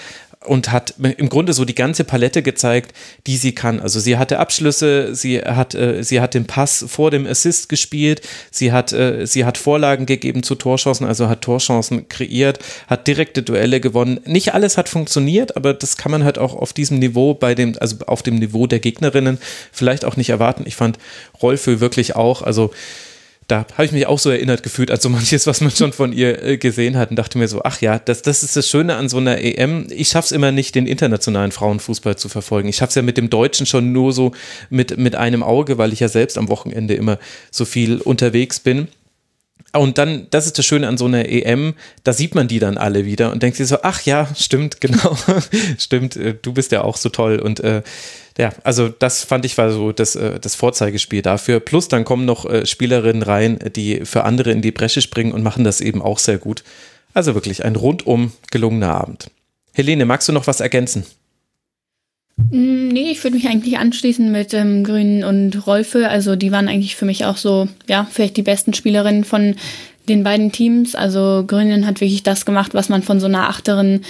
und 0.45 0.71
hat 0.71 0.95
im 0.99 1.29
Grunde 1.29 1.53
so 1.53 1.65
die 1.65 1.75
ganze 1.75 2.03
Palette 2.03 2.41
gezeigt, 2.41 2.93
die 3.27 3.37
sie 3.37 3.53
kann. 3.53 3.79
Also 3.79 3.99
sie 3.99 4.17
hatte 4.17 4.39
Abschlüsse, 4.39 5.15
sie 5.15 5.39
hat, 5.39 5.75
äh, 5.75 6.03
sie 6.03 6.21
hat 6.21 6.33
den 6.33 6.45
Pass 6.45 6.85
vor 6.87 7.11
dem 7.11 7.25
Assist 7.25 7.69
gespielt, 7.69 8.21
sie 8.51 8.71
hat, 8.71 8.93
äh, 8.93 9.25
sie 9.25 9.45
hat 9.45 9.57
Vorlagen 9.57 10.05
gegeben 10.05 10.43
zu 10.43 10.55
Torchancen, 10.55 11.07
also 11.07 11.29
hat 11.29 11.41
Torchancen 11.41 12.07
kreiert, 12.09 12.59
hat 12.87 13.07
direkte 13.07 13.43
Duelle 13.43 13.79
gewonnen. 13.79 14.19
Nicht 14.25 14.53
alles 14.53 14.77
hat 14.77 14.89
funktioniert, 14.89 15.55
aber 15.55 15.73
das 15.73 15.97
kann 15.97 16.11
man 16.11 16.23
halt 16.23 16.37
auch 16.37 16.55
auf 16.55 16.73
diesem 16.73 16.99
Niveau 16.99 17.33
bei 17.33 17.55
dem, 17.55 17.75
also 17.79 17.97
auf 18.07 18.23
dem 18.23 18.35
Niveau 18.35 18.67
der 18.67 18.79
Gegnerinnen 18.79 19.37
vielleicht 19.71 20.05
auch 20.05 20.17
nicht 20.17 20.29
erwarten. 20.29 20.63
Ich 20.65 20.75
fand 20.75 20.97
Rolfö 21.41 21.79
wirklich 21.79 22.15
auch, 22.15 22.41
also 22.41 22.71
da 23.47 23.65
habe 23.73 23.85
ich 23.85 23.91
mich 23.91 24.07
auch 24.07 24.19
so 24.19 24.29
erinnert 24.29 24.63
gefühlt 24.63 24.91
an 24.91 24.99
so 24.99 25.09
manches, 25.09 25.47
was 25.47 25.61
man 25.61 25.71
schon 25.71 25.93
von 25.93 26.13
ihr 26.13 26.41
äh, 26.43 26.57
gesehen 26.57 26.97
hat 26.97 27.09
und 27.09 27.17
dachte 27.17 27.37
mir 27.37 27.47
so, 27.47 27.61
ach 27.63 27.81
ja, 27.81 27.99
das, 27.99 28.21
das 28.21 28.43
ist 28.43 28.55
das 28.55 28.67
Schöne 28.67 28.95
an 28.95 29.09
so 29.09 29.17
einer 29.17 29.39
EM. 29.39 29.87
Ich 29.89 30.09
schaffe 30.09 30.27
es 30.27 30.31
immer 30.31 30.51
nicht, 30.51 30.75
den 30.75 30.87
internationalen 30.87 31.51
Frauenfußball 31.51 32.15
zu 32.15 32.29
verfolgen. 32.29 32.69
Ich 32.69 32.77
schaffe 32.77 32.89
es 32.89 32.95
ja 32.95 33.01
mit 33.01 33.17
dem 33.17 33.29
Deutschen 33.29 33.65
schon 33.65 33.91
nur 33.91 34.13
so 34.13 34.31
mit, 34.69 34.97
mit 34.97 35.15
einem 35.15 35.43
Auge, 35.43 35.77
weil 35.77 35.93
ich 35.93 35.99
ja 35.99 36.07
selbst 36.07 36.37
am 36.37 36.49
Wochenende 36.49 36.93
immer 36.95 37.19
so 37.51 37.65
viel 37.65 38.01
unterwegs 38.01 38.59
bin. 38.59 38.87
Und 39.75 39.97
dann, 39.97 40.27
das 40.29 40.45
ist 40.45 40.59
das 40.59 40.65
Schöne 40.65 40.87
an 40.87 40.97
so 40.97 41.05
einer 41.05 41.27
EM, 41.27 41.73
da 42.03 42.13
sieht 42.13 42.35
man 42.35 42.47
die 42.47 42.59
dann 42.59 42.77
alle 42.77 43.05
wieder 43.05 43.31
und 43.31 43.41
denkt 43.41 43.57
sich 43.57 43.67
so, 43.67 43.77
ach 43.81 44.03
ja, 44.03 44.27
stimmt, 44.35 44.79
genau, 44.81 45.17
stimmt, 45.79 46.15
äh, 46.15 46.35
du 46.39 46.53
bist 46.53 46.71
ja 46.71 46.83
auch 46.83 46.95
so 46.95 47.09
toll 47.09 47.39
und 47.39 47.59
äh, 47.59 47.81
ja, 48.37 48.51
also 48.63 48.89
das 48.89 49.23
fand 49.23 49.45
ich 49.45 49.57
war 49.57 49.71
so 49.71 49.91
das, 49.91 50.15
äh, 50.15 50.39
das 50.39 50.55
Vorzeigespiel 50.55 51.21
dafür. 51.21 51.59
Plus 51.59 51.87
dann 51.87 52.05
kommen 52.05 52.25
noch 52.25 52.45
äh, 52.45 52.65
Spielerinnen 52.65 53.23
rein, 53.23 53.59
die 53.75 54.05
für 54.05 54.23
andere 54.23 54.51
in 54.51 54.61
die 54.61 54.71
Bresche 54.71 55.01
springen 55.01 55.33
und 55.33 55.43
machen 55.43 55.63
das 55.63 55.81
eben 55.81 56.01
auch 56.01 56.19
sehr 56.19 56.37
gut. 56.37 56.63
Also 57.13 57.35
wirklich 57.35 57.65
ein 57.65 57.75
rundum 57.75 58.31
gelungener 58.51 58.93
Abend. 58.95 59.29
Helene, 59.73 60.05
magst 60.05 60.27
du 60.27 60.33
noch 60.33 60.47
was 60.47 60.61
ergänzen? 60.61 61.05
Mm, 62.37 62.87
nee, 62.89 63.11
ich 63.11 63.23
würde 63.23 63.35
mich 63.37 63.47
eigentlich 63.47 63.77
anschließen 63.77 64.31
mit 64.31 64.53
ähm, 64.53 64.83
Grün 64.83 65.23
und 65.23 65.67
Rolfe. 65.67 66.09
Also 66.09 66.35
die 66.35 66.51
waren 66.51 66.67
eigentlich 66.67 66.95
für 66.95 67.05
mich 67.05 67.25
auch 67.25 67.37
so, 67.37 67.67
ja, 67.87 68.07
vielleicht 68.09 68.37
die 68.37 68.43
besten 68.43 68.73
Spielerinnen 68.73 69.23
von 69.23 69.55
den 70.09 70.23
beiden 70.23 70.51
Teams. 70.51 70.95
Also 70.95 71.43
Grünen 71.47 71.85
hat 71.85 72.01
wirklich 72.01 72.23
das 72.23 72.45
gemacht, 72.45 72.73
was 72.73 72.89
man 72.89 73.03
von 73.03 73.19
so 73.19 73.27
einer 73.27 73.49
Achterin 73.49 74.01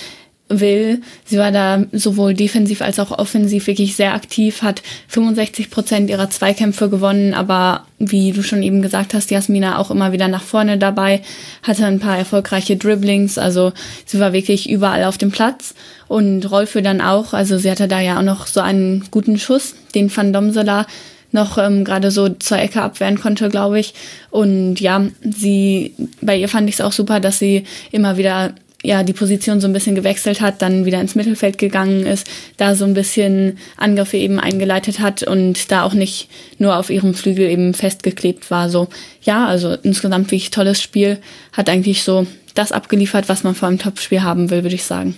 will. 0.59 1.01
Sie 1.25 1.37
war 1.37 1.51
da 1.51 1.83
sowohl 1.91 2.33
defensiv 2.33 2.81
als 2.81 2.99
auch 2.99 3.11
offensiv 3.11 3.67
wirklich 3.67 3.95
sehr 3.95 4.13
aktiv, 4.13 4.61
hat 4.61 4.81
65 5.07 5.69
Prozent 5.69 6.09
ihrer 6.09 6.29
Zweikämpfe 6.29 6.89
gewonnen, 6.89 7.33
aber 7.33 7.85
wie 7.99 8.31
du 8.31 8.43
schon 8.43 8.63
eben 8.63 8.81
gesagt 8.81 9.13
hast, 9.13 9.31
Jasmina 9.31 9.77
auch 9.77 9.91
immer 9.91 10.11
wieder 10.11 10.27
nach 10.27 10.43
vorne 10.43 10.77
dabei, 10.77 11.21
hatte 11.61 11.85
ein 11.85 11.99
paar 11.99 12.17
erfolgreiche 12.17 12.75
Dribblings, 12.75 13.37
also 13.37 13.71
sie 14.05 14.19
war 14.19 14.33
wirklich 14.33 14.69
überall 14.69 15.05
auf 15.05 15.17
dem 15.17 15.31
Platz 15.31 15.73
und 16.07 16.49
Rolfe 16.51 16.81
dann 16.81 17.01
auch, 17.01 17.33
also 17.33 17.57
sie 17.57 17.71
hatte 17.71 17.87
da 17.87 17.99
ja 17.99 18.19
auch 18.19 18.23
noch 18.23 18.47
so 18.47 18.59
einen 18.59 19.05
guten 19.11 19.39
Schuss, 19.39 19.75
den 19.95 20.15
Van 20.15 20.33
Domsela 20.33 20.85
noch 21.33 21.57
ähm, 21.57 21.83
gerade 21.83 22.11
so 22.11 22.29
zur 22.29 22.59
Ecke 22.59 22.81
abwehren 22.81 23.19
konnte, 23.19 23.49
glaube 23.49 23.79
ich. 23.79 23.93
Und 24.29 24.79
ja, 24.79 25.01
sie, 25.21 25.95
bei 26.21 26.37
ihr 26.37 26.47
fand 26.47 26.69
ich 26.69 26.75
es 26.75 26.81
auch 26.81 26.91
super, 26.91 27.19
dass 27.19 27.39
sie 27.39 27.63
immer 27.91 28.17
wieder 28.17 28.53
ja 28.83 29.01
die 29.03 29.13
Position 29.13 29.59
so 29.59 29.67
ein 29.67 29.73
bisschen 29.73 29.95
gewechselt 29.95 30.41
hat, 30.41 30.61
dann 30.61 30.85
wieder 30.85 31.01
ins 31.01 31.15
Mittelfeld 31.15 31.57
gegangen 31.57 32.05
ist, 32.05 32.29
da 32.57 32.75
so 32.75 32.85
ein 32.85 32.93
bisschen 32.93 33.57
Angriffe 33.77 34.17
eben 34.17 34.39
eingeleitet 34.39 34.99
hat 34.99 35.23
und 35.23 35.71
da 35.71 35.83
auch 35.83 35.93
nicht 35.93 36.27
nur 36.59 36.77
auf 36.77 36.89
ihrem 36.89 37.15
Flügel 37.15 37.49
eben 37.49 37.73
festgeklebt 37.73 38.51
war. 38.51 38.69
So, 38.69 38.89
ja, 39.23 39.47
also 39.47 39.75
insgesamt 39.81 40.27
wirklich 40.27 40.51
tolles 40.51 40.81
Spiel, 40.81 41.17
hat 41.53 41.69
eigentlich 41.69 42.03
so 42.03 42.27
das 42.53 42.71
abgeliefert, 42.71 43.29
was 43.29 43.43
man 43.43 43.55
vor 43.55 43.69
einem 43.69 43.79
Topspiel 43.79 44.21
haben 44.21 44.51
will, 44.51 44.63
würde 44.63 44.75
ich 44.75 44.83
sagen 44.83 45.17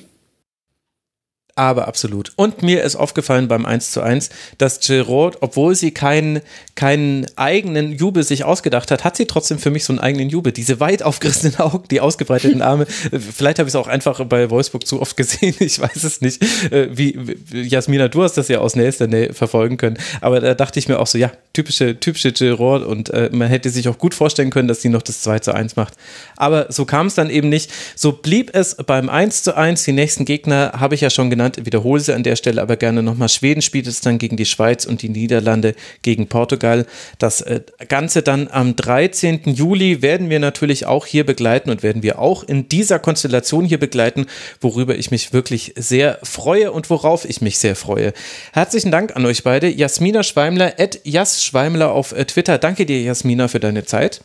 aber 1.56 1.88
absolut. 1.88 2.34
Und 2.36 2.64
mir 2.64 2.84
ist 2.84 2.98
aufgefallen 2.98 3.48
beim 3.48 3.66
1 3.66 3.92
zu 3.92 4.02
1, 4.02 4.30
dass 4.58 4.82
Giroud, 4.82 5.38
obwohl 5.40 5.74
sie 5.74 5.92
keinen, 5.92 6.42
keinen 6.76 7.26
eigenen 7.38 7.94
Jubel 7.94 8.24
sich 8.24 8.44
ausgedacht 8.44 8.92
hat, 8.92 9.06
hat 9.06 9.16
sie 9.16 9.26
trotzdem 9.26 9.58
für 9.58 9.72
mich 9.72 9.86
so 9.86 9.94
einen 9.94 10.00
eigenen 10.00 10.30
Jubel. 10.30 10.52
Diese 10.52 10.82
weit 10.82 11.02
aufgerissenen 11.02 11.58
Augen, 11.60 11.88
die 11.90 12.02
ausgebreiteten 12.02 12.62
Arme. 12.62 12.86
Vielleicht 12.86 13.60
habe 13.60 13.70
ich 13.70 13.72
es 13.72 13.78
auch 13.78 13.88
einfach 13.88 14.24
bei 14.26 14.50
Wolfsburg 14.50 14.86
zu 14.86 15.02
oft 15.02 15.16
gesehen. 15.16 15.56
Ich 15.66 15.80
weiß 15.80 16.04
es 16.04 16.22
nicht. 16.22 16.44
Äh, 16.72 16.90
wie, 16.96 17.18
Jasmina, 17.52 18.08
du 18.08 18.24
hast 18.24 18.34
das 18.34 18.50
ja 18.50 18.60
aus 18.60 18.76
nächster 18.76 19.08
Nähe 19.08 19.34
verfolgen 19.34 19.78
können. 19.78 19.98
Aber 20.22 20.40
da 20.42 20.54
dachte 20.54 20.78
ich 20.78 20.88
mir 20.88 21.00
auch 21.00 21.08
so, 21.08 21.18
ja, 21.18 21.32
typische, 21.54 22.00
typische 22.00 22.34
Giroud. 22.34 22.84
Und 22.84 23.10
äh, 23.10 23.30
man 23.32 23.48
hätte 23.48 23.70
sich 23.70 23.88
auch 23.88 23.98
gut 23.98 24.14
vorstellen 24.14 24.52
können, 24.52 24.68
dass 24.68 24.82
sie 24.82 24.90
noch 24.90 25.02
das 25.02 25.22
2 25.22 25.40
zu 25.40 25.54
1 25.56 25.76
macht. 25.76 25.94
Aber 26.36 26.68
so 26.70 26.86
kam 26.86 27.08
es 27.08 27.16
dann 27.16 27.30
eben 27.30 27.50
nicht. 27.50 27.72
So 27.96 28.12
blieb 28.12 28.52
es 28.54 28.76
beim 28.76 29.10
1 29.10 29.44
zu 29.44 29.56
1. 29.56 29.84
Die 29.86 29.94
nächsten 29.94 30.26
Gegner 30.26 30.74
habe 30.78 30.96
ich 30.96 31.02
ja 31.02 31.10
schon 31.10 31.30
genannt 31.30 31.45
genannt, 31.46 31.66
wiederhole 31.66 32.02
sie 32.02 32.14
an 32.14 32.24
der 32.24 32.36
Stelle 32.36 32.62
aber 32.62 32.76
gerne 32.76 33.04
nochmal. 33.04 33.30
Schweden 33.30 33.62
spielt 33.62 33.88
es 33.88 34.02
dann 34.02 34.18
gegen 34.18 34.38
die 34.38 34.46
Schweiz 34.46 34.86
und 34.86 35.02
die 35.02 35.10
Niederlande 35.10 35.76
gegen 36.02 36.28
Portugal. 36.28 36.86
Das 37.20 37.42
äh, 37.42 37.62
Ganze 37.88 38.22
dann 38.22 38.48
am 38.52 38.76
13. 38.76 39.42
Juli 39.46 40.02
werden 40.02 40.30
wir 40.30 40.40
natürlich 40.40 40.86
auch 40.86 41.06
hier 41.06 41.26
begleiten 41.26 41.70
und 41.70 41.84
werden 41.84 42.04
wir 42.04 42.20
auch 42.20 42.44
in 42.44 42.68
dieser 42.70 43.00
Konstellation 43.00 43.66
hier 43.66 43.80
begleiten, 43.80 44.26
worüber 44.62 44.96
ich 44.96 45.12
mich 45.12 45.34
wirklich 45.34 45.74
sehr 45.76 46.20
freue 46.24 46.72
und 46.72 46.90
worauf 46.90 47.26
ich 47.26 47.42
mich 47.42 47.58
sehr 47.58 47.76
freue. 47.76 48.14
Herzlichen 48.54 48.92
Dank 48.92 49.16
an 49.16 49.26
euch 49.26 49.44
beide. 49.44 49.68
Jasmina 49.68 50.24
Schweimler, 50.24 50.74
at 50.80 51.00
Jas 51.04 51.44
Schweimler 51.44 51.92
auf 51.92 52.12
äh, 52.12 52.26
Twitter. 52.26 52.58
Danke 52.58 52.86
dir, 52.86 53.02
Jasmina, 53.02 53.48
für 53.48 53.60
deine 53.60 53.86
Zeit. 53.86 54.22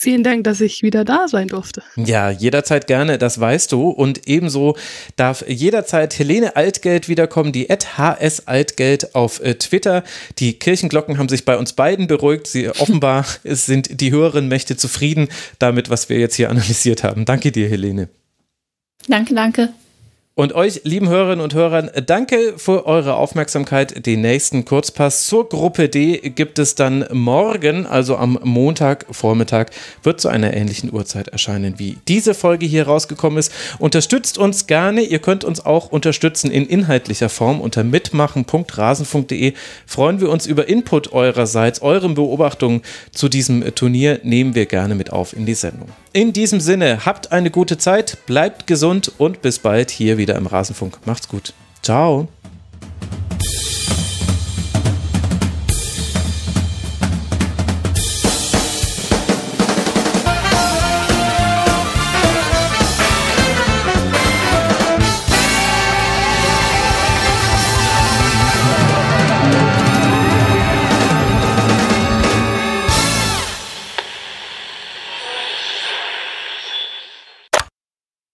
Vielen 0.00 0.22
Dank, 0.22 0.44
dass 0.44 0.60
ich 0.60 0.84
wieder 0.84 1.04
da 1.04 1.26
sein 1.26 1.48
durfte. 1.48 1.82
Ja, 1.96 2.30
jederzeit 2.30 2.86
gerne, 2.86 3.18
das 3.18 3.40
weißt 3.40 3.72
du. 3.72 3.88
Und 3.88 4.28
ebenso 4.28 4.76
darf 5.16 5.44
jederzeit 5.48 6.16
Helene 6.16 6.54
Altgeld 6.54 7.08
wiederkommen, 7.08 7.50
die 7.50 7.66
HS 7.66 8.46
Altgeld 8.46 9.16
auf 9.16 9.40
äh, 9.40 9.56
Twitter. 9.56 10.04
Die 10.38 10.52
Kirchenglocken 10.52 11.18
haben 11.18 11.28
sich 11.28 11.44
bei 11.44 11.58
uns 11.58 11.72
beiden 11.72 12.06
beruhigt. 12.06 12.46
Sie 12.46 12.68
offenbar 12.78 13.26
sind 13.42 14.00
die 14.00 14.12
höheren 14.12 14.46
Mächte 14.46 14.76
zufrieden 14.76 15.30
damit, 15.58 15.90
was 15.90 16.08
wir 16.08 16.20
jetzt 16.20 16.36
hier 16.36 16.48
analysiert 16.48 17.02
haben. 17.02 17.24
Danke 17.24 17.50
dir, 17.50 17.68
Helene. 17.68 18.08
Danke, 19.08 19.34
danke. 19.34 19.70
Und 20.38 20.52
euch, 20.52 20.82
lieben 20.84 21.08
Hörerinnen 21.08 21.42
und 21.42 21.52
Hörern, 21.52 21.90
danke 22.06 22.54
für 22.58 22.86
eure 22.86 23.16
Aufmerksamkeit. 23.16 24.06
Den 24.06 24.20
nächsten 24.20 24.64
Kurzpass 24.64 25.26
zur 25.26 25.48
Gruppe 25.48 25.88
D 25.88 26.16
gibt 26.30 26.60
es 26.60 26.76
dann 26.76 27.04
morgen, 27.10 27.86
also 27.86 28.16
am 28.16 28.38
Montagvormittag, 28.44 29.70
wird 30.04 30.20
zu 30.20 30.28
einer 30.28 30.54
ähnlichen 30.54 30.92
Uhrzeit 30.92 31.26
erscheinen, 31.26 31.80
wie 31.80 31.98
diese 32.06 32.34
Folge 32.34 32.66
hier 32.66 32.86
rausgekommen 32.86 33.36
ist. 33.36 33.52
Unterstützt 33.80 34.38
uns 34.38 34.68
gerne. 34.68 35.02
Ihr 35.02 35.18
könnt 35.18 35.42
uns 35.42 35.66
auch 35.66 35.90
unterstützen 35.90 36.52
in 36.52 36.66
inhaltlicher 36.66 37.30
Form 37.30 37.60
unter 37.60 37.82
mitmachen.rasen.de. 37.82 39.54
Freuen 39.86 40.20
wir 40.20 40.30
uns 40.30 40.46
über 40.46 40.68
Input 40.68 41.12
eurerseits, 41.12 41.82
euren 41.82 42.14
Beobachtungen 42.14 42.82
zu 43.10 43.28
diesem 43.28 43.74
Turnier 43.74 44.20
nehmen 44.22 44.54
wir 44.54 44.66
gerne 44.66 44.94
mit 44.94 45.10
auf 45.10 45.32
in 45.32 45.46
die 45.46 45.54
Sendung. 45.54 45.88
In 46.12 46.32
diesem 46.32 46.60
Sinne, 46.60 47.04
habt 47.04 47.32
eine 47.32 47.50
gute 47.50 47.76
Zeit, 47.76 48.18
bleibt 48.26 48.66
gesund 48.66 49.12
und 49.18 49.42
bis 49.42 49.58
bald 49.58 49.90
hier 49.90 50.16
wieder 50.16 50.36
im 50.36 50.46
Rasenfunk. 50.46 50.98
Macht's 51.04 51.28
gut. 51.28 51.52
Ciao. 51.82 52.28